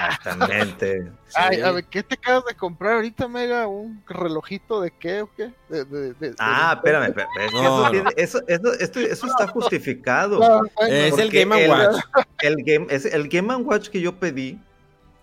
Exactamente. 0.00 1.10
Ay, 1.34 1.60
a 1.60 1.72
ver, 1.72 1.84
¿qué 1.84 2.02
te 2.02 2.14
acabas 2.16 2.44
de 2.44 2.54
comprar 2.54 2.94
ahorita, 2.94 3.26
Mega? 3.28 3.66
¿Un 3.66 4.02
relojito 4.06 4.80
de 4.82 4.90
qué 4.90 5.22
o 5.22 5.30
qué? 5.34 5.52
De- 5.68 5.84
de- 5.84 6.12
de- 6.12 6.30
de- 6.30 6.34
Ah, 6.38 6.74
espérame, 6.76 7.04
espérame, 7.08 7.52
No, 7.52 7.60
eso, 7.62 7.82
no. 7.84 7.90
tiene- 7.90 8.10
eso, 8.16 8.40
eso, 8.46 8.72
esto- 8.74 9.00
eso 9.00 9.26
está 9.26 9.46
justificado. 9.48 10.38
No, 10.40 10.62
Es 10.86 11.18
el 11.18 11.30
Game 11.30 11.64
el- 11.64 11.70
Watch. 11.70 11.96
El 12.42 12.56
Game, 12.64 12.86
es, 12.90 13.06
el 13.06 13.28
Game 13.28 13.54
Watch 13.56 13.88
que 13.88 14.02
yo 14.02 14.16
pedí 14.18 14.60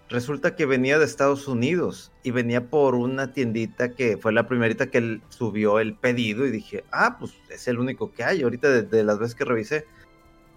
resulta 0.10 0.56
que 0.56 0.66
venía 0.66 0.98
de 0.98 1.06
Estados 1.06 1.48
Unidos 1.48 2.12
y 2.24 2.32
venía 2.32 2.66
por 2.70 2.96
una 2.96 3.32
tiendita 3.34 3.90
que 3.92 4.18
fue 4.18 4.34
la 4.34 4.48
primerita 4.48 4.88
que 4.88 4.98
él 4.98 5.22
subió 5.30 5.80
el 5.80 5.94
pedido 5.96 6.48
y 6.48 6.52
dije, 6.52 6.84
ah, 6.92 7.18
pues 7.20 7.34
es 7.50 7.68
el 7.68 7.78
único 7.78 8.12
que 8.12 8.24
hay. 8.24 8.42
Ahorita 8.42 8.70
de, 8.70 8.82
de 8.82 9.04
las 9.04 9.20
veces 9.20 9.36
que 9.36 9.46
revisé. 9.46 9.86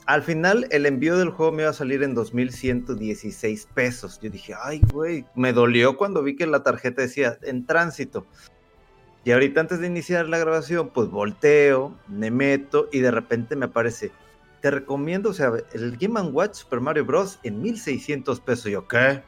Al 0.07 0.23
final 0.23 0.67
el 0.71 0.85
envío 0.85 1.17
del 1.17 1.31
juego 1.31 1.53
me 1.53 1.63
iba 1.63 1.71
a 1.71 1.75
salir 1.75 2.03
en 2.03 2.15
2.116 2.15 3.67
pesos. 3.73 4.21
Yo 4.21 4.29
dije, 4.29 4.55
ay, 4.63 4.83
güey, 4.93 5.25
me 5.35 5.53
dolió 5.55 5.97
cuando 5.97 6.23
vi 6.23 6.37
que 6.37 6.47
la 6.47 6.63
tarjeta 6.63 7.03
decía 7.03 7.39
en 7.43 7.65
tránsito. 7.65 8.27
Y 9.25 9.33
ahorita 9.33 9.61
antes 9.61 9.81
de 9.81 9.87
iniciar 9.87 10.29
la 10.29 10.37
grabación, 10.37 10.91
pues 10.91 11.09
volteo, 11.09 11.95
me 12.09 12.31
meto 12.31 12.89
y 12.93 13.01
de 13.01 13.11
repente 13.11 13.57
me 13.57 13.67
aparece, 13.67 14.13
te 14.61 14.71
recomiendo, 14.71 15.31
o 15.31 15.33
sea, 15.33 15.53
el 15.73 15.97
Game 15.97 16.21
Watch 16.21 16.57
Super 16.57 16.81
Mario 16.81 17.07
Bros. 17.07 17.39
en 17.43 17.63
1600 17.63 18.41
pesos. 18.41 18.71
Yo, 18.71 18.87
¿qué? 18.87 19.23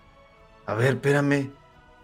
A 0.67 0.75
ver, 0.75 0.95
espérame. 0.95 1.51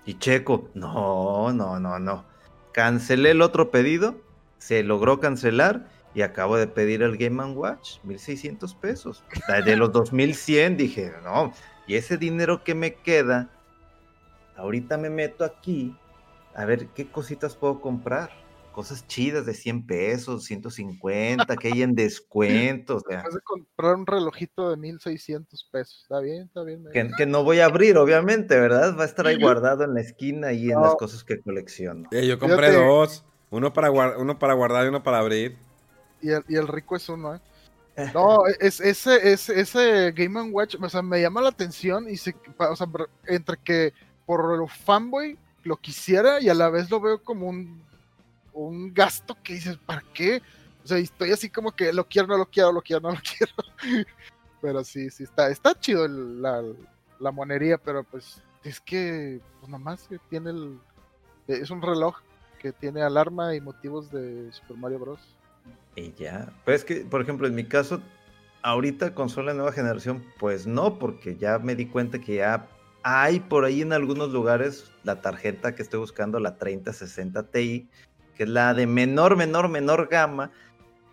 Y 0.07 0.19
checo, 0.19 0.71
no, 0.75 1.53
no, 1.53 1.79
no, 1.79 1.99
no. 1.99 2.25
Cancelé 2.73 3.33
el 3.33 3.43
otro 3.43 3.71
pedido, 3.71 4.17
se 4.57 4.83
logró 4.83 5.21
cancelar 5.21 5.87
y 6.15 6.23
acabo 6.23 6.57
de 6.57 6.67
pedir 6.67 7.03
el 7.03 7.17
Game 7.17 7.43
Watch, 7.55 7.99
1600 8.05 8.75
pesos. 8.75 9.25
De 9.65 9.77
los 9.77 9.93
2100 9.93 10.77
dije, 10.77 11.13
no, 11.25 11.53
y 11.87 11.95
ese 11.97 12.17
dinero 12.19 12.63
que 12.65 12.75
me 12.75 12.95
queda, 12.95 13.51
ahorita 14.57 14.99
me 14.99 15.11
meto 15.11 15.45
aquí 15.45 15.97
a 16.55 16.65
ver 16.65 16.89
qué 16.89 17.07
cositas 17.11 17.57
puedo 17.57 17.81
comprar. 17.81 18.31
Cosas 18.73 19.07
chidas 19.07 19.45
de 19.45 19.53
100 19.53 19.87
pesos, 19.87 20.45
150, 20.45 21.57
que 21.59 21.69
hay 21.69 21.83
en 21.83 21.95
descuento. 21.95 22.97
O 22.97 23.01
sea, 23.01 23.23
Vas 23.23 23.37
a 23.37 23.41
comprar 23.41 23.97
un 23.97 24.07
relojito 24.07 24.71
de 24.71 24.79
1600 24.79 25.69
pesos. 25.71 25.99
Está 26.05 26.21
bien, 26.21 26.45
está 26.45 26.63
bien. 26.65 26.83
Que, 26.91 27.11
que 27.15 27.27
no 27.27 27.45
voy 27.45 27.61
a 27.61 27.67
abrir, 27.67 27.99
obviamente, 27.99 28.59
¿verdad? 28.59 28.97
Va 28.99 29.03
a 29.03 29.07
estar 29.07 29.27
ahí 29.27 29.39
guardado 29.39 29.85
en 29.85 29.93
la 29.93 30.01
esquina 30.01 30.55
y 30.55 30.71
en 30.71 30.77
No. 30.77 30.85
las 30.85 30.95
cosas 30.95 31.23
que 31.23 31.39
colecciono. 31.43 32.09
Eh, 32.13 32.27
yo 32.27 32.39
compré 32.39 32.69
Fíjate. 32.69 32.83
dos. 32.87 33.27
Uno 33.51 33.75
para, 33.75 33.91
uno 33.91 34.39
para 34.39 34.55
guardar 34.55 34.87
y 34.87 34.89
uno 34.89 35.03
para 35.03 35.19
abrir. 35.19 35.59
Y 36.23 36.31
el, 36.31 36.45
y 36.49 36.57
el 36.57 36.69
rico 36.69 36.97
es 36.97 37.09
uno, 37.09 37.35
¿eh? 37.35 37.41
No, 38.15 38.47
es, 38.47 38.81
ese, 38.81 39.33
ese, 39.33 39.61
ese 39.61 40.13
Game 40.13 40.41
Watch, 40.51 40.77
o 40.81 40.89
sea, 40.89 41.03
me 41.03 41.21
llama 41.21 41.43
la 41.43 41.51
atención 41.51 42.09
y 42.09 42.17
se, 42.17 42.35
o 42.59 42.75
sea, 42.77 42.87
entre 43.27 43.59
que 43.59 43.93
por 44.25 44.57
lo 44.57 44.67
fanboy 44.67 45.39
lo 45.65 45.77
quisiera 45.77 46.41
y 46.41 46.49
a 46.49 46.55
la 46.55 46.71
vez 46.71 46.91
lo 46.91 47.01
veo 47.01 47.23
como 47.23 47.49
un, 47.49 47.83
un 48.55 48.95
gasto 48.95 49.37
que 49.43 49.55
dices, 49.55 49.77
¿para 49.77 50.03
qué? 50.15 50.41
O 50.83 50.87
sea, 50.89 50.97
estoy 50.97 51.33
así 51.33 51.51
como 51.51 51.73
que 51.73 51.93
lo 51.93 52.09
quiero, 52.09 52.29
no 52.29 52.39
lo 52.39 52.47
quiero, 52.47 52.73
lo 52.73 52.81
quiero, 52.81 53.03
no 53.03 53.11
lo 53.11 53.21
quiero. 53.37 53.53
Pero 54.63 54.83
sí, 54.85 55.11
sí, 55.11 55.25
está, 55.25 55.51
está 55.51 55.79
chido 55.79 56.05
el- 56.07 56.41
la, 56.41 56.63
la 57.21 57.31
monería, 57.31 57.77
pero 57.79 58.05
pues 58.05 58.41
es 58.65 58.81
que, 58.81 59.41
pues 59.61 59.71
nomás 59.71 60.09
tiene 60.31 60.51
el, 60.51 60.79
es 61.47 61.71
un 61.71 61.83
reloj 61.83 62.17
que 62.59 62.73
tiene 62.73 63.03
alarma 63.03 63.55
y 63.55 63.61
motivos 63.61 64.11
de 64.11 64.51
Super 64.53 64.77
Mario 64.77 64.99
Bros. 65.01 65.21
Y 65.97 66.13
ya. 66.15 66.53
Pues 66.65 66.81
es 66.81 66.85
que, 66.85 66.97
por 67.05 67.21
ejemplo, 67.21 67.47
en 67.47 67.55
mi 67.55 67.65
caso, 67.65 68.01
ahorita 68.63 69.15
consola 69.15 69.53
de 69.53 69.59
nueva 69.59 69.73
generación, 69.73 70.25
pues 70.39 70.67
no, 70.67 70.99
porque 70.99 71.37
ya 71.37 71.59
me 71.59 71.75
di 71.75 71.87
cuenta 71.87 72.19
que 72.21 72.37
ya 72.37 72.67
hay 73.03 73.41
por 73.41 73.65
ahí 73.65 73.83
en 73.83 73.93
algunos 73.93 74.31
lugares 74.31 74.91
la 75.05 75.21
tarjeta 75.21 75.75
que 75.75 75.83
estoy 75.83 76.01
buscando, 76.01 76.39
la 76.39 76.57
3060 76.57 77.43
Ti, 77.51 77.89
que 78.37 78.43
es 78.45 78.49
la 78.49 78.75
de 78.75 78.87
menor, 78.87 79.37
menor, 79.37 79.69
menor 79.69 80.09
gama, 80.09 80.51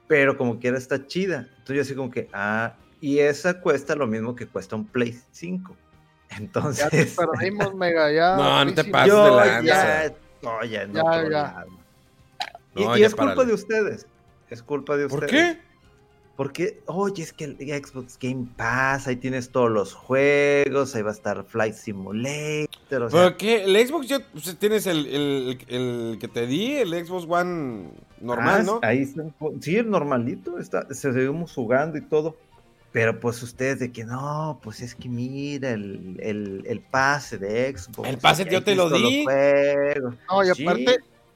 pero 0.08 0.38
como 0.38 0.60
quiera 0.60 0.78
está 0.78 1.06
chida. 1.08 1.48
Entonces 1.58 1.76
yo 1.76 1.82
así 1.82 1.96
como 1.96 2.12
que, 2.12 2.30
ah, 2.34 2.76
y 3.02 3.20
esa 3.20 3.62
cuesta 3.62 3.96
lo 3.96 4.08
mismo 4.08 4.36
que 4.36 4.48
cuesta 4.48 4.76
un 4.76 4.86
Play 4.86 5.20
5. 5.32 5.76
Entonces... 6.38 6.84
Ya 6.84 6.90
te 6.90 7.06
perdimos, 7.06 7.74
Mega, 7.74 8.12
ya. 8.12 8.36
No, 8.36 8.66
no 8.66 8.74
te 8.74 8.84
pases 8.84 9.08
Yo 9.14 9.26
de 9.26 9.32
lanza. 9.32 9.64
ya 9.64 10.86
Ya, 10.86 11.30
ya. 11.30 11.66
Y, 12.76 12.86
No, 12.86 12.98
y 12.98 13.02
ya 13.02 13.08
es 13.08 13.16
culpa 13.16 13.34
párale. 13.34 13.48
de 13.48 13.54
ustedes. 13.54 14.08
Es 14.50 14.64
culpa 14.64 14.98
de 14.98 15.06
ustedes. 15.06 15.20
¿Por 15.22 15.30
qué? 15.30 15.70
Porque, 16.36 16.80
oye, 16.86 17.22
es 17.22 17.34
que 17.34 17.44
el 17.44 17.58
Xbox 17.58 18.18
Game 18.18 18.48
Pass, 18.56 19.08
ahí 19.08 19.18
tienes 19.18 19.50
todos 19.52 19.70
los 19.70 19.94
juegos, 19.94 20.96
ahí 20.96 21.02
va 21.02 21.10
a 21.10 21.14
estar 21.14 21.44
Flight 21.44 21.74
Simulator, 21.76 23.04
o 23.04 23.10
sea, 23.10 23.20
¿Pero 23.26 23.38
qué? 23.38 23.64
El 23.66 23.76
Xbox 23.88 24.08
ya 24.08 24.20
pues, 24.32 24.56
tienes 24.58 24.88
el, 24.88 25.06
el- 25.08 25.58
el 25.68 26.18
que 26.18 26.30
te 26.30 26.48
di, 26.48 26.76
el 26.78 26.92
Xbox 27.06 27.26
One 27.28 27.90
normal, 28.22 28.62
ah, 28.62 28.64
¿no? 28.64 28.80
Ahí 28.84 29.00
está, 29.02 29.24
sí, 29.60 29.76
el 29.76 29.90
normalito, 29.90 30.60
está, 30.60 30.88
se 30.94 31.12
seguimos 31.12 31.54
jugando 31.54 31.98
y 31.98 32.02
todo. 32.02 32.38
Pero 32.94 33.20
pues 33.20 33.44
ustedes 33.44 33.78
de 33.80 33.92
que 33.92 34.04
no, 34.04 34.60
pues 34.64 34.82
es 34.82 34.96
que 34.96 35.10
mira 35.10 35.72
el, 35.72 36.18
el, 36.24 36.64
el 36.66 36.80
pase 36.80 37.38
de 37.38 37.78
Xbox. 37.78 38.10
El 38.10 38.18
pase 38.18 38.46
yo 38.50 38.64
te 38.64 38.76
lo 38.76 38.90
di. 38.90 39.24
los 39.24 39.24
juegos. 39.26 40.16
No, 40.28 40.44
y 40.44 40.48
Sí. 40.56 40.64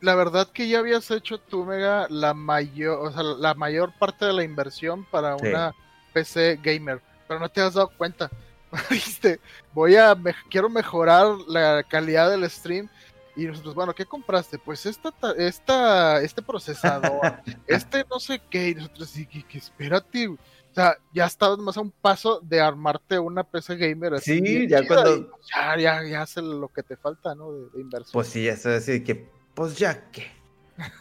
La 0.03 0.15
verdad 0.15 0.47
que 0.51 0.67
ya 0.67 0.79
habías 0.79 1.09
hecho 1.11 1.37
tú, 1.37 1.65
Mega, 1.65 2.07
la 2.09 2.33
mayor, 2.33 2.99
o 3.07 3.11
sea, 3.11 3.23
la 3.23 3.53
mayor 3.53 3.93
parte 3.97 4.25
de 4.25 4.33
la 4.33 4.43
inversión 4.43 5.05
para 5.05 5.37
Sí. 5.39 5.47
una 5.47 5.73
PC 6.13 6.59
gamer, 6.61 7.01
pero 7.27 7.39
no 7.39 7.47
te 7.49 7.61
has 7.61 7.73
dado 7.75 7.89
cuenta. 7.97 8.29
Dijiste, 8.89 9.39
voy 9.73 9.95
a, 9.95 10.13
me- 10.15 10.35
quiero 10.49 10.69
mejorar 10.69 11.27
la 11.47 11.83
calidad 11.83 12.29
del 12.29 12.49
stream. 12.49 12.89
Y 13.35 13.45
nosotros, 13.45 13.73
bueno, 13.73 13.95
¿qué 13.95 14.05
compraste? 14.05 14.59
Pues 14.59 14.85
esta, 14.85 15.09
ta- 15.11 15.33
esta, 15.37 16.21
este 16.21 16.41
procesador, 16.43 17.19
este 17.67 18.05
no 18.09 18.19
sé 18.19 18.39
qué, 18.49 18.69
y 18.69 18.75
nosotros, 18.75 19.09
sí, 19.09 19.25
que, 19.25 19.41
que 19.43 19.57
espérate, 19.57 20.27
o 20.27 20.37
sea, 20.71 20.97
ya 21.13 21.25
estabas 21.25 21.57
más 21.57 21.77
a 21.77 21.81
un 21.81 21.89
paso 21.91 22.39
de 22.43 22.59
armarte 22.61 23.17
una 23.17 23.43
PC 23.43 23.75
gamer 23.77 24.15
así. 24.15 24.39
Sí, 24.39 24.67
ya 24.67 24.85
cuando- 24.85 25.15
y 25.17 25.27
ya, 25.55 25.77
ya, 25.77 26.03
ya 26.03 26.21
hace 26.21 26.41
lo 26.43 26.67
que 26.67 26.83
te 26.83 26.95
falta, 26.97 27.33
¿no? 27.33 27.51
De, 27.53 27.69
de 27.71 27.81
inversión. 27.81 28.11
Pues 28.13 28.27
sí, 28.27 28.47
eso 28.47 28.69
es 28.71 28.85
decir 28.85 29.03
que, 29.03 29.27
pues 29.55 29.77
ya 29.77 30.09
que, 30.11 30.27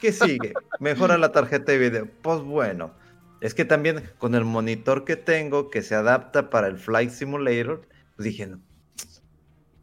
¿qué 0.00 0.12
sigue? 0.12 0.52
Mejora 0.80 1.18
la 1.18 1.32
tarjeta 1.32 1.72
de 1.72 1.78
video. 1.78 2.08
Pues 2.22 2.40
bueno, 2.40 2.92
es 3.40 3.54
que 3.54 3.64
también 3.64 4.10
con 4.18 4.34
el 4.34 4.44
monitor 4.44 5.04
que 5.04 5.16
tengo 5.16 5.70
que 5.70 5.82
se 5.82 5.94
adapta 5.94 6.50
para 6.50 6.66
el 6.68 6.78
Flight 6.78 7.10
Simulator, 7.10 7.86
pues 8.16 8.24
dije, 8.24 8.46
no, 8.46 8.60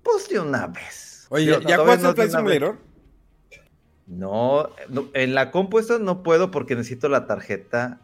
pues 0.03 0.29
de 0.29 0.39
una 0.39 0.67
vez. 0.67 1.27
Oye, 1.29 1.45
Digo, 1.45 1.59
¿ya 1.61 1.77
jugaste 1.77 2.03
no 2.03 2.09
el 2.09 2.15
Flight. 2.15 2.31
Simulator? 2.31 2.77
No, 4.07 4.69
no, 4.89 5.09
en 5.13 5.35
la 5.35 5.51
compu 5.51 5.77
esta 5.79 5.99
no 5.99 6.23
puedo 6.23 6.49
porque 6.49 6.75
necesito 6.75 7.09
la 7.09 7.27
tarjeta 7.27 8.01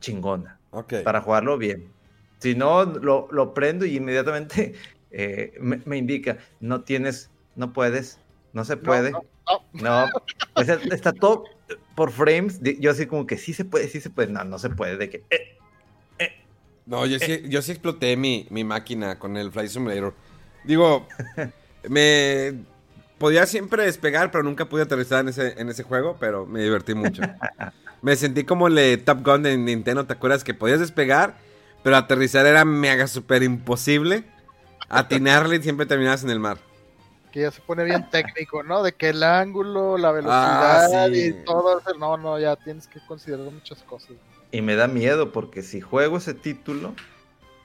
chingona 0.00 0.60
Ok. 0.70 0.94
para 1.04 1.20
jugarlo 1.20 1.58
bien. 1.58 1.92
Si 2.38 2.54
no, 2.54 2.84
lo, 2.84 3.28
lo 3.32 3.52
prendo 3.54 3.84
y 3.86 3.96
inmediatamente 3.96 4.74
eh, 5.10 5.54
me, 5.60 5.80
me 5.84 5.96
indica, 5.96 6.38
no 6.60 6.82
tienes, 6.82 7.30
no 7.56 7.72
puedes, 7.72 8.20
no 8.56 8.64
se 8.64 8.76
No, 8.76 8.82
puede. 8.82 9.10
no, 9.12 9.20
No, 9.74 10.06
o 10.54 10.64
sea, 10.64 10.78
está 10.90 11.12
todo 11.12 11.44
por 11.94 12.10
frames. 12.10 12.58
Yo 12.80 12.90
así 12.90 13.06
como 13.06 13.26
que 13.26 13.36
sí 13.36 13.52
se 13.52 13.64
puede, 13.66 13.86
sí 13.88 14.00
se 14.00 14.08
puede. 14.10 14.32
No, 14.32 14.42
no 14.44 14.58
se 14.58 14.70
puede. 14.70 14.96
De 14.96 15.10
que, 15.10 15.24
eh, 15.30 15.58
No, 16.86 17.04
yo 17.06 17.18
sí, 17.18 17.42
yo 17.48 17.60
sí 17.62 17.72
exploté 17.72 18.16
mi, 18.16 18.46
mi 18.50 18.64
máquina 18.64 19.18
con 19.18 19.36
el 19.36 19.52
Flight 19.52 19.70
Simulator. 19.70 20.14
Digo, 20.64 21.06
me 21.88 22.54
podía 23.18 23.46
siempre 23.46 23.84
despegar, 23.84 24.30
pero 24.30 24.42
nunca 24.42 24.66
pude 24.68 24.82
aterrizar 24.82 25.20
en 25.20 25.28
ese, 25.28 25.60
en 25.60 25.68
ese 25.68 25.82
juego, 25.82 26.16
pero 26.18 26.46
me 26.46 26.62
divertí 26.62 26.94
mucho. 26.94 27.22
Me 28.02 28.14
sentí 28.14 28.44
como 28.44 28.68
el 28.68 28.74
de 28.76 28.98
Top 28.98 29.24
Gun 29.24 29.42
de 29.42 29.56
Nintendo, 29.56 30.04
¿te 30.06 30.12
acuerdas? 30.12 30.44
Que 30.44 30.54
podías 30.54 30.78
despegar, 30.78 31.38
pero 31.82 31.96
aterrizar 31.96 32.46
era 32.46 32.64
mega 32.64 33.06
super 33.08 33.42
imposible. 33.42 34.24
Atinarle 34.88 35.56
y 35.56 35.62
siempre 35.62 35.86
terminabas 35.86 36.22
en 36.22 36.30
el 36.30 36.38
mar. 36.38 36.58
Que 37.36 37.42
ya 37.42 37.50
se 37.50 37.60
pone 37.60 37.84
bien 37.84 38.08
técnico, 38.10 38.62
¿no? 38.62 38.82
De 38.82 38.92
que 38.94 39.10
el 39.10 39.22
ángulo, 39.22 39.98
la 39.98 40.10
velocidad 40.10 40.84
Ah, 40.86 41.06
sí. 41.12 41.26
y 41.26 41.44
todo 41.44 41.78
eso, 41.78 41.92
no, 41.98 42.16
no, 42.16 42.38
ya 42.40 42.56
tienes 42.56 42.86
que 42.88 42.98
considerar 43.06 43.52
muchas 43.52 43.82
cosas. 43.82 44.12
y 44.52 44.62
me 44.62 44.74
da 44.74 44.88
miedo 44.88 45.32
porque 45.32 45.62
si 45.62 45.82
juego 45.82 46.16
ese 46.16 46.32
título, 46.32 46.94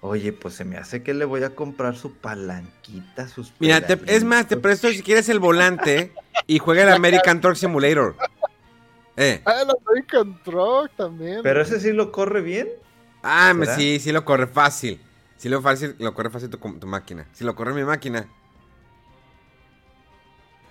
oye, 0.02 0.34
pues 0.34 0.56
se 0.56 0.66
me 0.66 0.76
hace 0.76 1.04
que 1.04 1.14
le 1.14 1.24
voy 1.24 1.44
a 1.44 1.56
comprar 1.56 1.96
su 1.96 2.14
palanquita, 2.18 3.30
sus. 3.30 3.54
Mira, 3.60 3.80
te- 3.80 3.98
es 4.14 4.26
más, 4.26 4.46
te 4.50 4.58
presto 4.58 4.90
si 4.90 5.02
quieres 5.02 5.30
el 5.30 5.40
volante 5.40 6.12
y 6.48 6.60
juega 6.60 6.84
el 6.84 6.90
American 6.94 7.40
Truck 7.40 7.56
Simulator. 7.56 8.18
Eh. 9.16 9.42
Ah, 9.46 9.62
el 9.62 9.70
American 9.88 10.38
Truck 10.44 10.92
también. 10.98 11.40
Pero 11.44 11.62
ese 11.62 11.80
sí 11.80 11.94
lo 11.94 12.12
corre 12.12 12.42
bien. 12.42 12.68
Ah, 13.24 13.54
sí, 13.78 14.00
sí 14.02 14.12
lo 14.12 14.26
corre 14.26 14.48
fácil. 14.48 15.00
Sí 15.38 15.48
lo 15.48 15.62
fácil, 15.62 15.96
lo 15.98 16.14
corre 16.14 16.30
fácil 16.30 16.50
tu 16.50 16.88
máquina. 16.88 17.26
Si 17.32 17.46
lo 17.46 17.56
corre 17.56 17.74
mi 17.74 17.84
máquina. 17.86 18.28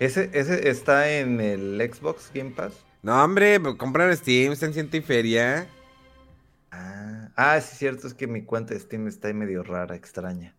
Ese, 0.01 0.31
ese 0.33 0.67
está 0.67 1.11
en 1.11 1.39
el 1.39 1.79
Xbox 1.79 2.31
Game 2.33 2.49
Pass. 2.49 2.73
No, 3.03 3.23
hombre, 3.23 3.59
pues, 3.59 3.75
compra 3.75 4.09
en 4.09 4.17
Steam, 4.17 4.51
está 4.51 4.65
en 4.65 4.73
ciento 4.73 4.97
y 4.97 5.01
feria. 5.01 5.67
Ah, 6.71 7.29
ah, 7.35 7.61
sí, 7.61 7.75
cierto, 7.75 8.07
es 8.07 8.15
que 8.15 8.25
mi 8.25 8.41
cuenta 8.41 8.73
de 8.73 8.79
Steam 8.79 9.07
está 9.07 9.27
ahí 9.27 9.35
medio 9.35 9.61
rara, 9.61 9.95
extraña. 9.95 10.55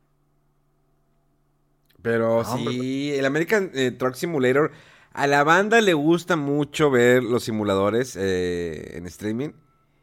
Pero 2.02 2.38
hombre, 2.38 2.72
sí, 2.72 3.14
el 3.14 3.26
American 3.26 3.72
eh, 3.74 3.90
Truck 3.90 4.14
Simulator. 4.14 4.70
A 5.12 5.26
la 5.26 5.42
banda 5.42 5.80
le 5.80 5.94
gusta 5.94 6.36
mucho 6.36 6.92
ver 6.92 7.24
los 7.24 7.42
simuladores 7.42 8.14
eh, 8.14 8.96
en 8.96 9.06
streaming. 9.06 9.50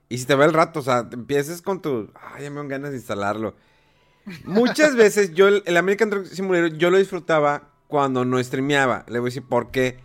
Y 0.10 0.18
si 0.18 0.26
te 0.26 0.36
va 0.36 0.44
el 0.44 0.54
rato, 0.54 0.82
o 0.82 0.84
sea, 0.84 1.08
te 1.10 1.16
empiezas 1.16 1.62
con 1.62 1.82
tu. 1.82 2.12
Ay, 2.14 2.44
ya 2.44 2.50
me 2.50 2.58
dan 2.58 2.68
ganas 2.68 2.92
de 2.92 2.98
instalarlo. 2.98 3.56
Muchas 4.44 4.96
veces 4.98 5.34
yo, 5.34 5.48
el, 5.48 5.64
el 5.66 5.78
American 5.78 6.10
Truck 6.10 6.26
Simulator, 6.26 6.78
yo 6.78 6.90
lo 6.90 6.98
disfrutaba 6.98 7.69
cuando 7.90 8.24
no 8.24 8.42
streameaba. 8.42 9.04
Le 9.08 9.20
voy 9.20 9.28
a 9.28 9.32
decir 9.32 9.44
por 9.44 9.72
qué. 9.72 9.98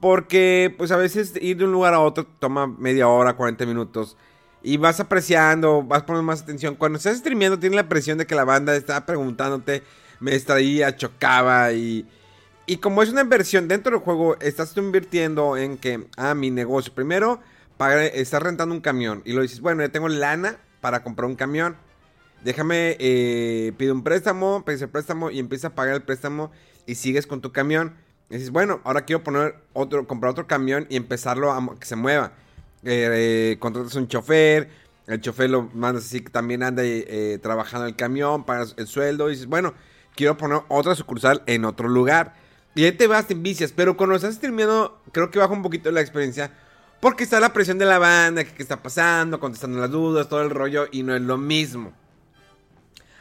Porque, 0.00 0.72
pues 0.78 0.92
a 0.92 0.96
veces 0.96 1.34
ir 1.42 1.58
de 1.58 1.64
un 1.64 1.72
lugar 1.72 1.92
a 1.92 2.00
otro 2.00 2.24
toma 2.38 2.68
media 2.68 3.08
hora, 3.08 3.34
40 3.34 3.66
minutos. 3.66 4.16
Y 4.62 4.76
vas 4.76 5.00
apreciando, 5.00 5.82
vas 5.82 6.04
poniendo 6.04 6.22
más 6.22 6.42
atención. 6.42 6.76
Cuando 6.76 6.96
estás 6.96 7.18
streameando, 7.18 7.58
tienes 7.58 7.76
la 7.76 7.88
presión 7.88 8.18
de 8.18 8.26
que 8.26 8.36
la 8.36 8.44
banda 8.44 8.74
está 8.76 9.04
preguntándote, 9.04 9.82
me 10.20 10.30
distraía, 10.30 10.96
chocaba. 10.96 11.72
Y, 11.72 12.06
y 12.66 12.76
como 12.76 13.02
es 13.02 13.10
una 13.10 13.22
inversión 13.22 13.66
dentro 13.66 13.90
del 13.90 14.00
juego, 14.00 14.38
estás 14.38 14.76
invirtiendo 14.76 15.56
en 15.56 15.76
que, 15.76 16.06
ah, 16.16 16.34
mi 16.34 16.52
negocio. 16.52 16.94
Primero, 16.94 17.40
estás 18.14 18.42
rentando 18.42 18.72
un 18.72 18.80
camión. 18.80 19.22
Y 19.24 19.32
lo 19.32 19.42
dices, 19.42 19.60
bueno, 19.60 19.82
ya 19.82 19.88
tengo 19.88 20.08
lana 20.08 20.58
para 20.80 21.02
comprar 21.02 21.28
un 21.28 21.34
camión. 21.34 21.76
Déjame, 22.44 22.96
eh, 23.00 23.72
pido 23.76 23.92
un 23.92 24.04
préstamo, 24.04 24.64
pides 24.64 24.82
el 24.82 24.88
préstamo 24.88 25.32
y 25.32 25.40
empiezas 25.40 25.72
a 25.72 25.74
pagar 25.74 25.96
el 25.96 26.02
préstamo 26.02 26.52
y 26.88 26.94
sigues 26.94 27.26
con 27.26 27.40
tu 27.40 27.52
camión. 27.52 27.94
Y 28.30 28.34
dices, 28.34 28.50
bueno, 28.50 28.80
ahora 28.82 29.02
quiero 29.02 29.22
poner 29.22 29.56
otro, 29.74 30.06
comprar 30.06 30.32
otro 30.32 30.46
camión 30.46 30.86
y 30.88 30.96
empezarlo 30.96 31.52
a 31.52 31.76
que 31.78 31.86
se 31.86 31.96
mueva. 31.96 32.32
Eh, 32.82 33.52
eh, 33.52 33.56
contratas 33.60 33.94
un 33.94 34.08
chofer, 34.08 34.70
el 35.06 35.20
chofer 35.20 35.50
lo 35.50 35.64
mandas 35.74 36.06
así 36.06 36.20
que 36.20 36.30
también 36.30 36.62
anda 36.62 36.82
eh, 36.84 37.38
trabajando 37.42 37.86
el 37.86 37.94
camión, 37.94 38.44
pagas 38.44 38.74
el 38.78 38.86
sueldo 38.86 39.28
y 39.28 39.32
dices, 39.32 39.46
bueno, 39.46 39.74
quiero 40.16 40.36
poner 40.36 40.62
otra 40.68 40.94
sucursal 40.94 41.42
en 41.46 41.66
otro 41.66 41.88
lugar. 41.88 42.34
Y 42.74 42.84
ahí 42.84 42.92
te 42.92 43.06
vas, 43.06 43.26
te 43.26 43.34
envicias, 43.34 43.72
pero 43.72 43.96
cuando 43.96 44.16
estás 44.16 44.36
streameando, 44.36 45.02
creo 45.12 45.30
que 45.30 45.38
baja 45.38 45.52
un 45.52 45.62
poquito 45.62 45.90
la 45.90 46.00
experiencia. 46.00 46.52
Porque 47.00 47.24
está 47.24 47.38
la 47.38 47.52
presión 47.52 47.78
de 47.78 47.84
la 47.84 47.98
banda, 47.98 48.44
que 48.44 48.52
qué 48.54 48.62
está 48.62 48.82
pasando, 48.82 49.38
contestando 49.38 49.78
las 49.78 49.90
dudas, 49.90 50.28
todo 50.28 50.42
el 50.42 50.50
rollo, 50.50 50.86
y 50.90 51.02
no 51.02 51.14
es 51.14 51.22
lo 51.22 51.36
mismo. 51.36 51.92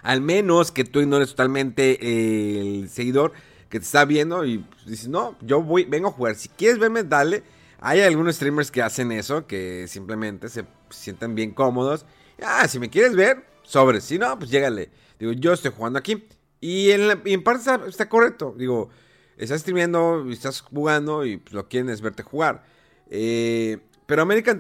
Al 0.03 0.21
menos 0.21 0.71
que 0.71 0.83
tú 0.83 1.01
ignores 1.01 1.29
totalmente 1.29 1.97
el 2.01 2.89
seguidor 2.89 3.33
que 3.69 3.79
te 3.79 3.85
está 3.85 4.05
viendo 4.05 4.45
y 4.45 4.65
dices, 4.85 5.07
no, 5.07 5.35
yo 5.41 5.61
voy, 5.61 5.85
vengo 5.85 6.09
a 6.09 6.11
jugar. 6.11 6.35
Si 6.35 6.49
quieres 6.49 6.79
verme, 6.79 7.03
dale. 7.03 7.43
Hay 7.79 8.01
algunos 8.01 8.35
streamers 8.35 8.71
que 8.71 8.81
hacen 8.81 9.11
eso, 9.11 9.45
que 9.45 9.87
simplemente 9.87 10.49
se 10.49 10.65
sienten 10.89 11.35
bien 11.35 11.51
cómodos. 11.51 12.05
Ah, 12.41 12.67
si 12.67 12.79
me 12.79 12.89
quieres 12.89 13.15
ver, 13.15 13.45
sobre. 13.63 14.01
Si 14.01 14.17
no, 14.17 14.37
pues 14.37 14.49
llégale. 14.49 14.89
Digo, 15.19 15.33
yo 15.33 15.53
estoy 15.53 15.71
jugando 15.75 15.99
aquí. 15.99 16.23
Y 16.59 16.91
en, 16.91 17.43
parte 17.43 17.69
está, 17.87 18.09
correcto. 18.09 18.55
Digo, 18.57 18.89
estás 19.37 19.61
streameando 19.61 20.25
estás 20.31 20.61
jugando 20.61 21.25
y 21.25 21.37
pues, 21.37 21.53
lo 21.53 21.67
quieren 21.67 21.89
es 21.89 22.01
verte 22.01 22.23
jugar. 22.23 22.63
Eh, 23.09 23.77
pero 24.07 24.21
American, 24.21 24.57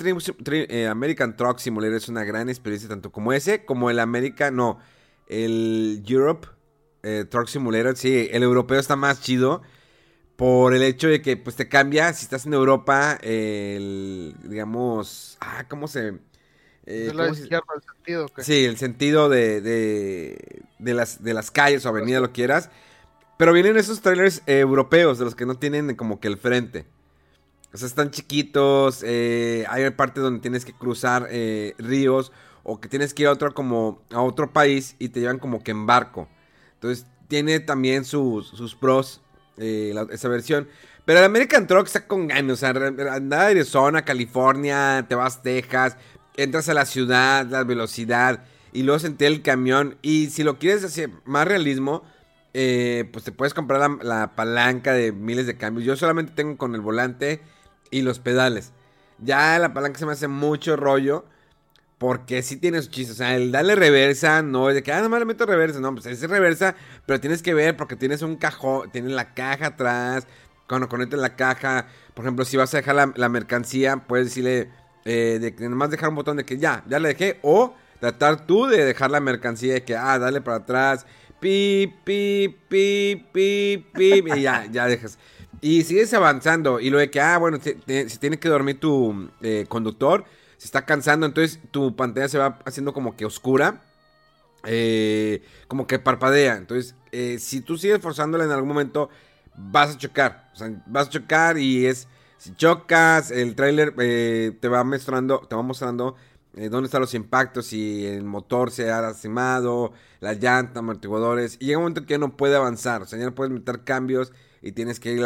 eh, 0.51 0.87
American 0.87 1.35
Truck 1.35 1.59
Simulator 1.59 1.95
es 1.95 2.09
una 2.09 2.23
gran 2.23 2.49
experiencia, 2.49 2.89
tanto 2.89 3.11
como 3.11 3.33
ese, 3.33 3.65
como 3.65 3.89
el 3.89 3.99
American, 3.99 4.55
no, 4.55 4.77
el 5.27 6.03
Europe 6.05 6.47
eh, 7.07 7.25
Truck 7.25 7.47
Simulator. 7.47 7.95
Sí, 7.95 8.29
el 8.31 8.43
europeo 8.43 8.79
está 8.79 8.95
más 8.95 9.21
chido. 9.21 9.61
por 10.37 10.73
el 10.75 10.83
hecho 10.83 11.07
de 11.09 11.21
que 11.21 11.35
pues 11.35 11.55
te 11.55 11.67
cambia, 11.67 12.13
si 12.13 12.23
estás 12.23 12.45
en 12.45 12.53
Europa, 12.53 13.17
el, 13.21 14.35
digamos, 14.43 15.37
ah, 15.41 15.65
¿cómo 15.67 15.87
se...? 15.87 16.19
Eh, 16.85 17.11
izquierda, 17.31 17.65
el 17.75 17.83
sentido. 17.83 18.31
Sí, 18.37 18.65
el 18.65 18.77
sentido 18.77 19.29
de, 19.29 19.61
de, 19.61 20.63
de, 20.79 20.93
las, 20.93 21.21
de 21.23 21.33
las 21.33 21.51
calles 21.51 21.85
o 21.85 21.89
avenidas, 21.89 22.21
lo 22.21 22.31
quieras. 22.31 22.69
Pero 23.37 23.53
vienen 23.53 23.77
esos 23.77 24.01
trailers 24.01 24.41
europeos, 24.47 25.19
de 25.19 25.25
los 25.25 25.35
que 25.35 25.45
no 25.45 25.55
tienen 25.57 25.95
como 25.95 26.19
que 26.19 26.27
el 26.29 26.37
frente. 26.37 26.87
O 27.73 27.77
sea, 27.77 27.87
están 27.87 28.11
chiquitos, 28.11 29.03
eh, 29.05 29.65
hay 29.69 29.89
partes 29.91 30.23
donde 30.23 30.39
tienes 30.41 30.65
que 30.65 30.73
cruzar 30.73 31.27
eh, 31.31 31.75
ríos 31.77 32.31
o 32.63 32.79
que 32.79 32.89
tienes 32.89 33.13
que 33.13 33.23
ir 33.23 33.27
a 33.29 33.31
otro, 33.33 33.53
como, 33.53 34.01
a 34.11 34.21
otro 34.21 34.53
país 34.53 34.95
y 34.99 35.09
te 35.09 35.19
llevan 35.19 35.39
como 35.39 35.63
que 35.63 35.71
en 35.71 35.85
barco. 35.85 36.29
Entonces, 36.77 37.05
tiene 37.27 37.59
también 37.59 38.05
sus, 38.05 38.47
sus 38.47 38.75
pros 38.75 39.21
eh, 39.57 39.93
esa 40.11 40.29
versión. 40.29 40.67
Pero 41.05 41.19
el 41.19 41.25
American 41.25 41.67
Truck 41.67 41.87
está 41.87 42.07
con 42.07 42.27
ganas. 42.27 42.53
O 42.53 42.55
sea, 42.57 42.69
anda 42.69 43.41
a 43.41 43.47
Arizona, 43.47 44.03
California, 44.03 45.05
te 45.07 45.15
vas 45.15 45.37
a 45.37 45.41
Texas, 45.41 45.97
entras 46.35 46.69
a 46.69 46.73
la 46.73 46.85
ciudad, 46.85 47.45
la 47.47 47.63
velocidad, 47.63 48.43
y 48.73 48.83
luego 48.83 48.99
sentir 48.99 49.27
el 49.27 49.41
camión. 49.41 49.97
Y 50.01 50.27
si 50.27 50.43
lo 50.43 50.59
quieres 50.59 50.83
hacer 50.83 51.09
más 51.25 51.47
realismo, 51.47 52.03
eh, 52.53 53.09
pues 53.11 53.23
te 53.25 53.31
puedes 53.31 53.53
comprar 53.53 53.79
la, 53.79 53.97
la, 54.03 54.35
palanca 54.35 54.93
de 54.93 55.11
miles 55.11 55.47
de 55.47 55.57
cambios. 55.57 55.85
Yo 55.85 55.95
solamente 55.95 56.33
tengo 56.35 56.57
con 56.57 56.75
el 56.75 56.81
volante 56.81 57.41
y 57.89 58.01
los 58.01 58.19
pedales. 58.19 58.73
Ya 59.19 59.57
la 59.59 59.73
palanca 59.73 59.99
se 59.99 60.05
me 60.05 60.11
hace 60.11 60.27
mucho 60.27 60.75
rollo. 60.75 61.25
Porque 61.97 62.43
sí 62.43 62.57
tiene 62.57 62.81
su 62.81 62.89
chiste. 62.89 63.13
O 63.13 63.15
sea, 63.15 63.35
el 63.35 63.51
darle 63.51 63.75
reversa 63.75 64.43
no 64.43 64.69
es 64.69 64.75
de 64.75 64.83
que, 64.83 64.91
ah, 64.91 65.01
nomás 65.01 65.19
le 65.19 65.25
meto 65.25 65.45
reversa. 65.45 65.79
No, 65.79 65.93
pues 65.93 66.05
es 66.05 66.21
reversa, 66.21 66.75
pero 67.05 67.19
tienes 67.19 67.41
que 67.41 67.53
ver 67.53 67.75
porque 67.75 67.95
tienes 67.95 68.21
un 68.21 68.35
cajón, 68.35 68.91
tienes 68.91 69.11
la 69.11 69.33
caja 69.33 69.67
atrás. 69.67 70.27
Cuando 70.67 70.89
conectes 70.89 71.19
la 71.19 71.35
caja, 71.35 71.87
por 72.13 72.25
ejemplo, 72.25 72.45
si 72.45 72.57
vas 72.57 72.73
a 72.73 72.77
dejar 72.77 73.13
la, 73.15 73.29
mercancía, 73.29 73.97
puedes 73.97 74.27
decirle 74.27 74.69
eh, 75.05 75.39
de 75.39 75.55
que 75.55 75.69
nomás 75.69 75.89
dejar 75.89 76.09
un 76.09 76.15
botón 76.15 76.37
de 76.37 76.45
que 76.45 76.57
ya, 76.57 76.83
ya 76.87 76.99
le 76.99 77.09
dejé. 77.09 77.39
O 77.41 77.73
tratar 77.99 78.45
tú 78.45 78.67
de 78.67 78.85
dejar 78.85 79.09
la 79.09 79.19
mercancía 79.19 79.73
de 79.73 79.83
que, 79.83 79.95
ah, 79.95 80.19
dale 80.19 80.41
para 80.41 80.57
atrás. 80.57 81.05
Pi, 81.39 81.93
pi, 82.03 82.55
pi, 82.67 83.25
pi, 83.31 83.85
pi. 83.93 84.23
y 84.35 84.41
ya, 84.41 84.67
ya 84.71 84.85
dejas. 84.85 85.17
Y 85.61 85.83
sigues 85.83 86.13
avanzando. 86.13 86.79
Y 86.79 86.91
lo 86.91 86.99
de 86.99 87.09
que, 87.09 87.21
ah, 87.21 87.39
bueno, 87.39 87.57
si, 87.59 87.73
tiene 88.19 88.37
que 88.37 88.49
dormir 88.49 88.79
tu 88.79 89.29
eh, 89.41 89.65
conductor 89.67 90.25
se 90.57 90.65
está 90.65 90.85
cansando, 90.85 91.25
entonces 91.25 91.59
tu 91.71 91.95
pantalla 91.95 92.27
se 92.29 92.37
va 92.37 92.59
haciendo 92.65 92.93
como 92.93 93.15
que 93.15 93.25
oscura. 93.25 93.81
Eh, 94.65 95.43
como 95.67 95.87
que 95.87 95.99
parpadea. 95.99 96.57
Entonces, 96.57 96.95
eh, 97.11 97.37
si 97.39 97.61
tú 97.61 97.77
sigues 97.77 98.01
forzándola 98.01 98.43
en 98.43 98.51
algún 98.51 98.69
momento, 98.69 99.09
vas 99.55 99.95
a 99.95 99.97
chocar. 99.97 100.49
O 100.53 100.57
sea, 100.57 100.71
vas 100.87 101.07
a 101.07 101.11
chocar 101.11 101.57
y 101.57 101.85
es. 101.85 102.07
Si 102.37 102.53
chocas, 102.53 103.31
el 103.31 103.55
trailer 103.55 103.95
eh, 103.97 104.55
te 104.59 104.67
va 104.67 104.83
mostrando, 104.83 105.39
te 105.39 105.55
va 105.55 105.63
mostrando 105.63 106.15
dónde 106.53 106.85
están 106.85 107.01
los 107.01 107.13
impactos, 107.13 107.67
si 107.67 108.05
el 108.07 108.23
motor 108.23 108.71
se 108.71 108.91
ha 108.91 108.99
lastimado, 108.99 109.93
la 110.19 110.33
llanta, 110.33 110.79
amortiguadores. 110.79 111.57
Y 111.59 111.65
llega 111.67 111.77
un 111.77 111.83
momento 111.83 112.01
que 112.05 112.13
ya 112.15 112.17
no 112.17 112.35
puede 112.35 112.55
avanzar. 112.55 113.03
O 113.03 113.05
sea, 113.05 113.19
ya 113.19 113.25
no 113.25 113.35
puedes 113.35 113.53
meter 113.53 113.83
cambios 113.83 114.33
y 114.61 114.71
tienes 114.71 114.99
que, 114.99 115.11
ir 115.13 115.21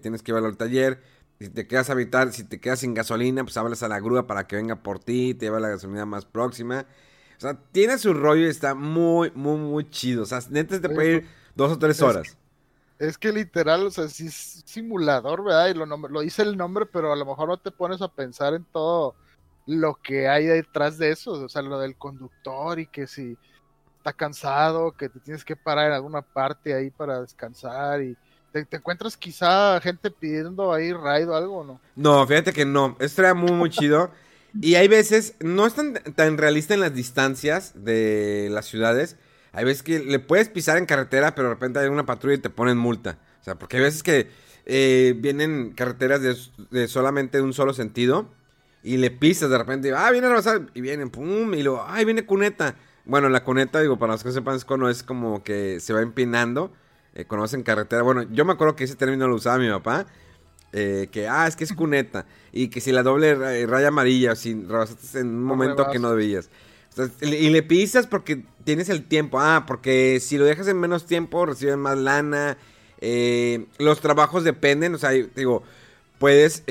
tienes 0.00 0.22
que 0.22 0.26
llevarlo 0.26 0.48
al 0.48 0.56
taller. 0.56 1.02
Si 1.40 1.48
te 1.48 1.66
quedas 1.66 1.90
a 1.90 1.92
habitar, 1.92 2.32
si 2.32 2.44
te 2.44 2.60
quedas 2.60 2.80
sin 2.80 2.94
gasolina, 2.94 3.42
pues 3.42 3.56
hablas 3.56 3.82
a 3.82 3.88
la 3.88 4.00
grúa 4.00 4.26
para 4.26 4.46
que 4.46 4.56
venga 4.56 4.76
por 4.76 4.98
ti, 4.98 5.34
te 5.34 5.46
lleva 5.46 5.60
la 5.60 5.68
gasolina 5.68 6.06
más 6.06 6.24
próxima. 6.24 6.86
O 7.36 7.40
sea, 7.40 7.54
tiene 7.72 7.98
su 7.98 8.14
rollo 8.14 8.46
y 8.46 8.50
está 8.50 8.74
muy, 8.74 9.32
muy, 9.34 9.58
muy 9.58 9.90
chido. 9.90 10.22
O 10.22 10.26
sea, 10.26 10.40
neta 10.50 10.80
te 10.80 10.88
puede 10.88 11.12
ir 11.16 11.28
dos 11.54 11.72
o 11.72 11.78
tres 11.78 12.00
horas. 12.02 12.36
Es 12.98 13.18
que, 13.18 13.32
literal, 13.32 13.86
o 13.86 13.90
sea, 13.90 14.08
sí 14.08 14.28
es 14.28 14.62
simulador, 14.64 15.44
¿verdad? 15.44 15.68
Y 15.68 15.74
lo, 15.74 15.84
lo 15.86 16.20
dice 16.20 16.42
el 16.42 16.56
nombre, 16.56 16.86
pero 16.86 17.12
a 17.12 17.16
lo 17.16 17.26
mejor 17.26 17.48
no 17.48 17.58
te 17.58 17.72
pones 17.72 18.00
a 18.00 18.08
pensar 18.08 18.54
en 18.54 18.64
todo 18.64 19.16
lo 19.66 19.96
que 19.96 20.28
hay 20.28 20.46
detrás 20.46 20.96
de 20.98 21.10
eso. 21.10 21.32
O 21.32 21.48
sea, 21.48 21.62
lo 21.62 21.78
del 21.80 21.96
conductor 21.96 22.78
y 22.78 22.86
que 22.86 23.06
si 23.06 23.36
está 23.98 24.12
cansado, 24.12 24.92
que 24.92 25.08
te 25.08 25.18
tienes 25.20 25.44
que 25.44 25.56
parar 25.56 25.88
en 25.88 25.94
alguna 25.94 26.22
parte 26.22 26.74
ahí 26.74 26.90
para 26.90 27.20
descansar 27.20 28.02
y 28.02 28.16
¿Te, 28.62 28.76
encuentras 28.76 29.16
quizá 29.16 29.80
gente 29.80 30.12
pidiendo 30.12 30.72
ahí 30.72 30.92
raid 30.92 31.28
o 31.28 31.34
algo 31.34 31.64
no? 31.64 31.80
No, 31.96 32.24
fíjate 32.24 32.52
que 32.52 32.64
no. 32.64 32.96
Esto 33.00 33.22
era 33.22 33.34
muy, 33.34 33.50
muy 33.50 33.68
chido. 33.68 34.12
Y 34.60 34.76
hay 34.76 34.86
veces, 34.86 35.34
no 35.40 35.66
es 35.66 35.74
tan, 35.74 35.94
tan, 35.94 36.38
realista 36.38 36.72
en 36.72 36.78
las 36.78 36.94
distancias 36.94 37.72
de 37.74 38.48
las 38.52 38.66
ciudades. 38.66 39.16
Hay 39.50 39.64
veces 39.64 39.82
que 39.82 39.98
le 39.98 40.20
puedes 40.20 40.50
pisar 40.50 40.78
en 40.78 40.86
carretera, 40.86 41.34
pero 41.34 41.48
de 41.48 41.54
repente 41.54 41.80
hay 41.80 41.88
una 41.88 42.06
patrulla 42.06 42.36
y 42.36 42.38
te 42.38 42.48
ponen 42.48 42.78
multa. 42.78 43.18
O 43.40 43.44
sea, 43.44 43.56
porque 43.56 43.78
hay 43.78 43.82
veces 43.82 44.04
que 44.04 44.30
eh, 44.66 45.16
vienen 45.18 45.72
carreteras 45.72 46.20
de, 46.70 46.86
solamente 46.86 47.40
un 47.40 47.54
solo 47.54 47.74
sentido. 47.74 48.28
Y 48.84 48.98
le 48.98 49.10
pisas 49.10 49.50
de 49.50 49.58
repente, 49.58 49.92
ah, 49.92 50.12
viene 50.12 50.28
a 50.28 50.30
rebasar. 50.30 50.70
Y 50.74 50.80
vienen, 50.80 51.10
pum, 51.10 51.54
y 51.54 51.64
luego, 51.64 51.84
ay, 51.88 52.04
viene 52.04 52.24
cuneta. 52.24 52.76
Bueno, 53.04 53.28
la 53.28 53.42
cuneta, 53.42 53.80
digo, 53.80 53.98
para 53.98 54.12
los 54.12 54.22
que 54.22 54.30
sepan, 54.30 54.54
es 54.54 54.64
es 54.90 55.02
como 55.02 55.42
que 55.42 55.80
se 55.80 55.92
va 55.92 56.02
empinando 56.02 56.72
eh, 57.14 57.24
conocen 57.26 57.62
carretera. 57.62 58.02
Bueno, 58.02 58.24
yo 58.32 58.44
me 58.44 58.52
acuerdo 58.52 58.74
que 58.74 58.84
ese 58.84 58.96
término 58.96 59.28
lo 59.28 59.36
usaba 59.36 59.58
mi 59.58 59.70
papá. 59.70 60.06
Eh, 60.72 61.08
que, 61.12 61.28
ah, 61.28 61.46
es 61.46 61.54
que 61.54 61.64
es 61.64 61.72
cuneta. 61.76 62.26
Y 62.52 62.68
que 62.68 62.80
si 62.80 62.92
la 62.92 63.02
doble 63.02 63.30
eh, 63.30 63.66
raya 63.66 63.88
amarilla, 63.88 64.34
si 64.34 64.54
rebasaste 64.54 65.20
en 65.20 65.28
un 65.28 65.44
momento 65.44 65.88
que 65.90 65.98
no 65.98 66.10
debías. 66.10 66.50
y 67.20 67.50
le 67.50 67.62
pisas 67.62 68.06
porque 68.06 68.44
tienes 68.64 68.88
el 68.88 69.04
tiempo. 69.04 69.40
Ah, 69.40 69.64
porque 69.66 70.18
si 70.20 70.38
lo 70.38 70.44
dejas 70.44 70.66
en 70.66 70.78
menos 70.80 71.06
tiempo, 71.06 71.46
reciben 71.46 71.78
más 71.78 71.96
lana. 71.96 72.58
los 73.78 74.00
trabajos 74.00 74.42
dependen. 74.42 74.94
O 74.94 74.98
sea, 74.98 75.10
digo, 75.10 75.62
puedes 76.18 76.64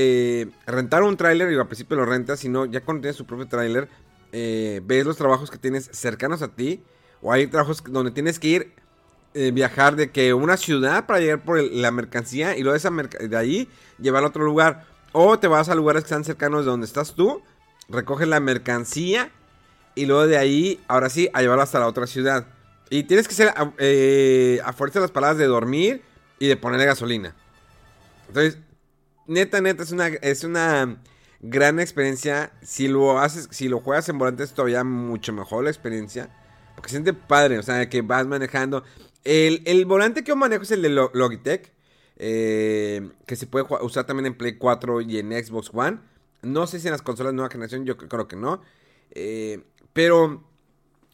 rentar 0.65 1.03
un 1.03 1.15
tráiler. 1.15 1.51
Y 1.53 1.55
al 1.55 1.67
principio 1.67 1.95
lo 1.95 2.05
rentas. 2.05 2.41
Si 2.41 2.49
no, 2.49 2.65
ya 2.65 2.81
cuando 2.81 3.01
tienes 3.01 3.15
su 3.15 3.25
propio 3.25 3.47
tráiler, 3.47 3.87
ves 4.33 5.05
los 5.05 5.15
trabajos 5.15 5.49
que 5.49 5.57
tienes 5.57 5.89
cercanos 5.93 6.41
a 6.41 6.49
ti. 6.49 6.83
O 7.21 7.31
hay 7.31 7.47
trabajos 7.47 7.81
donde 7.87 8.11
tienes 8.11 8.37
que 8.37 8.47
ir 8.49 8.82
eh, 9.33 9.51
viajar 9.51 9.95
de 9.95 10.11
que 10.11 10.33
una 10.33 10.57
ciudad 10.57 11.05
para 11.05 11.19
llegar 11.19 11.43
por 11.43 11.61
la 11.61 11.91
mercancía 11.91 12.57
y 12.57 12.61
luego 12.61 12.73
de, 12.73 12.77
esa 12.77 12.91
de 12.91 13.37
ahí 13.37 13.69
llevarla 13.99 14.27
a 14.27 14.29
otro 14.29 14.43
lugar. 14.43 14.85
O 15.11 15.37
te 15.39 15.47
vas 15.47 15.69
a 15.69 15.75
lugares 15.75 16.03
que 16.03 16.07
están 16.07 16.23
cercanos 16.23 16.65
de 16.65 16.71
donde 16.71 16.85
estás 16.85 17.13
tú, 17.13 17.41
recoges 17.89 18.27
la 18.27 18.39
mercancía 18.39 19.31
y 19.95 20.05
luego 20.05 20.27
de 20.27 20.37
ahí, 20.37 20.79
ahora 20.87 21.09
sí, 21.09 21.29
a 21.33 21.41
llevarla 21.41 21.63
hasta 21.63 21.79
la 21.79 21.87
otra 21.87 22.07
ciudad. 22.07 22.47
Y 22.89 23.03
tienes 23.03 23.27
que 23.27 23.33
ser 23.33 23.53
eh, 23.77 24.59
a 24.63 24.73
fuerza 24.73 24.99
las 24.99 25.11
palabras 25.11 25.37
de 25.37 25.45
dormir 25.45 26.03
y 26.39 26.47
de 26.47 26.57
ponerle 26.57 26.85
gasolina. 26.85 27.35
Entonces, 28.27 28.59
neta, 29.27 29.61
neta, 29.61 29.83
es 29.83 29.91
una, 29.91 30.07
es 30.07 30.43
una 30.43 30.97
gran 31.39 31.79
experiencia. 31.79 32.51
Si 32.61 32.87
lo 32.87 33.19
haces, 33.19 33.47
si 33.51 33.67
lo 33.67 33.79
juegas 33.79 34.09
en 34.09 34.17
volantes, 34.17 34.49
es 34.49 34.55
todavía 34.55 34.83
mucho 34.83 35.33
mejor 35.33 35.63
la 35.63 35.69
experiencia. 35.69 36.29
Porque 36.75 36.89
siente 36.89 37.13
padre, 37.13 37.59
o 37.59 37.63
sea, 37.63 37.87
que 37.89 38.01
vas 38.01 38.25
manejando. 38.25 38.83
El, 39.23 39.85
volante 39.85 40.23
que 40.23 40.29
yo 40.29 40.35
manejo 40.35 40.63
es 40.63 40.71
el 40.71 40.81
de 40.81 40.89
Logitech. 40.89 41.71
Eh, 42.17 43.09
que 43.25 43.35
se 43.35 43.47
puede 43.47 43.65
usar 43.81 44.05
también 44.05 44.27
en 44.27 44.37
Play 44.37 44.57
4 44.57 45.01
y 45.01 45.19
en 45.19 45.31
Xbox 45.31 45.71
One. 45.73 45.99
No 46.41 46.67
sé 46.67 46.79
si 46.79 46.87
en 46.87 46.91
las 46.91 47.01
consolas 47.01 47.31
de 47.31 47.37
nueva 47.37 47.49
generación, 47.49 47.85
yo 47.85 47.97
creo 47.97 48.27
que 48.27 48.35
no. 48.35 48.61
Eh, 49.11 49.63
pero 49.93 50.43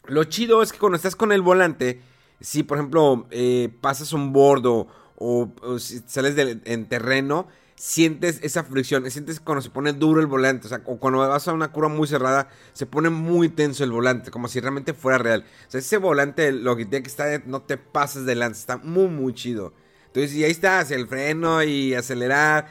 lo 0.06 0.24
chido 0.26 0.62
es 0.62 0.72
que 0.72 0.80
cuando 0.80 0.98
estás 0.98 1.16
con 1.16 1.32
el 1.32 1.42
volante, 1.42 2.02
si 2.42 2.64
por 2.64 2.78
ejemplo 2.78 3.28
eh, 3.32 3.70
pasas 3.82 4.14
un 4.14 4.34
bordo 4.34 4.88
o, 5.16 5.52
si 5.80 6.00
sales 6.08 6.36
en 6.66 6.86
terreno, 6.88 7.48
sientes 7.80 8.42
esa 8.44 8.66
fricción, 8.66 9.10
sientes 9.10 9.40
cuando 9.40 9.62
se 9.62 9.70
pone 9.70 9.94
duro 9.94 10.20
el 10.20 10.28
volante, 10.28 10.68
o 10.68 10.70
sea, 10.70 10.82
o 10.84 11.00
cuando 11.00 11.20
vas 11.20 11.48
a 11.48 11.54
una 11.54 11.72
curva 11.72 11.88
muy 11.88 12.10
cerrada, 12.10 12.50
se 12.74 12.86
pone 12.86 13.10
muy 13.10 13.48
tenso 13.48 13.86
el 13.86 13.92
volante, 13.92 14.32
como 14.32 14.50
si 14.50 14.60
realmente 14.60 14.94
fuera 14.94 15.18
real. 15.18 15.46
O 15.66 15.72
sea, 15.72 15.80
ese 15.80 15.96
volante 15.96 16.52
Logitech 16.52 17.08
está, 17.08 17.42
no 17.46 17.62
te 17.62 17.78
pases 17.78 18.26
de 18.26 18.36
lanza, 18.36 18.60
está 18.60 18.78
muy, 18.78 19.08
muy 19.08 19.34
chido. 19.34 19.74
Entonces, 20.08 20.34
y 20.34 20.44
ahí 20.44 20.52
está, 20.52 20.80
hacia 20.80 20.98
el 20.98 21.08
freno 21.08 21.64
y 21.64 21.94
acelerar. 21.94 22.68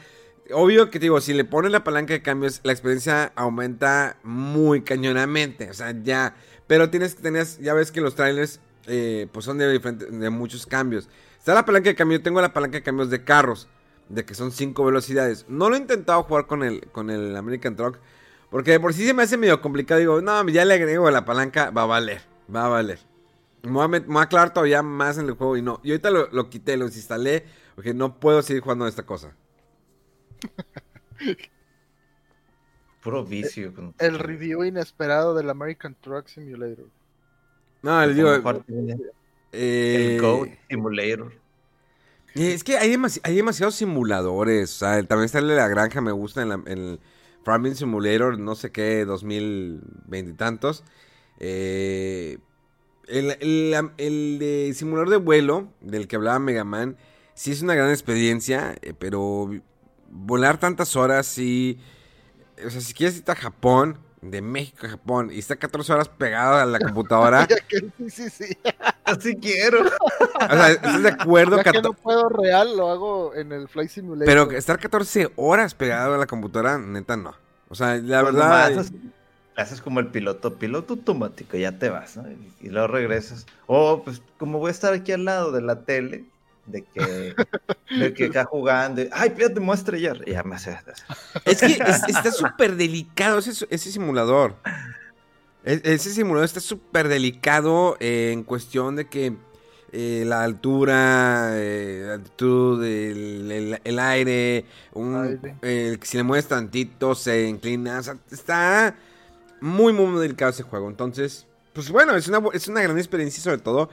Obvio 0.53 0.91
que 0.91 0.99
digo, 0.99 1.19
si 1.21 1.33
le 1.33 1.43
pones 1.43 1.71
la 1.71 1.83
palanca 1.83 2.13
de 2.13 2.21
cambios, 2.21 2.61
la 2.61 2.71
experiencia 2.71 3.33
aumenta 3.35 4.17
muy 4.21 4.83
cañonamente. 4.83 5.71
O 5.71 5.73
sea, 5.73 5.91
ya. 6.03 6.35
Pero 6.67 6.91
tienes 6.91 7.15
que 7.15 7.23
tener, 7.23 7.47
ya 7.61 7.73
ves 7.73 7.91
que 7.91 8.01
los 8.01 8.13
trailers, 8.13 8.59
eh, 8.85 9.27
pues 9.31 9.43
son 9.43 9.57
de, 9.57 9.79
de 9.79 10.29
muchos 10.29 10.67
cambios. 10.67 11.09
Está 11.39 11.55
la 11.55 11.65
palanca 11.65 11.89
de 11.89 11.95
cambio, 11.95 12.21
tengo 12.21 12.41
la 12.41 12.53
palanca 12.53 12.77
de 12.77 12.83
cambios 12.83 13.09
de 13.09 13.23
carros 13.23 13.67
de 14.09 14.25
que 14.25 14.33
son 14.33 14.51
5 14.51 14.83
velocidades. 14.83 15.45
No 15.47 15.69
lo 15.69 15.75
he 15.75 15.79
intentado 15.79 16.23
jugar 16.23 16.47
con 16.47 16.63
el, 16.63 16.87
con 16.87 17.09
el 17.09 17.35
American 17.35 17.75
Truck. 17.75 17.99
Porque 18.49 18.79
por 18.79 18.93
sí 18.93 19.05
se 19.05 19.13
me 19.13 19.23
hace 19.23 19.37
medio 19.37 19.61
complicado. 19.61 19.99
Digo, 19.99 20.21
no, 20.21 20.47
ya 20.49 20.65
le 20.65 20.73
agrego 20.73 21.09
la 21.11 21.23
palanca, 21.25 21.69
va 21.69 21.83
a 21.83 21.85
valer, 21.85 22.21
va 22.53 22.65
a 22.65 22.69
valer. 22.69 22.99
Me 23.61 23.71
voy 23.71 24.17
a, 24.17 24.21
aclarar 24.21 24.53
todavía 24.53 24.81
más 24.81 25.17
en 25.17 25.27
el 25.27 25.33
juego 25.33 25.55
y 25.57 25.61
no. 25.61 25.79
Y 25.83 25.91
ahorita 25.91 26.09
lo, 26.09 26.49
quité, 26.49 26.75
lo 26.77 26.85
instalé, 26.85 27.45
porque 27.75 27.93
no 27.93 28.19
puedo 28.19 28.41
seguir 28.41 28.63
jugando 28.63 28.87
esta 28.87 29.05
cosa. 29.05 29.35
Puro 33.03 33.23
vicio. 33.23 33.71
El, 33.99 34.17
review 34.19 34.63
inesperado 34.63 35.35
del 35.35 35.49
American 35.49 35.95
Truck 36.01 36.27
Simulator. 36.27 36.87
No, 37.81 38.01
el, 38.03 38.15
digo, 38.15 38.29
eh, 39.51 40.15
el 40.15 40.21
Go 40.21 40.47
Simulator. 40.69 41.33
Y 42.35 42.47
Es 42.47 42.63
que 42.63 42.77
hay, 42.77 42.95
hay 43.23 43.35
demasiados 43.35 43.75
simuladores. 43.75 44.75
O 44.75 44.79
sea, 44.79 45.03
también 45.03 45.25
está 45.25 45.39
el 45.39 45.47
de 45.47 45.55
la 45.55 45.67
granja, 45.67 46.01
me 46.01 46.11
gusta 46.11 46.41
en, 46.43 46.51
el 46.67 46.99
Farming 47.43 47.75
Simulator, 47.75 48.37
no 48.39 48.55
sé 48.55 48.71
qué, 48.71 49.05
2020 49.05 50.31
y 50.31 50.33
tantos. 50.35 50.83
Eh, 51.39 52.37
el, 53.07 53.31
el- 53.41 53.91
el 53.97 54.39
de 54.39 54.73
simulador 54.75 55.09
de 55.09 55.17
vuelo, 55.17 55.69
del 55.81 56.07
que 56.07 56.15
hablaba 56.17 56.39
Mega 56.39 56.63
Man, 56.63 56.97
sí 57.33 57.51
es 57.51 57.61
una 57.61 57.75
gran 57.75 57.89
experiencia, 57.89 58.75
eh, 58.81 58.93
pero 58.97 59.49
volar 60.11 60.59
tantas 60.59 60.95
horas, 60.95 61.25
sí. 61.27 61.79
O 62.65 62.69
sea, 62.69 62.81
si 62.81 62.93
quieres 62.93 63.17
irte 63.17 63.31
a 63.31 63.35
Japón, 63.35 63.99
de 64.21 64.41
México 64.41 64.85
a 64.85 64.89
Japón, 64.89 65.29
y 65.31 65.39
está 65.39 65.55
14 65.55 65.93
horas 65.93 66.09
pegado 66.09 66.55
a 66.55 66.65
la 66.65 66.79
computadora, 66.79 67.47
sí, 67.97 68.09
sí, 68.09 68.29
sí. 68.29 68.57
Así 69.05 69.35
quiero. 69.37 69.81
o 69.81 70.53
sea, 70.53 70.71
¿estás 70.71 71.01
de 71.03 71.09
acuerdo? 71.09 71.57
Ya 71.63 71.71
que 71.71 71.81
no 71.81 71.93
puedo 71.93 72.29
real, 72.29 72.75
lo 72.77 72.89
hago 72.89 73.33
en 73.35 73.51
el 73.51 73.67
Flight 73.67 73.89
Simulator. 73.89 74.25
Pero 74.25 74.51
estar 74.51 74.77
14 74.79 75.31
horas 75.35 75.73
pegado 75.73 76.13
a 76.13 76.17
la 76.17 76.27
computadora, 76.27 76.77
neta 76.77 77.15
no. 77.17 77.33
O 77.69 77.75
sea, 77.75 77.95
la 77.95 78.21
Pues 78.21 78.33
verdad. 78.33 78.69
nomás 78.71 78.87
haces- 78.87 78.93
haces 79.55 79.81
como 79.81 79.99
el 79.99 80.07
piloto, 80.07 80.55
piloto 80.55 80.93
automático, 80.93 81.57
ya 81.57 81.77
te 81.77 81.89
vas, 81.89 82.15
¿no? 82.17 82.29
Y, 82.29 82.53
y 82.61 82.69
luego 82.69 82.87
regresas. 82.87 83.45
O, 83.67 84.03
pues, 84.03 84.21
como 84.37 84.59
voy 84.59 84.69
a 84.69 84.71
estar 84.71 84.93
aquí 84.93 85.11
al 85.11 85.25
lado 85.25 85.51
de 85.51 85.61
la 85.61 85.81
tele, 85.83 86.25
de 86.71 86.83
que, 86.83 87.35
de 87.97 88.13
que 88.13 88.25
acá 88.25 88.45
jugando, 88.45 89.01
ay, 89.11 89.31
fíjate, 89.35 89.59
me 89.59 89.65
voy 89.67 89.73
a 89.73 89.79
estrellar. 89.79 90.21
Y 90.25 90.31
ya 90.31 90.43
me 90.43 90.55
hace. 90.55 90.77
Es 91.45 91.59
que 91.59 91.65
es- 91.73 92.03
está 92.07 92.31
súper 92.31 92.75
delicado 92.75 93.39
ese, 93.39 93.67
ese 93.69 93.91
simulador. 93.91 94.55
E- 95.65 95.81
ese 95.83 96.11
simulador 96.11 96.45
está 96.45 96.59
súper 96.59 97.07
delicado 97.07 97.97
eh, 97.99 98.31
en 98.33 98.43
cuestión 98.43 98.95
de 98.95 99.07
que 99.07 99.35
eh, 99.91 100.23
la 100.25 100.43
altura, 100.43 101.49
eh, 101.53 102.03
la 102.07 102.13
altitud, 102.13 102.83
el, 102.83 103.51
el- 103.51 103.81
el 103.83 103.99
aire, 103.99 104.65
un- 104.93 105.15
Aire. 105.23 105.55
eh, 105.63 105.97
si 106.03 106.17
le 106.17 106.23
mueves 106.23 106.47
tantito 106.47 107.15
se 107.15 107.47
inclina. 107.47 107.99
O 107.99 108.03
sea, 108.03 108.17
está 108.31 108.95
muy, 109.61 109.91
muy, 109.91 110.05
muy 110.05 110.21
delicado 110.21 110.51
ese 110.51 110.63
juego. 110.63 110.87
Entonces, 110.89 111.47
pues 111.73 111.89
bueno, 111.89 112.15
es 112.15 112.27
una, 112.27 112.39
es 112.53 112.67
una 112.67 112.81
gran 112.81 112.97
experiencia, 112.97 113.41
sobre 113.41 113.57
todo 113.57 113.89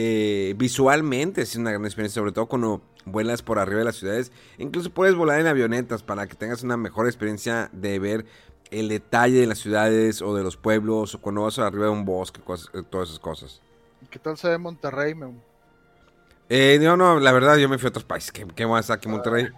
eh, 0.00 0.54
visualmente. 0.56 1.42
Es 1.42 1.56
una 1.56 1.70
gran 1.72 1.84
experiencia, 1.84 2.20
sobre 2.20 2.32
todo 2.32 2.46
cuando 2.46 2.82
vuelas 3.04 3.42
por 3.42 3.58
arriba 3.58 3.80
de 3.80 3.84
las 3.86 3.96
ciudades. 3.96 4.30
Incluso 4.58 4.90
puedes 4.90 5.14
volar 5.16 5.40
en 5.40 5.46
avionetas 5.48 6.02
para 6.02 6.26
que 6.28 6.36
tengas 6.36 6.62
una 6.62 6.76
mejor 6.76 7.06
experiencia 7.06 7.68
de 7.72 7.98
ver 7.98 8.26
el 8.70 8.88
detalle 8.88 9.40
de 9.40 9.46
las 9.46 9.58
ciudades 9.58 10.22
o 10.22 10.36
de 10.36 10.44
los 10.44 10.56
pueblos 10.56 11.14
o 11.14 11.20
cuando 11.20 11.42
vas 11.42 11.58
arriba 11.58 11.86
de 11.86 11.90
un 11.90 12.04
bosque, 12.04 12.40
cosas- 12.40 12.70
eh, 12.74 12.82
todas 12.88 13.08
esas 13.08 13.18
cosas. 13.20 13.60
¿Y 14.02 14.06
¿Qué 14.06 14.18
tal 14.18 14.36
se 14.36 14.48
ve 14.48 14.58
Monterrey, 14.58 15.14
Memo? 15.14 15.42
Eh, 16.48 16.78
no, 16.80 16.96
no, 16.96 17.18
la 17.20 17.32
verdad 17.32 17.56
yo 17.56 17.68
me 17.68 17.78
fui 17.78 17.86
a 17.86 17.90
otros 17.90 18.04
países. 18.04 18.32
¿Qué, 18.32 18.46
qué 18.54 18.64
hacer 18.64 18.96
aquí 18.96 19.08
Monterrey? 19.08 19.48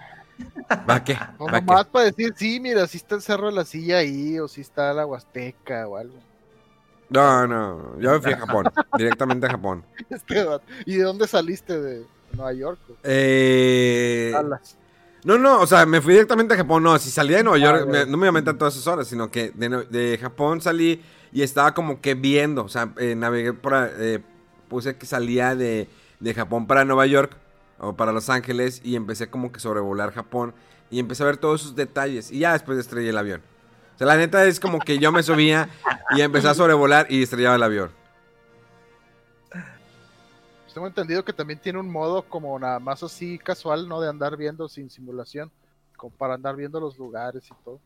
¿Va 0.88 1.04
qué? 1.04 1.14
No, 1.38 1.48
¿Va 1.52 1.60
qué? 1.60 1.66
nomás 1.66 1.86
para 1.86 2.06
decir, 2.06 2.34
sí, 2.36 2.60
mira, 2.60 2.86
si 2.86 2.98
está 2.98 3.14
el 3.14 3.22
Cerro 3.22 3.46
de 3.46 3.52
la 3.52 3.64
Silla 3.64 3.98
ahí, 3.98 4.38
o 4.38 4.48
si 4.48 4.60
está 4.60 4.92
la 4.92 5.06
Huasteca 5.06 5.88
o 5.88 5.96
algo. 5.96 6.18
No, 7.10 7.46
no, 7.46 7.98
yo 7.98 8.12
me 8.12 8.20
fui 8.20 8.32
a 8.32 8.38
Japón, 8.38 8.64
directamente 8.96 9.46
a 9.46 9.50
Japón. 9.50 9.84
Este. 10.08 10.46
¿Y 10.86 10.96
de 10.96 11.02
dónde 11.04 11.26
saliste? 11.26 11.80
¿De 11.80 12.06
Nueva 12.32 12.52
York? 12.52 12.78
o? 12.88 12.92
Eh, 13.02 14.30
Dallas. 14.32 14.76
no, 15.24 15.36
no, 15.36 15.60
o 15.60 15.66
sea, 15.66 15.84
me 15.86 16.00
fui 16.00 16.12
directamente 16.14 16.54
a 16.54 16.56
Japón. 16.56 16.82
No, 16.82 16.98
si 16.98 17.10
salía 17.10 17.38
de 17.38 17.44
Nueva 17.44 17.58
York, 17.58 17.86
me- 17.88 18.06
no 18.06 18.16
me 18.16 18.26
iba 18.26 18.28
a 18.30 18.40
meter 18.40 18.56
todas 18.56 18.74
esas 18.74 18.86
horas, 18.86 19.08
sino 19.08 19.30
que 19.30 19.50
de, 19.50 20.18
Japón 20.20 20.60
salí 20.60 21.02
y 21.32 21.42
estaba 21.42 21.74
como 21.74 22.00
que 22.00 22.14
viendo. 22.14 22.64
O 22.64 22.68
sea, 22.68 22.92
eh, 22.98 23.14
navegué 23.16 23.52
por. 23.52 23.74
eh, 23.98 24.20
puse 24.68 24.96
que 24.96 25.04
salía 25.04 25.56
de, 25.56 25.88
de 26.20 26.34
Japón 26.34 26.66
para 26.68 26.84
Nueva 26.84 27.04
York 27.06 27.36
o 27.80 27.94
para 27.96 28.12
Los 28.12 28.30
Ángeles 28.30 28.80
y 28.84 28.94
empecé 28.94 29.28
como 29.28 29.50
que 29.50 29.58
sobrevolar 29.58 30.12
Japón 30.12 30.54
y 30.90 31.00
empecé 31.00 31.24
a 31.24 31.26
ver 31.26 31.38
todos 31.38 31.60
sus 31.60 31.74
detalles 31.74 32.30
y 32.30 32.38
ya 32.38 32.52
después 32.52 32.78
estrellé 32.78 33.10
el 33.10 33.18
avión. 33.18 33.42
Sea, 34.00 34.06
la 34.06 34.16
neta 34.16 34.46
es 34.46 34.58
como 34.58 34.78
que 34.78 34.98
yo 34.98 35.12
me 35.12 35.22
subía 35.22 35.68
y 36.16 36.22
empecé 36.22 36.48
a 36.48 36.54
sobrevolar 36.54 37.06
y 37.10 37.22
estrellaba 37.22 37.56
el 37.56 37.62
avión. 37.62 37.90
Pues 39.50 40.72
Tengo 40.72 40.86
entendido 40.86 41.22
que 41.22 41.34
también 41.34 41.58
tiene 41.58 41.78
un 41.78 41.90
modo 41.90 42.22
como 42.22 42.58
nada 42.58 42.78
más 42.78 43.02
así 43.02 43.38
casual, 43.38 43.86
¿no? 43.86 44.00
De 44.00 44.08
andar 44.08 44.38
viendo 44.38 44.70
sin 44.70 44.88
simulación. 44.88 45.50
Como 45.98 46.16
para 46.16 46.32
andar 46.32 46.56
viendo 46.56 46.80
los 46.80 46.96
lugares 46.96 47.44
y 47.44 47.54
todo. 47.62 47.78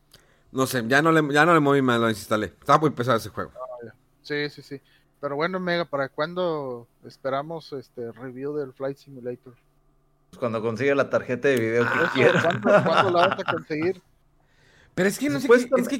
No 0.53 0.65
sé, 0.65 0.85
ya 0.87 1.01
no 1.01 1.11
le, 1.11 1.33
ya 1.33 1.45
no 1.45 1.53
le 1.53 1.59
moví 1.59 1.81
más, 1.81 1.99
lo 1.99 2.07
desinstalé. 2.07 2.45
Estaba 2.45 2.79
muy 2.79 2.91
pesado 2.91 3.17
ese 3.17 3.27
juego. 3.27 3.51
Sí, 4.21 4.49
sí, 4.49 4.61
sí. 4.61 4.79
Pero 5.19 5.35
bueno, 5.35 5.59
Mega, 5.59 5.83
¿para 5.83 6.07
cuándo 6.07 6.87
esperamos 7.05 7.73
este 7.73 8.13
review 8.13 8.55
del 8.55 8.71
Flight 8.71 8.99
Simulator? 8.99 9.53
Pues 10.29 10.39
cuando 10.39 10.61
consiga 10.61 10.95
la 10.95 11.09
tarjeta 11.09 11.49
de 11.49 11.59
video 11.59 11.83
que 11.83 11.99
Eso, 11.99 12.11
quiero. 12.13 12.41
¿Cuándo, 12.41 12.83
cuándo 12.85 13.11
la 13.11 13.27
vas 13.27 13.39
a 13.41 13.43
conseguir? 13.51 14.01
Pero 14.95 15.09
es 15.09 15.19
que 15.19 15.29
no 15.29 15.39
sé, 15.41 15.47
qué- 15.49 15.53
es 15.55 15.87
que 15.89 15.95
es 15.95 15.99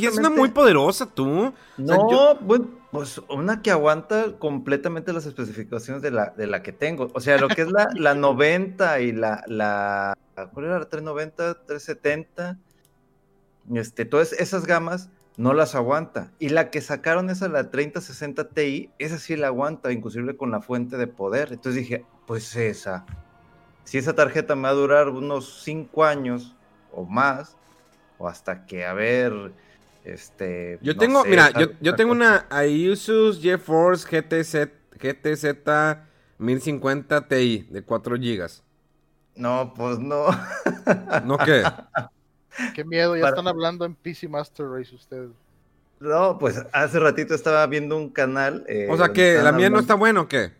que 0.00 0.08
una, 0.18 0.30
muy 0.30 0.48
poderosa 0.48 1.06
tú. 1.06 1.52
No, 1.76 1.84
O 1.84 1.86
sea, 1.86 1.98
yo- 2.10 2.38
bueno, 2.40 2.68
pues 2.90 3.20
una 3.28 3.60
que 3.62 3.70
aguanta 3.70 4.38
completamente 4.38 5.12
las 5.12 5.26
especificaciones 5.26 6.02
de 6.02 6.10
la, 6.10 6.30
de 6.30 6.46
la 6.46 6.62
que 6.62 6.72
tengo. 6.72 7.08
O 7.12 7.20
sea, 7.20 7.36
lo 7.38 7.48
que 7.48 7.62
es 7.62 7.70
la, 7.70 7.88
la 7.94 8.14
90 8.14 9.00
y 9.00 9.12
la, 9.12 9.44
la. 9.46 10.16
¿Cuál 10.54 10.66
era 10.66 10.78
la 10.78 10.88
390, 10.88 11.66
370? 11.66 12.56
Este, 13.74 14.04
todas 14.06 14.32
esas 14.32 14.66
gamas 14.66 15.10
no 15.36 15.52
las 15.52 15.74
aguanta. 15.74 16.32
Y 16.38 16.48
la 16.48 16.70
que 16.70 16.80
sacaron 16.80 17.28
esa, 17.30 17.48
la 17.48 17.70
3060 17.70 18.48
Ti, 18.48 18.90
esa 18.98 19.18
sí 19.18 19.36
la 19.36 19.48
aguanta, 19.48 19.92
inclusive 19.92 20.36
con 20.36 20.50
la 20.50 20.60
fuente 20.62 20.96
de 20.96 21.06
poder. 21.06 21.52
Entonces 21.52 21.82
dije, 21.82 22.04
pues 22.26 22.56
esa. 22.56 23.04
Si 23.84 23.98
esa 23.98 24.14
tarjeta 24.14 24.56
me 24.56 24.62
va 24.62 24.68
a 24.70 24.72
durar 24.74 25.08
unos 25.10 25.62
5 25.62 26.04
años 26.04 26.56
o 26.92 27.04
más, 27.04 27.56
o 28.20 28.28
hasta 28.28 28.66
que, 28.66 28.84
a 28.86 28.94
ver. 28.94 29.32
Este, 30.04 30.78
Yo 30.82 30.94
no 30.94 30.98
tengo, 30.98 31.22
sé, 31.24 31.30
mira, 31.30 31.50
yo, 31.80 31.94
tengo 31.96 32.14
cosa. 32.14 32.46
una 32.48 32.48
Asus 32.50 33.40
GeForce 33.42 34.06
GTZ, 34.08 34.70
GTZ 34.98 35.44
1050 36.38 37.28
Ti 37.28 37.66
de 37.70 37.82
4 37.82 38.16
GB. 38.16 38.48
No, 39.36 39.72
pues 39.74 39.98
no. 39.98 40.26
¿No 41.24 41.38
qué? 41.38 41.62
Qué 42.74 42.84
miedo, 42.84 43.16
ya 43.16 43.22
Para- 43.22 43.30
están 43.30 43.48
hablando 43.48 43.84
en 43.84 43.94
PC 43.94 44.28
Master 44.28 44.66
Race 44.68 44.94
ustedes. 44.94 45.30
No, 46.00 46.38
pues 46.38 46.62
hace 46.72 46.98
ratito 46.98 47.34
estaba 47.34 47.66
viendo 47.66 47.96
un 47.96 48.10
canal. 48.10 48.64
eh, 48.68 48.88
O 48.90 48.96
sea 48.96 49.10
que 49.12 49.34
la 49.42 49.52
mía 49.52 49.70
no 49.70 49.78
está 49.78 49.94
buena 49.94 50.22
o 50.22 50.28
qué? 50.28 50.52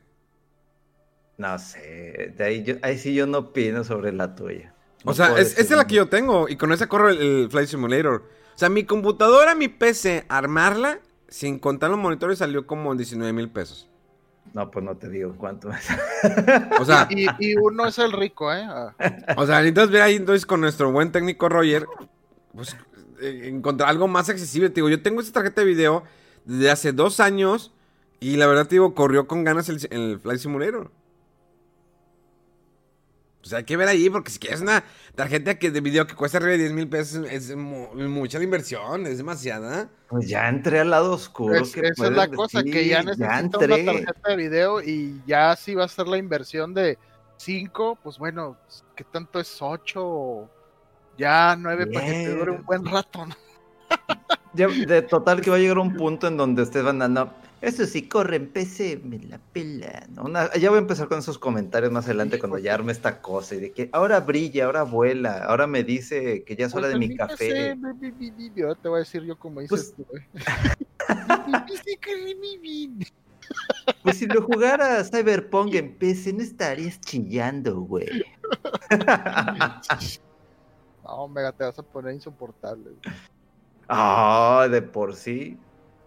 No 1.39 1.59
sé, 1.59 2.35
de 2.37 2.45
ahí, 2.45 2.63
yo, 2.65 2.75
ahí 2.83 2.99
sí 2.99 3.15
yo 3.15 3.27
no 3.27 3.39
opino 3.39 3.83
sobre 3.85 4.13
la 4.13 4.35
tuya. 4.35 4.75
O 5.05 5.15
sea, 5.15 5.39
es, 5.39 5.53
esa 5.53 5.61
es 5.61 5.71
la 5.71 5.87
que 5.87 5.95
yo 5.95 6.09
tengo 6.09 6.49
y 6.49 6.57
con 6.57 6.73
esa 6.73 6.89
corro 6.89 7.09
el, 7.09 7.19
el 7.19 7.51
Flight 7.51 7.69
Simulator. 7.69 8.23
O 8.55 8.59
sea, 8.59 8.69
mi 8.69 8.85
computadora, 8.85 9.55
mi 9.55 9.69
PC, 9.69 10.27
armarla, 10.29 11.01
sin 11.29 11.59
contar 11.59 11.91
los 11.91 11.99
monitores, 11.99 12.39
salió 12.39 12.67
como 12.67 12.93
en 12.93 12.99
19 12.99 13.33
mil 13.33 13.51
pesos. 13.51 13.89
No, 14.53 14.71
pues 14.71 14.85
no 14.85 14.97
te 14.97 15.09
digo 15.09 15.35
cuánto 15.37 15.71
es. 15.71 15.87
O 16.81 16.85
sea, 16.85 17.07
Y, 17.11 17.27
y 17.39 17.57
uno 17.57 17.87
es 17.87 17.99
el 17.99 18.13
rico, 18.13 18.53
¿eh? 18.53 18.65
Ah, 18.67 18.95
O 19.37 19.47
sea, 19.47 19.59
necesitas 19.59 19.91
ver 19.91 20.03
ahí 20.03 20.17
entonces 20.17 20.45
con 20.45 20.61
nuestro 20.61 20.91
buen 20.91 21.13
técnico 21.13 21.49
Roger, 21.49 21.87
pues 22.53 22.77
eh, 23.21 23.43
encontrar 23.45 23.91
algo 23.91 24.09
más 24.09 24.29
accesible. 24.29 24.69
Te 24.71 24.77
digo, 24.77 24.89
yo 24.89 25.03
tengo 25.03 25.21
esta 25.21 25.35
tarjeta 25.35 25.61
de 25.61 25.67
video 25.69 26.05
desde 26.45 26.71
hace 26.71 26.93
dos 26.93 27.21
años 27.21 27.73
y 28.19 28.37
la 28.37 28.47
verdad 28.47 28.67
te 28.67 28.75
digo, 28.77 28.95
corrió 28.95 29.27
con 29.29 29.45
ganas 29.45 29.69
el, 29.69 29.87
el 29.91 30.19
Flight 30.21 30.41
Simulator. 30.41 30.91
O 33.43 33.47
sea, 33.47 33.59
hay 33.59 33.64
que 33.64 33.76
ver 33.76 33.88
ahí, 33.88 34.11
porque 34.11 34.30
si 34.30 34.38
quieres 34.38 34.61
una 34.61 34.84
tarjeta 35.14 35.59
que 35.59 35.70
de 35.70 35.80
video 35.80 36.07
que 36.07 36.14
cuesta 36.14 36.36
arriba 36.38 36.53
de 36.53 36.59
10 36.59 36.72
mil 36.72 36.88
pesos, 36.88 37.26
es 37.30 37.57
mu- 37.57 37.88
mucha 37.95 38.36
la 38.38 38.45
inversión, 38.45 39.07
es 39.07 39.16
demasiada. 39.16 39.88
Pues 40.09 40.28
ya 40.28 40.49
entré 40.49 40.80
al 40.80 40.91
lado 40.91 41.12
oscuro. 41.14 41.55
es- 41.57 41.72
que 41.72 41.80
esa 41.80 42.05
es 42.09 42.12
la 42.12 42.28
cosa, 42.28 42.62
que 42.62 42.86
ya 42.86 43.03
decir, 43.03 43.18
necesita 43.20 43.59
una 43.59 43.66
tarjeta 43.86 44.28
de 44.28 44.36
video 44.36 44.82
y 44.82 45.22
ya 45.26 45.57
si 45.57 45.74
va 45.74 45.84
a 45.84 45.88
ser 45.88 46.07
la 46.07 46.18
inversión 46.18 46.74
de 46.74 46.99
5, 47.38 47.99
pues 48.03 48.18
bueno, 48.18 48.59
¿qué 48.95 49.05
tanto 49.05 49.41
es 49.41 49.57
8? 49.61 50.49
Ya 51.16 51.57
9 51.59 51.86
para 51.86 52.05
que 52.07 52.12
te 52.12 52.34
dure 52.36 52.51
un 52.51 52.64
buen 52.64 52.84
rato, 52.84 53.24
¿no? 53.24 53.34
Ya, 54.53 54.66
de 54.68 55.03
total 55.03 55.41
que 55.41 55.49
va 55.51 55.57
a 55.57 55.59
llegar 55.61 55.78
un 55.78 55.95
punto 55.97 56.26
en 56.26 56.36
donde 56.36 56.62
ustedes 56.62 56.84
van 56.84 57.01
a 57.03 57.09
no, 57.09 57.32
eso 57.63 57.85
sí 57.87 58.09
corre 58.09 58.37
en 58.37 58.49
PC, 58.53 59.01
me 59.05 59.19
la 59.19 59.39
pela. 59.39 60.07
¿no? 60.11 60.25
Una- 60.25 60.53
ya 60.55 60.71
voy 60.71 60.79
a 60.79 60.81
empezar 60.83 61.09
con 61.09 61.19
esos 61.19 61.39
comentarios 61.39 61.93
más 61.93 62.07
adelante 62.07 62.39
cuando 62.39 62.59
ya 62.59 62.75
arme 62.75 62.93
esta 62.93 63.21
cosa 63.21 63.55
y 63.55 63.61
de 63.61 63.73
que 63.73 63.89
ahora 63.93 64.21
brilla, 64.21 64.65
ahora 64.67 64.83
vuela, 64.85 65.45
ahora 65.45 65.67
me 65.67 65.85
dice 65.85 66.43
que 66.45 66.57
ya 66.57 66.67
es 66.67 66.75
hora 66.75 66.89
Pues 66.89 66.93
de 66.95 66.99
mi 66.99 67.17
café. 67.17 67.75
Bi, 68.19 68.31
bi, 68.31 68.63
ahora 68.63 68.75
te 68.77 68.89
voy 68.89 68.97
a 68.97 69.01
decir 69.01 69.23
yo 69.25 69.39
como 69.39 69.61
dices 69.61 69.95
Pues- 69.97 70.07
tú, 70.07 70.07
sí, 71.85 71.99
bi. 72.63 73.07
Pues 74.05 74.17
si 74.19 74.27
lo 74.27 74.43
jugara 74.43 75.03
Cyberpunk 75.05 75.75
en 75.75 75.95
PC 75.97 76.33
no 76.33 76.43
estarías 76.43 77.01
chillando, 77.01 77.81
güey. 77.81 78.25
No, 81.05 81.25
Omega, 81.25 81.51
te 81.53 81.65
vas 81.65 81.79
a 81.79 81.83
poner 81.83 82.15
insoportable. 82.15 82.85
güey. 82.91 83.17
Ah, 83.89 84.69
de 84.71 84.81
por 84.83 85.15
sí. 85.17 85.59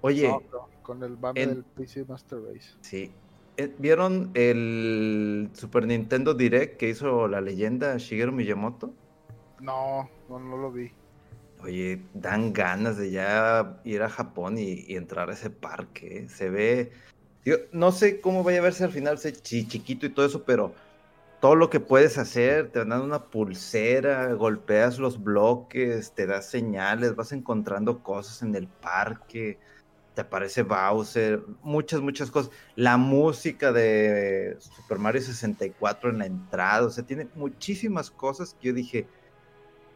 Oye, 0.01 0.27
No, 0.29 0.41
no, 0.51 0.69
con 0.83 1.01
el 1.03 1.17
en- 1.35 1.49
del 1.55 1.63
PC 1.63 2.05
Master 2.05 2.39
Race. 2.41 2.69
sí. 2.81 3.11
eh, 3.57 3.73
¿Vieron 3.79 4.31
el 4.33 5.49
Super 5.53 5.87
Nintendo 5.87 6.33
Direct 6.33 6.77
que 6.77 6.89
hizo 6.89 7.27
la 7.27 7.41
leyenda 7.41 7.97
Shigeru 7.97 8.31
Miyamoto? 8.31 8.93
No, 9.61 10.09
no, 10.29 10.39
no 10.39 10.57
lo 10.57 10.71
vi. 10.71 10.91
Oye, 11.61 12.01
dan 12.13 12.51
ganas 12.51 12.97
de 12.97 13.11
ya 13.11 13.79
ir 13.85 14.01
a 14.01 14.09
Japón 14.09 14.57
y, 14.57 14.85
y 14.87 14.95
entrar 14.95 15.29
a 15.29 15.33
ese 15.33 15.49
parque. 15.49 16.17
¿eh? 16.17 16.29
Se 16.29 16.49
ve. 16.49 16.91
Digo, 17.45 17.57
no 17.71 17.91
sé 17.91 18.19
cómo 18.19 18.43
vaya 18.43 18.59
a 18.59 18.63
verse 18.63 18.83
al 18.83 18.91
final, 18.91 19.17
chi- 19.17 19.67
chiquito 19.67 20.05
y 20.05 20.09
todo 20.09 20.25
eso, 20.25 20.43
pero 20.43 20.73
todo 21.39 21.55
lo 21.55 21.69
que 21.69 21.79
puedes 21.79 22.17
hacer, 22.17 22.71
te 22.71 22.83
dan 22.85 23.01
una 23.01 23.29
pulsera, 23.29 24.33
golpeas 24.33 24.97
los 24.97 25.21
bloques, 25.21 26.13
te 26.13 26.25
das 26.25 26.49
señales, 26.49 27.15
vas 27.15 27.31
encontrando 27.33 28.01
cosas 28.01 28.41
en 28.43 28.55
el 28.55 28.67
parque, 28.67 29.59
te 30.13 30.21
aparece 30.21 30.63
Bowser, 30.63 31.43
muchas, 31.61 32.01
muchas 32.01 32.29
cosas. 32.29 32.51
La 32.75 32.97
música 32.97 33.71
de 33.71 34.55
Super 34.59 34.99
Mario 34.99 35.21
64 35.21 36.09
en 36.09 36.19
la 36.19 36.25
entrada, 36.25 36.85
o 36.85 36.89
sea, 36.89 37.05
tiene 37.05 37.27
muchísimas 37.35 38.11
cosas 38.11 38.55
que 38.59 38.67
yo 38.69 38.73
dije, 38.73 39.07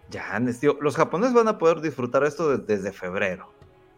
ya, 0.09 0.39
los 0.80 0.95
japoneses 0.95 1.34
van 1.34 1.47
a 1.47 1.57
poder 1.57 1.82
disfrutar 1.82 2.24
esto 2.24 2.57
de- 2.57 2.65
desde 2.65 2.91
febrero, 2.93 3.51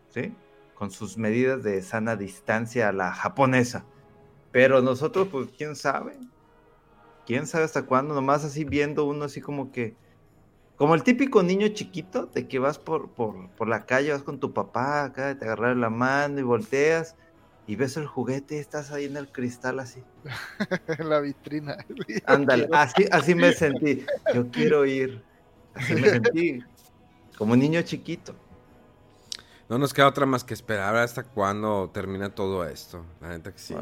¿sí? 0.09 0.33
Con 0.75 0.91
sus 0.91 1.17
medidas 1.17 1.63
de 1.63 1.81
sana 1.81 2.15
distancia 2.15 2.89
a 2.89 2.93
la 2.93 3.13
japonesa. 3.13 3.85
Pero 4.51 4.81
nosotros, 4.81 5.27
pues, 5.31 5.49
quién 5.57 5.75
sabe. 5.75 6.17
Quién 7.25 7.45
sabe 7.45 7.65
hasta 7.65 7.85
cuándo, 7.85 8.15
nomás 8.15 8.43
así 8.43 8.63
viendo 8.63 9.05
uno 9.05 9.25
así 9.25 9.39
como 9.39 9.71
que. 9.71 9.95
Como 10.79 10.95
el 10.95 11.03
típico 11.03 11.43
niño 11.43 11.67
chiquito, 11.67 12.27
de 12.27 12.47
que 12.47 12.57
vas 12.57 12.79
por, 12.79 13.09
por, 13.13 13.49
por 13.57 13.67
la 13.67 13.85
calle, 13.85 14.13
vas 14.13 14.23
con 14.23 14.39
tu 14.39 14.53
papá 14.53 15.03
acá, 15.03 15.37
te 15.37 15.43
agarras 15.43 15.75
la 15.75 15.89
mano 15.89 16.39
y 16.39 16.43
volteas 16.43 17.17
y 17.67 17.75
ves 17.75 17.97
el 17.97 18.07
juguete 18.07 18.55
y 18.55 18.59
estás 18.59 18.89
ahí 18.91 19.03
en 19.03 19.17
el 19.17 19.29
cristal 19.29 19.81
así. 19.81 20.01
en 20.87 21.09
la 21.09 21.19
vitrina. 21.19 21.75
Ándale, 22.25 22.63
quiero- 22.63 22.81
así, 22.81 23.05
así 23.11 23.35
me 23.35 23.51
sentí. 23.51 24.05
Yo 24.33 24.49
quiero 24.51 24.85
ir. 24.85 25.21
Así 25.73 25.95
me 25.95 26.07
sentí. 26.07 26.63
Como 27.37 27.57
niño 27.57 27.81
chiquito. 27.81 28.33
No 29.67 29.77
nos 29.77 29.93
queda 29.93 30.07
otra 30.07 30.25
más 30.25 30.45
que 30.45 30.53
esperar 30.53 30.95
hasta 30.95 31.23
cuándo 31.23 31.89
termina 31.93 32.33
todo 32.33 32.65
esto. 32.65 33.03
La 33.19 33.27
neta 33.27 33.51
que 33.51 33.59
sí. 33.59 33.75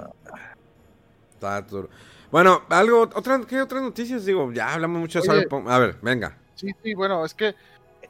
Está 1.30 1.62
duro. 1.62 1.90
Bueno, 2.32 2.64
algo, 2.70 3.04
otra, 3.04 3.40
¿qué 3.48 3.62
otras 3.62 3.84
noticias? 3.84 4.26
Digo, 4.26 4.52
ya 4.52 4.74
hablamos 4.74 5.00
mucho. 5.00 5.22
Cyberpunk. 5.22 5.70
A 5.70 5.78
ver, 5.78 5.98
venga. 6.02 6.36
Sí, 6.58 6.72
sí, 6.84 6.94
bueno, 6.96 7.24
es 7.24 7.34
que 7.36 7.56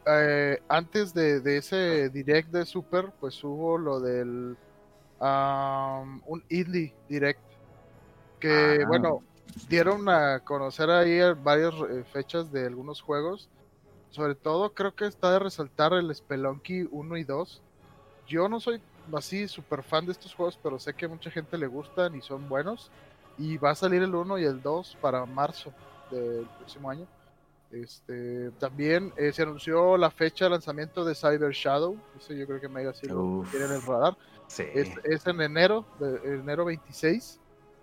eh, 0.06 0.64
antes 0.70 1.14
de, 1.14 1.42
de 1.42 1.58
ese 1.58 2.10
direct 2.10 2.50
de 2.52 2.66
Super, 2.66 3.12
pues 3.20 3.44
hubo 3.44 3.78
lo 3.78 4.00
del 4.00 4.58
am, 5.20 6.22
un 6.28 6.44
indie 6.50 6.96
direct 7.10 7.42
que, 8.40 8.84
Ah. 8.84 8.88
bueno, 8.88 9.24
dieron 9.70 10.08
a 10.10 10.42
conocer 10.42 10.90
ahí 10.92 11.20
varias 11.44 11.74
eh, 11.90 12.04
fechas 12.14 12.52
de 12.52 12.68
algunos 12.68 13.02
juegos. 13.02 13.50
Sobre 14.10 14.36
todo 14.36 14.74
creo 14.74 14.96
que 14.96 15.06
está 15.08 15.32
de 15.34 15.40
resaltar 15.40 15.94
el 15.94 16.14
Spelunky 16.16 16.88
1 16.92 17.18
y 17.18 17.24
2. 17.26 17.64
Yo 18.28 18.50
no 18.50 18.60
soy 18.62 18.82
así 19.14 19.48
súper 19.50 19.84
fan 19.84 20.06
de 20.06 20.14
estos 20.14 20.34
juegos, 20.36 20.60
pero 20.64 20.80
sé 20.80 20.96
que 20.96 21.06
a 21.06 21.10
mucha 21.10 21.32
gente 21.32 21.58
le 21.58 21.68
gustan 21.68 22.16
y 22.16 22.22
son 22.22 22.48
buenos. 22.50 22.94
Y 23.38 23.58
va 23.58 23.72
a 23.72 23.76
salir 23.76 24.04
el 24.04 24.16
1 24.16 24.40
y 24.40 24.46
el 24.46 24.62
2 24.62 24.98
para 25.02 25.26
marzo 25.26 25.76
del 26.12 26.50
próximo 26.58 26.90
año. 26.90 27.08
Este, 27.72 28.52
también 28.52 29.14
eh, 29.18 29.34
se 29.34 29.44
anunció 29.44 29.98
la 29.98 30.10
fecha 30.10 30.46
de 30.46 30.52
lanzamiento 30.52 31.04
de 31.04 31.16
Cyber 31.16 31.52
Shadow. 31.52 31.98
Eso 32.18 32.34
yo 32.34 32.46
creo 32.48 32.62
que 32.62 32.70
Mega 32.70 32.94
sí 32.94 33.08
lo 33.08 33.44
tiene 33.52 33.66
en 33.66 33.74
el 33.74 33.82
radar. 33.82 34.18
Sí. 34.48 34.64
Es, 34.74 34.90
es 35.04 35.28
en 35.28 35.42
enero, 35.42 35.86
de, 36.00 36.36
enero 36.36 36.66
26. 36.66 37.40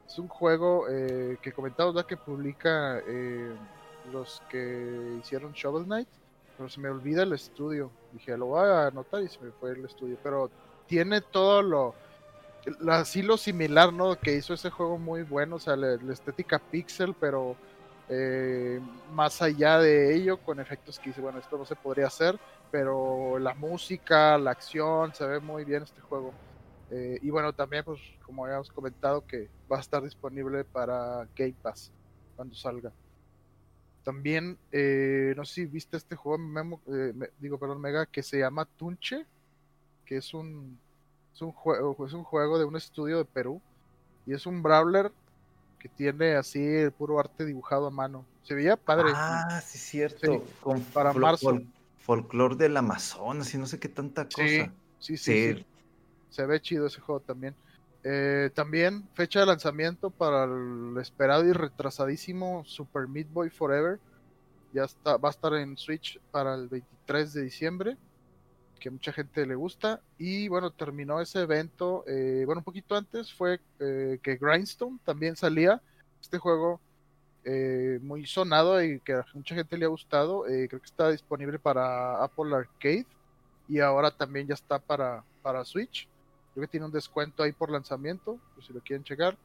Es 0.07 0.18
un 0.18 0.28
juego 0.28 0.87
eh, 0.89 1.37
que 1.43 1.53
comentamos 1.53 1.95
¿verdad? 1.95 2.09
que 2.09 2.16
publica 2.16 2.99
eh, 3.07 3.53
los 4.12 4.43
que 4.49 5.18
hicieron 5.20 5.53
Shovel 5.53 5.85
Knight. 5.85 6.09
Pero 6.57 6.68
se 6.68 6.80
me 6.80 6.89
olvida 6.89 7.24
el 7.24 7.32
estudio. 7.32 7.91
Dije, 8.12 8.37
lo 8.39 8.47
voy 8.47 8.66
a 8.66 8.87
anotar 8.87 9.22
y 9.22 9.28
se 9.28 9.41
me 9.41 9.51
fue 9.51 9.72
el 9.72 9.85
estudio. 9.85 10.16
Pero 10.22 10.51
tiene 10.87 11.20
todo 11.20 11.62
lo. 11.62 11.95
Así 12.89 13.22
lo 13.22 13.37
similar, 13.37 13.93
¿no? 13.93 14.18
Que 14.18 14.37
hizo 14.37 14.55
ese 14.55 14.70
juego 14.70 14.97
muy 14.97 15.24
bueno. 15.24 15.57
O 15.57 15.59
sea, 15.59 15.76
la, 15.76 15.97
la 15.97 16.12
estética 16.12 16.59
pixel, 16.59 17.14
pero 17.18 17.57
eh, 18.09 18.80
más 19.11 19.42
allá 19.42 19.78
de 19.78 20.14
ello, 20.16 20.38
con 20.42 20.61
efectos 20.61 20.98
que 20.98 21.11
dice, 21.11 21.20
bueno, 21.20 21.38
esto 21.38 21.59
no 21.59 21.64
se 21.64 21.76
podría 21.76 22.07
hacer. 22.09 22.38
Pero 22.70 23.38
la 23.38 23.55
música, 23.55 24.36
la 24.38 24.50
acción, 24.52 25.14
se 25.14 25.26
ve 25.26 25.40
muy 25.40 25.64
bien 25.64 25.82
este 25.84 26.00
juego. 26.00 26.32
Eh, 26.90 27.18
y 27.22 27.30
bueno, 27.30 27.52
también, 27.52 27.84
pues, 27.84 28.00
como 28.24 28.44
habíamos 28.44 28.70
comentado, 28.70 29.26
que 29.26 29.48
va 29.70 29.78
a 29.78 29.80
estar 29.80 30.02
disponible 30.02 30.64
para 30.64 31.28
Game 31.36 31.55
Pass 31.62 31.92
cuando 32.36 32.55
salga. 32.55 32.92
También, 34.02 34.59
eh, 34.70 35.32
no 35.36 35.44
sé 35.46 35.55
si 35.55 35.66
viste 35.66 35.96
este 35.96 36.14
juego, 36.16 36.38
me- 36.38 37.30
digo, 37.38 37.59
perdón, 37.59 37.80
Mega, 37.80 38.05
que 38.07 38.22
se 38.22 38.38
llama 38.38 38.66
Tunche, 38.66 39.26
que 40.05 40.18
es 40.18 40.34
un, 40.34 40.78
es 41.34 41.42
un 41.42 41.52
juego, 41.52 42.07
es 42.07 42.12
un 42.12 42.24
juego 42.24 42.59
de 42.59 42.64
un 42.66 42.76
estudio 42.76 43.18
de 43.18 43.24
Perú 43.24 43.62
y 44.26 44.34
es 44.34 44.46
un 44.46 44.62
brawler 44.62 45.12
que 45.85 45.89
tiene 45.91 46.35
así 46.35 46.64
el 46.64 46.93
puro 46.93 47.20
arte 47.20 47.45
dibujado 47.45 47.89
a 47.89 47.91
mano. 47.91 48.24
Se 48.43 48.55
veía 48.55 48.74
padre. 48.74 49.11
Ah, 49.14 49.61
sí, 49.62 49.76
cierto. 49.76 50.32
Sí, 50.32 50.41
Con 50.62 50.80
para 50.80 51.12
fol- 51.12 51.20
marzo. 51.20 51.51
fol- 51.51 51.66
folclor 51.99 52.57
del 52.57 52.74
Amazonas 52.78 53.53
y 53.53 53.59
no 53.59 53.66
sé 53.66 53.78
qué 53.78 53.91
tanta 53.91 54.24
cosa. 54.24 54.39
Sí, 54.39 54.62
sí, 54.99 55.16
sí, 55.18 55.18
Sí. 55.18 55.55
sí. 55.59 55.66
Se 56.30 56.47
ve 56.47 56.59
chido 56.62 56.87
ese 56.87 57.01
juego 57.03 57.20
también. 57.20 57.55
Eh, 58.03 58.51
también 58.55 59.07
fecha 59.12 59.41
de 59.41 59.47
lanzamiento 59.47 60.09
para 60.09 60.45
el 60.45 60.97
esperado 60.99 61.45
y 61.45 61.53
retrasadísimo 61.53 62.64
Super 62.64 63.07
Meat 63.07 63.28
Boy 63.30 63.51
Forever. 63.51 64.01
Ya 64.72 64.85
está, 64.85 65.18
va 65.18 65.28
a 65.28 65.32
estar 65.32 65.53
en 65.53 65.76
Switch 65.76 66.18
para 66.30 66.55
el 66.55 66.68
23 66.68 67.35
de 67.35 67.43
diciembre, 67.43 67.99
que 68.85 68.91
mucha 68.91 69.12
gente 69.14 69.47
le 69.47 69.55
gusta. 69.55 70.03
Y 70.18 70.47
bueno, 70.49 70.70
terminó 70.70 71.18
ese 71.18 71.41
evento. 71.41 72.05
eh, 72.07 72.43
bueno, 72.45 72.59
un 72.59 72.64
poquito 72.64 72.95
antes 72.95 73.32
fue 73.32 73.59
eh, 73.80 74.18
que 74.22 74.37
Grindstone 74.37 74.99
también 75.07 75.37
salía. 75.37 75.80
Este 76.20 76.37
juego 76.37 76.82
eh, 77.45 77.99
muy 78.03 78.26
sonado 78.26 78.82
y 78.85 79.01
que 79.01 79.14
a 79.14 79.24
mucha 79.32 79.55
gente 79.55 79.78
le 79.78 79.87
ha 79.87 79.89
gustado. 79.89 80.43
creo 80.43 80.68
que 80.68 80.85
está 80.85 81.09
disponible 81.09 81.59
para 81.59 82.22
Apple 82.22 82.55
Arcade 82.55 83.07
y 83.70 83.80
ahora 83.80 84.11
también 84.11 84.47
ya 84.47 84.53
está 84.53 84.78
para, 84.78 85.24
para 85.41 85.64
Switch. 85.64 86.07
Creo 86.53 86.66
que 86.66 86.70
tiene 86.70 86.85
un 86.85 86.93
descuento 86.93 87.43
ahí 87.43 87.53
por 87.53 87.70
lanzamiento, 87.70 88.39
si 88.66 88.74
lo 88.74 88.80
quieren 88.80 89.03
checar. 89.03 89.39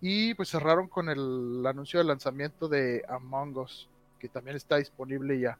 Y 0.00 0.34
pues 0.34 0.48
cerraron 0.48 0.88
con 0.88 1.08
el 1.08 1.64
anuncio 1.64 2.00
de 2.00 2.06
lanzamiento 2.06 2.66
de 2.66 3.04
Among 3.08 3.56
Us, 3.56 3.88
que 4.18 4.28
también 4.28 4.56
está 4.56 4.78
disponible 4.78 5.38
ya. 5.38 5.56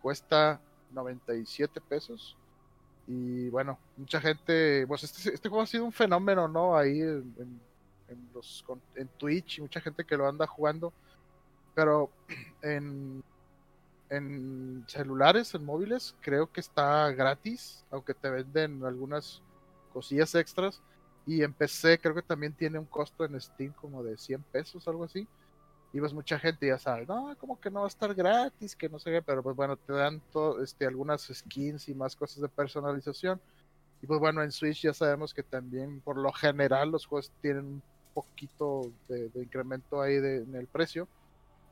Cuesta 0.00 0.58
97 0.92 1.82
pesos. 1.82 2.34
Y 3.06 3.48
bueno, 3.50 3.78
mucha 3.96 4.20
gente, 4.20 4.84
pues 4.88 5.04
este, 5.04 5.34
este 5.34 5.48
juego 5.48 5.62
ha 5.62 5.66
sido 5.66 5.84
un 5.84 5.92
fenómeno, 5.92 6.48
¿no? 6.48 6.76
Ahí 6.76 7.00
en, 7.00 7.34
en- 7.38 7.60
los, 8.34 8.64
en 8.94 9.08
Twitch 9.18 9.58
y 9.58 9.62
mucha 9.62 9.80
gente 9.80 10.04
que 10.04 10.16
lo 10.16 10.28
anda 10.28 10.46
jugando. 10.46 10.92
Pero 11.74 12.10
en, 12.62 13.22
en 14.10 14.84
celulares, 14.88 15.54
en 15.54 15.64
móviles, 15.64 16.16
creo 16.20 16.50
que 16.52 16.60
está 16.60 17.10
gratis, 17.12 17.84
aunque 17.90 18.14
te 18.14 18.30
venden 18.30 18.84
algunas 18.84 19.42
cosillas 19.92 20.34
extras. 20.34 20.82
Y 21.26 21.42
en 21.42 21.52
PC 21.54 21.98
creo 22.00 22.14
que 22.14 22.22
también 22.22 22.54
tiene 22.54 22.78
un 22.78 22.86
costo 22.86 23.24
en 23.24 23.40
Steam 23.40 23.72
como 23.74 24.02
de 24.04 24.16
100 24.18 24.42
pesos, 24.44 24.86
algo 24.88 25.04
así. 25.04 25.28
Y 25.92 26.00
pues 26.00 26.12
mucha 26.12 26.38
gente 26.38 26.66
ya 26.66 26.78
sabe, 26.78 27.06
no, 27.06 27.34
como 27.38 27.58
que 27.58 27.70
no 27.70 27.80
va 27.80 27.86
a 27.86 27.88
estar 27.88 28.14
gratis, 28.14 28.76
que 28.76 28.88
no 28.88 28.98
sé 28.98 29.10
qué, 29.12 29.22
pero 29.22 29.42
pues 29.42 29.56
bueno, 29.56 29.76
te 29.78 29.92
dan 29.94 30.20
to- 30.32 30.62
este, 30.62 30.86
algunas 30.86 31.22
skins 31.32 31.88
y 31.88 31.94
más 31.94 32.14
cosas 32.16 32.42
de 32.42 32.48
personalización. 32.50 33.40
Y 34.02 34.06
pues 34.06 34.20
bueno, 34.20 34.42
en 34.42 34.52
Switch 34.52 34.82
ya 34.82 34.92
sabemos 34.92 35.32
que 35.32 35.42
también 35.42 36.02
por 36.02 36.18
lo 36.18 36.32
general 36.32 36.90
los 36.90 37.06
juegos 37.06 37.32
tienen 37.40 37.64
un 37.66 37.82
poquito 38.12 38.92
de, 39.08 39.30
de 39.30 39.42
incremento 39.44 40.02
ahí 40.02 40.16
de- 40.20 40.38
en 40.42 40.54
el 40.56 40.66
precio. 40.68 41.08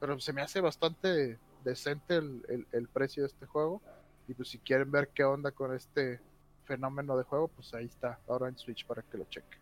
Pero 0.00 0.18
se 0.20 0.32
me 0.32 0.42
hace 0.42 0.60
bastante 0.60 1.40
decente 1.58 2.16
el, 2.16 2.42
el- 2.48 2.66
el 2.72 2.88
precio 2.88 3.22
de 3.24 3.28
este 3.28 3.46
juego. 3.46 3.82
Y 4.26 4.34
pues 4.34 4.48
si 4.50 4.58
quieren 4.60 4.90
ver 4.90 5.10
qué 5.14 5.24
onda 5.24 5.52
con 5.52 5.74
este 5.74 6.20
fenómeno 6.64 7.16
de 7.16 7.24
juego, 7.24 7.48
pues 7.48 7.74
ahí 7.74 7.86
está, 7.86 8.18
ahora 8.26 8.48
en 8.48 8.56
Switch 8.56 8.86
para 8.86 9.02
que 9.02 9.18
lo 9.18 9.26
chequen. 9.26 9.60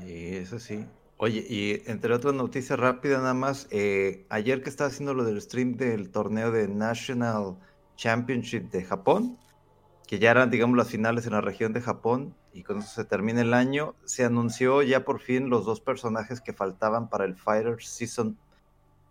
Y 0.00 0.36
eso 0.36 0.58
sí. 0.58 0.84
Oye, 1.20 1.44
y 1.48 1.82
entre 1.90 2.14
otras 2.14 2.32
noticias 2.34 2.78
rápidas 2.78 3.20
nada 3.20 3.34
más, 3.34 3.66
eh, 3.72 4.24
ayer 4.28 4.62
que 4.62 4.70
estaba 4.70 4.86
haciendo 4.86 5.14
lo 5.14 5.24
del 5.24 5.42
stream 5.42 5.76
del 5.76 6.10
torneo 6.10 6.52
de 6.52 6.68
National 6.68 7.58
Championship 7.96 8.70
de 8.70 8.84
Japón, 8.84 9.36
que 10.06 10.20
ya 10.20 10.30
eran, 10.30 10.48
digamos, 10.48 10.76
las 10.76 10.88
finales 10.88 11.26
en 11.26 11.32
la 11.32 11.40
región 11.40 11.72
de 11.72 11.80
Japón, 11.80 12.36
y 12.52 12.62
con 12.62 12.78
eso 12.78 12.94
se 12.94 13.04
termina 13.04 13.40
el 13.40 13.52
año, 13.52 13.96
se 14.04 14.24
anunció 14.24 14.80
ya 14.82 15.04
por 15.04 15.18
fin 15.18 15.50
los 15.50 15.66
dos 15.66 15.80
personajes 15.80 16.40
que 16.40 16.52
faltaban 16.52 17.10
para 17.10 17.24
el 17.24 17.34
Fighters 17.34 17.88
Season 17.88 18.38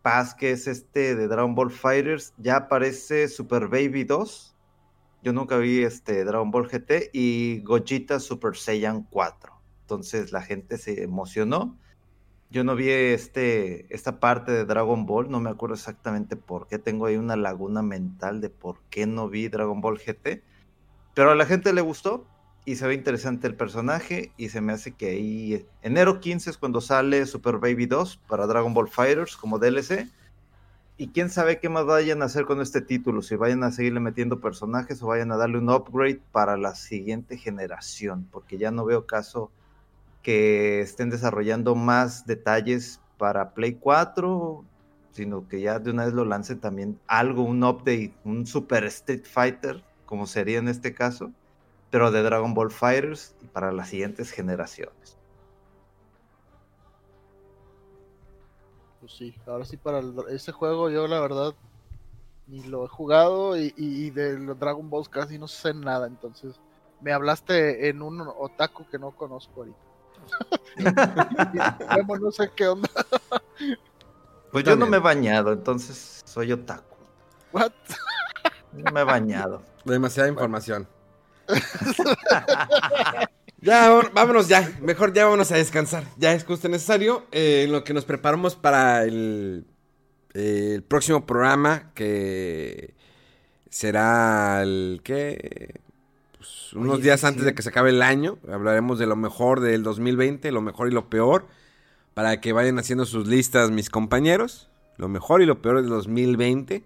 Pass, 0.01 0.33
que 0.33 0.51
es 0.51 0.65
este 0.67 1.13
de 1.13 1.27
Dragon 1.27 1.55
Ball 1.55 1.71
Fighters, 1.71 2.33
ya 2.37 2.55
aparece 2.55 3.27
Super 3.27 3.67
Baby 3.67 4.05
2, 4.05 4.55
yo 5.23 5.33
nunca 5.33 5.57
vi 5.57 5.83
este 5.83 6.23
Dragon 6.23 6.51
Ball 6.51 6.69
GT, 6.69 7.09
y 7.11 7.59
Gogeta 7.65 8.21
Super 8.21 8.55
Saiyan 8.55 9.03
4. 9.03 9.51
Entonces 9.81 10.31
la 10.31 10.41
gente 10.41 10.77
se 10.77 11.03
emocionó. 11.03 11.77
Yo 12.49 12.63
no 12.63 12.75
vi 12.75 12.89
este, 12.89 13.93
esta 13.93 14.19
parte 14.19 14.53
de 14.53 14.65
Dragon 14.65 15.05
Ball, 15.05 15.29
no 15.29 15.41
me 15.41 15.49
acuerdo 15.49 15.75
exactamente 15.75 16.37
por 16.37 16.67
qué. 16.67 16.79
Tengo 16.79 17.05
ahí 17.05 17.17
una 17.17 17.35
laguna 17.35 17.81
mental 17.81 18.39
de 18.39 18.49
por 18.49 18.79
qué 18.89 19.05
no 19.05 19.27
vi 19.27 19.49
Dragon 19.49 19.81
Ball 19.81 19.99
GT. 19.99 20.43
Pero 21.13 21.31
a 21.31 21.35
la 21.35 21.45
gente 21.45 21.73
le 21.73 21.81
gustó 21.81 22.25
y 22.63 22.75
se 22.75 22.87
ve 22.87 22.93
interesante 22.93 23.47
el 23.47 23.55
personaje 23.55 24.31
y 24.37 24.49
se 24.49 24.61
me 24.61 24.71
hace 24.71 24.93
que 24.93 25.09
ahí 25.09 25.65
enero 25.81 26.19
15 26.21 26.49
es 26.49 26.57
cuando 26.57 26.79
sale 26.79 27.25
Super 27.25 27.57
Baby 27.57 27.85
2 27.85 28.17
para 28.27 28.47
Dragon 28.47 28.73
Ball 28.73 28.87
Fighters 28.87 29.35
como 29.35 29.59
DLC. 29.59 30.07
Y 30.95 31.09
quién 31.09 31.29
sabe 31.29 31.59
qué 31.59 31.69
más 31.69 31.85
vayan 31.85 32.21
a 32.21 32.25
hacer 32.25 32.45
con 32.45 32.59
este 32.59 32.81
título, 32.81 33.21
si 33.21 33.35
vayan 33.35 33.63
a 33.63 33.71
seguirle 33.71 33.99
metiendo 33.99 34.39
personajes 34.39 35.01
o 35.03 35.07
vayan 35.07 35.31
a 35.31 35.37
darle 35.37 35.59
un 35.59 35.69
upgrade 35.69 36.21
para 36.31 36.57
la 36.57 36.75
siguiente 36.75 37.37
generación, 37.37 38.27
porque 38.31 38.57
ya 38.57 38.71
no 38.71 38.83
veo 38.83 39.05
caso 39.05 39.51
que 40.21 40.81
estén 40.81 41.09
desarrollando 41.09 41.75
más 41.75 42.25
detalles 42.25 42.99
para 43.17 43.53
Play 43.53 43.75
4, 43.75 44.63
sino 45.11 45.47
que 45.47 45.61
ya 45.61 45.79
de 45.79 45.91
una 45.91 46.05
vez 46.05 46.13
lo 46.13 46.25
lancen 46.25 46.59
también 46.59 46.99
algo, 47.07 47.43
un 47.43 47.63
update, 47.63 48.13
un 48.23 48.45
Super 48.45 48.83
Street 48.85 49.25
Fighter, 49.25 49.83
como 50.05 50.27
sería 50.27 50.59
en 50.59 50.67
este 50.67 50.93
caso, 50.93 51.31
pero 51.89 52.11
de 52.11 52.21
Dragon 52.21 52.53
Ball 52.53 52.71
Fighters 52.71 53.35
para 53.53 53.71
las 53.71 53.89
siguientes 53.89 54.31
generaciones. 54.31 55.17
Pues 58.99 59.13
sí, 59.13 59.35
ahora 59.45 59.65
sí 59.65 59.77
para 59.77 60.01
ese 60.29 60.51
juego 60.51 60.89
yo 60.89 61.07
la 61.07 61.19
verdad 61.19 61.55
ni 62.47 62.63
lo 62.63 62.85
he 62.85 62.87
jugado 62.87 63.57
y, 63.57 63.73
y 63.75 64.09
de 64.11 64.37
los 64.37 64.59
Dragon 64.59 64.89
Balls 64.89 65.09
casi 65.09 65.37
no 65.37 65.47
sé 65.47 65.73
nada, 65.73 66.07
entonces 66.07 66.59
me 67.01 67.13
hablaste 67.13 67.89
en 67.89 68.01
un 68.01 68.21
otaku 68.21 68.85
que 68.87 68.97
no 68.97 69.11
conozco 69.11 69.61
ahorita. 69.61 69.86
no 72.21 72.31
sé 72.31 72.51
qué 72.55 72.67
onda. 72.67 72.89
Pues 74.51 74.63
yo 74.63 74.75
no 74.75 74.87
me 74.87 74.97
he 74.97 74.99
bañado, 74.99 75.53
entonces 75.53 76.21
soy 76.25 76.51
otaku. 76.51 76.95
What? 77.51 77.71
No 78.71 78.91
me 78.91 79.01
he 79.01 79.03
bañado. 79.03 79.61
Demasiada 79.85 80.29
información. 80.29 80.87
ya, 83.61 84.01
vámonos 84.13 84.47
ya. 84.47 84.71
Mejor 84.81 85.13
ya 85.13 85.25
vámonos 85.25 85.51
a 85.51 85.55
descansar. 85.55 86.03
Ya 86.17 86.33
es 86.33 86.43
justo 86.43 86.69
necesario. 86.69 87.25
Eh, 87.31 87.63
en 87.65 87.71
lo 87.71 87.83
que 87.83 87.93
nos 87.93 88.05
preparamos 88.05 88.55
para 88.55 89.03
el, 89.03 89.65
el 90.33 90.83
próximo 90.83 91.25
programa 91.25 91.91
que 91.93 92.95
será 93.69 94.61
el 94.61 95.01
que 95.03 95.81
pues, 96.37 96.73
unos 96.73 97.01
días 97.01 97.23
antes 97.23 97.43
de 97.43 97.53
que 97.53 97.61
se 97.61 97.69
acabe 97.69 97.89
el 97.89 98.01
año. 98.01 98.37
Hablaremos 98.51 98.99
de 98.99 99.07
lo 99.07 99.15
mejor 99.15 99.59
del 99.59 99.83
2020, 99.83 100.51
lo 100.51 100.61
mejor 100.61 100.87
y 100.89 100.91
lo 100.91 101.09
peor. 101.09 101.47
Para 102.13 102.41
que 102.41 102.53
vayan 102.53 102.79
haciendo 102.79 103.05
sus 103.05 103.27
listas 103.27 103.71
mis 103.71 103.89
compañeros. 103.89 104.69
Lo 104.97 105.07
mejor 105.07 105.41
y 105.41 105.45
lo 105.45 105.61
peor 105.61 105.81
del 105.81 105.89
2020. 105.89 106.83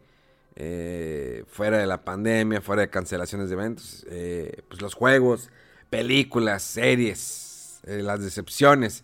Eh, 0.55 1.45
fuera 1.47 1.77
de 1.77 1.87
la 1.87 2.03
pandemia, 2.03 2.61
fuera 2.61 2.81
de 2.81 2.89
cancelaciones 2.89 3.49
de 3.49 3.53
eventos. 3.53 4.05
Eh, 4.09 4.63
pues 4.67 4.81
los 4.81 4.93
juegos, 4.93 5.49
películas, 5.89 6.63
series, 6.63 7.79
eh, 7.85 8.01
las 8.01 8.21
decepciones. 8.21 9.03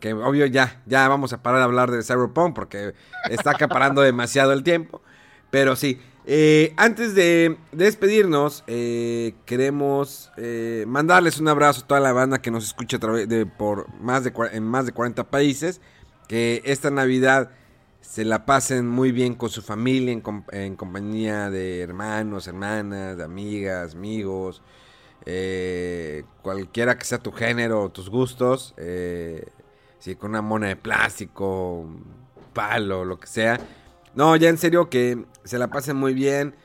Que 0.00 0.12
obvio 0.12 0.46
ya, 0.46 0.82
ya 0.86 1.08
vamos 1.08 1.32
a 1.32 1.42
parar 1.42 1.58
de 1.58 1.64
hablar 1.64 1.90
de 1.90 2.02
Cyberpunk 2.02 2.54
porque 2.54 2.94
está 3.30 3.50
acaparando 3.52 4.00
demasiado 4.02 4.52
el 4.52 4.62
tiempo. 4.62 5.02
Pero 5.50 5.76
sí, 5.76 6.00
eh, 6.30 6.74
antes 6.76 7.14
de, 7.14 7.56
despedirnos, 7.72 8.62
eh, 8.66 9.34
queremos 9.46 10.30
eh, 10.36 10.84
mandarles 10.86 11.40
un 11.40 11.48
abrazo 11.48 11.80
a 11.80 11.86
toda 11.86 12.00
la 12.00 12.12
banda 12.12 12.42
que 12.42 12.50
nos 12.50 12.64
escucha 12.64 12.98
a 12.98 13.00
través 13.00 13.26
de, 13.30 13.46
por 13.46 13.90
más 13.94 14.24
de, 14.24 14.32
en 14.52 14.62
más 14.62 14.84
de 14.84 14.92
40 14.92 15.30
países. 15.30 15.80
Que 16.28 16.60
esta 16.66 16.90
Navidad 16.90 17.50
se 18.02 18.26
la 18.26 18.44
pasen 18.44 18.86
muy 18.86 19.10
bien 19.10 19.36
con 19.36 19.48
su 19.48 19.62
familia, 19.62 20.12
en, 20.52 20.76
compañía 20.76 21.48
de 21.48 21.80
hermanos, 21.80 22.46
hermanas, 22.46 23.18
amigas, 23.20 23.94
amigos. 23.94 24.60
cualquiera 26.42 26.98
que 26.98 27.06
sea 27.06 27.18
tu 27.20 27.32
género 27.32 27.84
o 27.84 27.88
tus 27.88 28.10
gustos. 28.10 28.74
si 29.98 30.14
con 30.16 30.32
una 30.32 30.42
mona 30.42 30.66
de 30.68 30.76
plástico, 30.76 31.86
palo, 32.52 33.06
lo 33.06 33.18
que 33.18 33.28
sea 33.28 33.58
no, 34.18 34.34
ya 34.34 34.48
en 34.48 34.58
serio 34.58 34.90
que 34.90 35.26
se 35.44 35.58
la 35.58 35.68
pasen 35.68 35.96
muy 35.96 36.12
bien. 36.12 36.56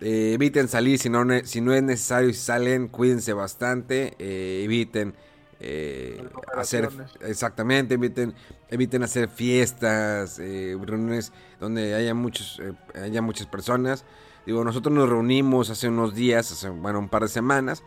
Eh, 0.00 0.32
eviten 0.34 0.66
salir 0.66 0.98
si 0.98 1.08
no, 1.08 1.24
si 1.44 1.60
no 1.60 1.72
es 1.72 1.80
necesario. 1.80 2.32
Si 2.32 2.40
salen, 2.40 2.88
cuídense 2.88 3.32
bastante. 3.32 4.16
Eh, 4.18 4.62
eviten 4.64 5.14
eh, 5.60 6.28
hacer. 6.56 6.88
Exactamente, 7.20 7.94
eviten, 7.94 8.34
eviten 8.70 9.04
hacer 9.04 9.28
fiestas, 9.28 10.38
reuniones 10.38 11.32
donde 11.60 11.94
haya, 11.94 12.12
muchos, 12.12 12.60
haya 13.00 13.22
muchas 13.22 13.46
personas. 13.46 14.04
Digo, 14.44 14.64
nosotros 14.64 14.92
nos 14.92 15.08
reunimos 15.08 15.70
hace 15.70 15.86
unos 15.86 16.12
días, 16.12 16.50
hace, 16.50 16.70
bueno, 16.70 16.98
un 16.98 17.08
par 17.08 17.22
de 17.22 17.28
semanas. 17.28 17.84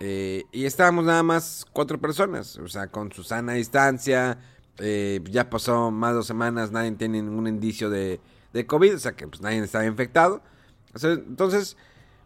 y 0.00 0.64
estábamos 0.64 1.04
nada 1.04 1.22
más 1.22 1.66
cuatro 1.74 2.00
personas. 2.00 2.56
O 2.56 2.68
sea, 2.68 2.86
con 2.86 3.12
Susana 3.12 3.52
a 3.52 3.56
distancia. 3.56 4.38
ya 4.78 5.50
pasó 5.50 5.90
más 5.90 6.12
de 6.12 6.16
dos 6.16 6.26
semanas, 6.26 6.72
nadie 6.72 6.92
tiene 6.92 7.20
ningún 7.20 7.46
indicio 7.46 7.90
de 7.90 8.18
de 8.52 8.66
COVID, 8.66 8.94
o 8.94 8.98
sea 8.98 9.12
que 9.12 9.26
pues 9.26 9.40
nadie 9.40 9.58
estaba 9.62 9.86
infectado. 9.86 10.42
entonces, 11.02 11.76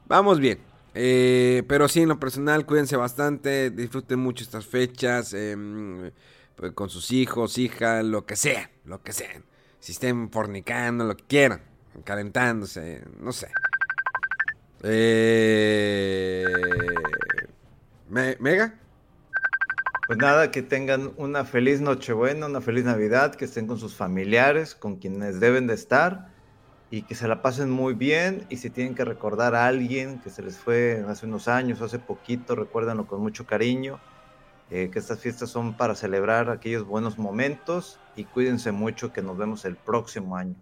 vamos 0.07 0.41
bien. 0.41 0.59
Eh, 0.95 1.63
pero 1.69 1.89
sí, 1.89 2.01
en 2.03 2.09
lo 2.09 2.19
personal, 2.19 2.65
cuídense 2.65 2.97
bastante, 2.97 3.71
disfruten 3.71 4.19
mucho 4.19 4.43
estas 4.43 4.65
fechas, 4.67 5.35
em, 5.35 6.11
pues, 6.57 6.73
con 6.73 6.89
sus 6.89 7.13
hijos, 7.13 7.59
hijas, 7.59 8.03
lo 8.03 8.25
que 8.25 8.35
sea, 8.35 8.71
lo 8.87 9.03
que 9.03 9.13
sea. 9.13 9.43
Si 9.79 9.93
estén 9.93 10.31
fornicando, 10.31 11.05
lo 11.05 11.17
que 11.17 11.25
quieran, 11.25 11.61
calentándose, 12.05 13.05
no 13.21 13.33
sé. 13.33 13.49
Eh, 14.83 16.45
¿Mega? 18.09 18.75
Pues 20.07 20.19
nada, 20.21 20.53
que 20.53 20.63
tengan 20.63 21.13
una 21.17 21.45
feliz 21.45 21.81
Nochebuena, 21.81 22.47
una 22.47 22.61
feliz 22.61 22.85
Navidad, 22.85 23.35
que 23.35 23.45
estén 23.45 23.67
con 23.67 23.79
sus 23.79 23.97
familiares, 23.97 24.77
con 24.77 24.97
quienes 24.97 25.41
deben 25.41 25.67
de 25.67 25.75
estar 25.75 26.29
y 26.93 27.03
que 27.03 27.17
se 27.17 27.27
la 27.27 27.43
pasen 27.43 27.71
muy 27.71 27.95
bien. 27.95 28.47
Y 28.49 28.59
si 28.59 28.71
tienen 28.71 28.95
que 28.95 29.05
recordar 29.05 29.57
a 29.57 29.67
alguien 29.67 30.21
que 30.21 30.31
se 30.31 30.43
les 30.43 30.59
fue 30.59 31.05
hace 31.09 31.27
unos 31.27 31.49
años, 31.49 31.83
hace 31.83 31.99
poquito, 31.99 32.55
recuérdenlo 32.55 33.09
con 33.09 33.21
mucho 33.21 33.47
cariño. 33.47 33.99
Eh, 34.71 34.91
que 34.93 35.01
estas 35.01 35.19
fiestas 35.19 35.51
son 35.51 35.77
para 35.77 35.97
celebrar 35.97 36.51
aquellos 36.51 36.85
buenos 36.85 37.19
momentos 37.19 38.01
y 38.15 38.25
cuídense 38.25 38.71
mucho 38.73 39.13
que 39.13 39.23
nos 39.23 39.37
vemos 39.37 39.65
el 39.65 39.75
próximo 39.75 40.37
año. 40.37 40.55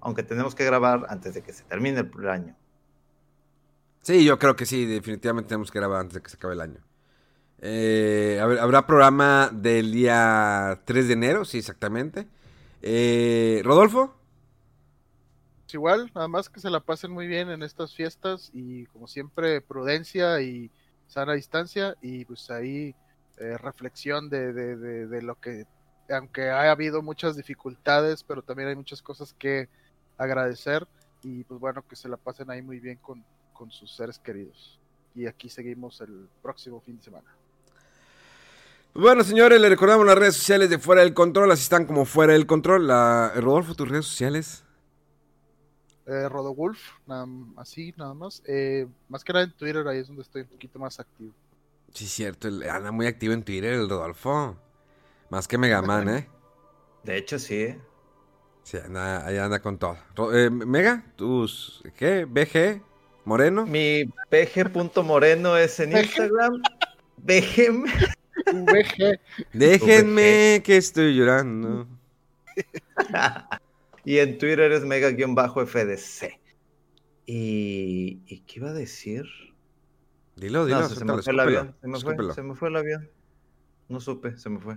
Aunque 0.00 0.22
tenemos 0.22 0.54
que 0.54 0.64
grabar 0.64 1.04
antes 1.10 1.34
de 1.34 1.42
que 1.42 1.52
se 1.52 1.64
termine 1.64 2.00
el 2.00 2.28
año. 2.28 2.56
Sí, 4.00 4.24
yo 4.24 4.38
creo 4.38 4.56
que 4.56 4.64
sí, 4.64 4.86
definitivamente 4.86 5.48
tenemos 5.48 5.70
que 5.70 5.78
grabar 5.78 6.00
antes 6.00 6.14
de 6.14 6.22
que 6.22 6.30
se 6.30 6.36
acabe 6.36 6.54
el 6.54 6.60
año. 6.62 6.85
Eh, 7.60 8.38
habrá 8.40 8.86
programa 8.86 9.50
del 9.52 9.92
día 9.92 10.80
3 10.84 11.08
de 11.08 11.14
enero, 11.14 11.44
sí, 11.44 11.58
exactamente. 11.58 12.26
Eh, 12.82 13.62
Rodolfo. 13.64 14.14
Pues 15.64 15.74
igual, 15.74 16.10
nada 16.14 16.28
más 16.28 16.48
que 16.48 16.60
se 16.60 16.70
la 16.70 16.80
pasen 16.80 17.10
muy 17.10 17.26
bien 17.26 17.50
en 17.50 17.62
estas 17.62 17.94
fiestas 17.94 18.50
y 18.52 18.86
como 18.86 19.08
siempre 19.08 19.60
prudencia 19.60 20.40
y 20.40 20.70
sana 21.08 21.32
distancia 21.32 21.96
y 22.00 22.24
pues 22.24 22.50
ahí 22.50 22.94
eh, 23.38 23.58
reflexión 23.58 24.28
de, 24.28 24.52
de, 24.52 25.22
lo 25.22 25.40
que, 25.40 25.66
aunque 26.08 26.50
haya 26.50 26.70
habido 26.70 27.02
muchas 27.02 27.36
dificultades, 27.36 28.22
pero 28.22 28.42
también 28.42 28.68
hay 28.68 28.76
muchas 28.76 29.02
cosas 29.02 29.34
que 29.34 29.68
agradecer 30.18 30.86
y 31.22 31.42
pues 31.44 31.58
bueno, 31.58 31.82
que 31.88 31.96
se 31.96 32.08
la 32.08 32.16
pasen 32.16 32.50
ahí 32.50 32.62
muy 32.62 32.78
bien 32.78 32.98
con, 32.98 33.24
con 33.52 33.70
sus 33.70 33.94
seres 33.94 34.18
queridos. 34.18 34.78
Y 35.14 35.26
aquí 35.26 35.48
seguimos 35.48 36.00
el 36.00 36.28
próximo 36.42 36.80
fin 36.80 36.98
de 36.98 37.02
semana. 37.02 37.34
Bueno, 38.98 39.22
señores, 39.24 39.60
le 39.60 39.68
recordamos 39.68 40.06
las 40.06 40.16
redes 40.16 40.36
sociales 40.36 40.70
de 40.70 40.78
Fuera 40.78 41.02
del 41.02 41.12
Control. 41.12 41.50
Así 41.52 41.64
están 41.64 41.84
como 41.84 42.06
Fuera 42.06 42.32
del 42.32 42.46
Control. 42.46 42.86
La... 42.86 43.30
Rodolfo, 43.36 43.74
tus 43.74 43.86
redes 43.90 44.06
sociales. 44.06 44.64
Eh, 46.06 46.26
Rodowulf, 46.30 46.78
así 47.56 47.92
nada 47.98 48.14
más. 48.14 48.42
Eh, 48.46 48.86
más 49.10 49.22
que 49.22 49.34
nada 49.34 49.44
en 49.44 49.52
Twitter, 49.52 49.86
ahí 49.86 49.98
es 49.98 50.06
donde 50.06 50.22
estoy 50.22 50.42
un 50.42 50.48
poquito 50.48 50.78
más 50.78 50.98
activo. 50.98 51.34
Sí, 51.92 52.06
cierto. 52.06 52.48
Anda 52.48 52.90
muy 52.90 53.06
activo 53.06 53.34
en 53.34 53.42
Twitter 53.42 53.74
el 53.74 53.86
Rodolfo. 53.86 54.56
Más 55.28 55.46
que 55.46 55.58
Megaman, 55.58 56.08
¿eh? 56.08 56.28
De 57.02 57.18
hecho, 57.18 57.38
sí. 57.38 57.54
¿eh? 57.54 57.80
Sí, 58.62 58.78
anda, 58.78 59.26
ahí 59.26 59.36
anda 59.36 59.60
con 59.60 59.78
todo. 59.78 59.98
Eh, 60.32 60.48
Mega, 60.48 61.04
tus. 61.16 61.82
¿Qué? 61.98 62.24
¿BG? 62.24 62.80
¿Moreno? 63.26 63.66
Mi 63.66 64.04
BG.moreno 64.04 65.54
es 65.58 65.80
en 65.80 65.98
Instagram. 65.98 66.62
BG. 67.18 68.15
VG. 68.64 69.20
Déjenme 69.52 70.62
que 70.64 70.76
estoy 70.76 71.14
llorando. 71.14 71.86
y 74.04 74.18
en 74.18 74.38
Twitter 74.38 74.72
es 74.72 74.84
mega-fdc. 74.84 76.40
Y, 77.26 78.22
¿Y 78.26 78.40
qué 78.46 78.60
iba 78.60 78.70
a 78.70 78.72
decir? 78.72 79.26
Dilo, 80.36 80.66
dilo. 80.66 80.88
se, 80.88 81.04
me 81.04 81.22
fue 81.22 81.32
el 81.32 81.40
avión. 81.40 81.74
Se 81.80 81.88
me 82.42 82.54
fue, 82.54 82.68
el 82.68 82.76
avión. 82.76 83.10
No 83.88 84.00
supe, 84.00 84.36
se 84.36 84.50
me 84.50 84.60
fue. 84.60 84.76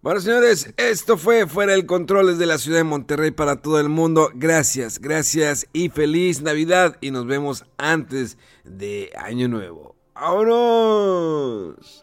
Bueno, 0.00 0.20
señores, 0.20 0.72
esto 0.76 1.16
fue 1.16 1.46
Fuera 1.46 1.72
del 1.72 1.86
Control 1.86 2.28
desde 2.28 2.46
la 2.46 2.58
ciudad 2.58 2.78
de 2.78 2.84
Monterrey 2.84 3.30
para 3.30 3.62
todo 3.62 3.80
el 3.80 3.88
mundo. 3.88 4.30
Gracias, 4.34 5.00
gracias 5.00 5.66
y 5.72 5.88
feliz 5.88 6.42
Navidad. 6.42 6.96
Y 7.00 7.10
nos 7.10 7.26
vemos 7.26 7.64
antes 7.78 8.38
de 8.64 9.10
Año 9.16 9.48
Nuevo. 9.48 9.97
¡Vámonos! 10.20 12.02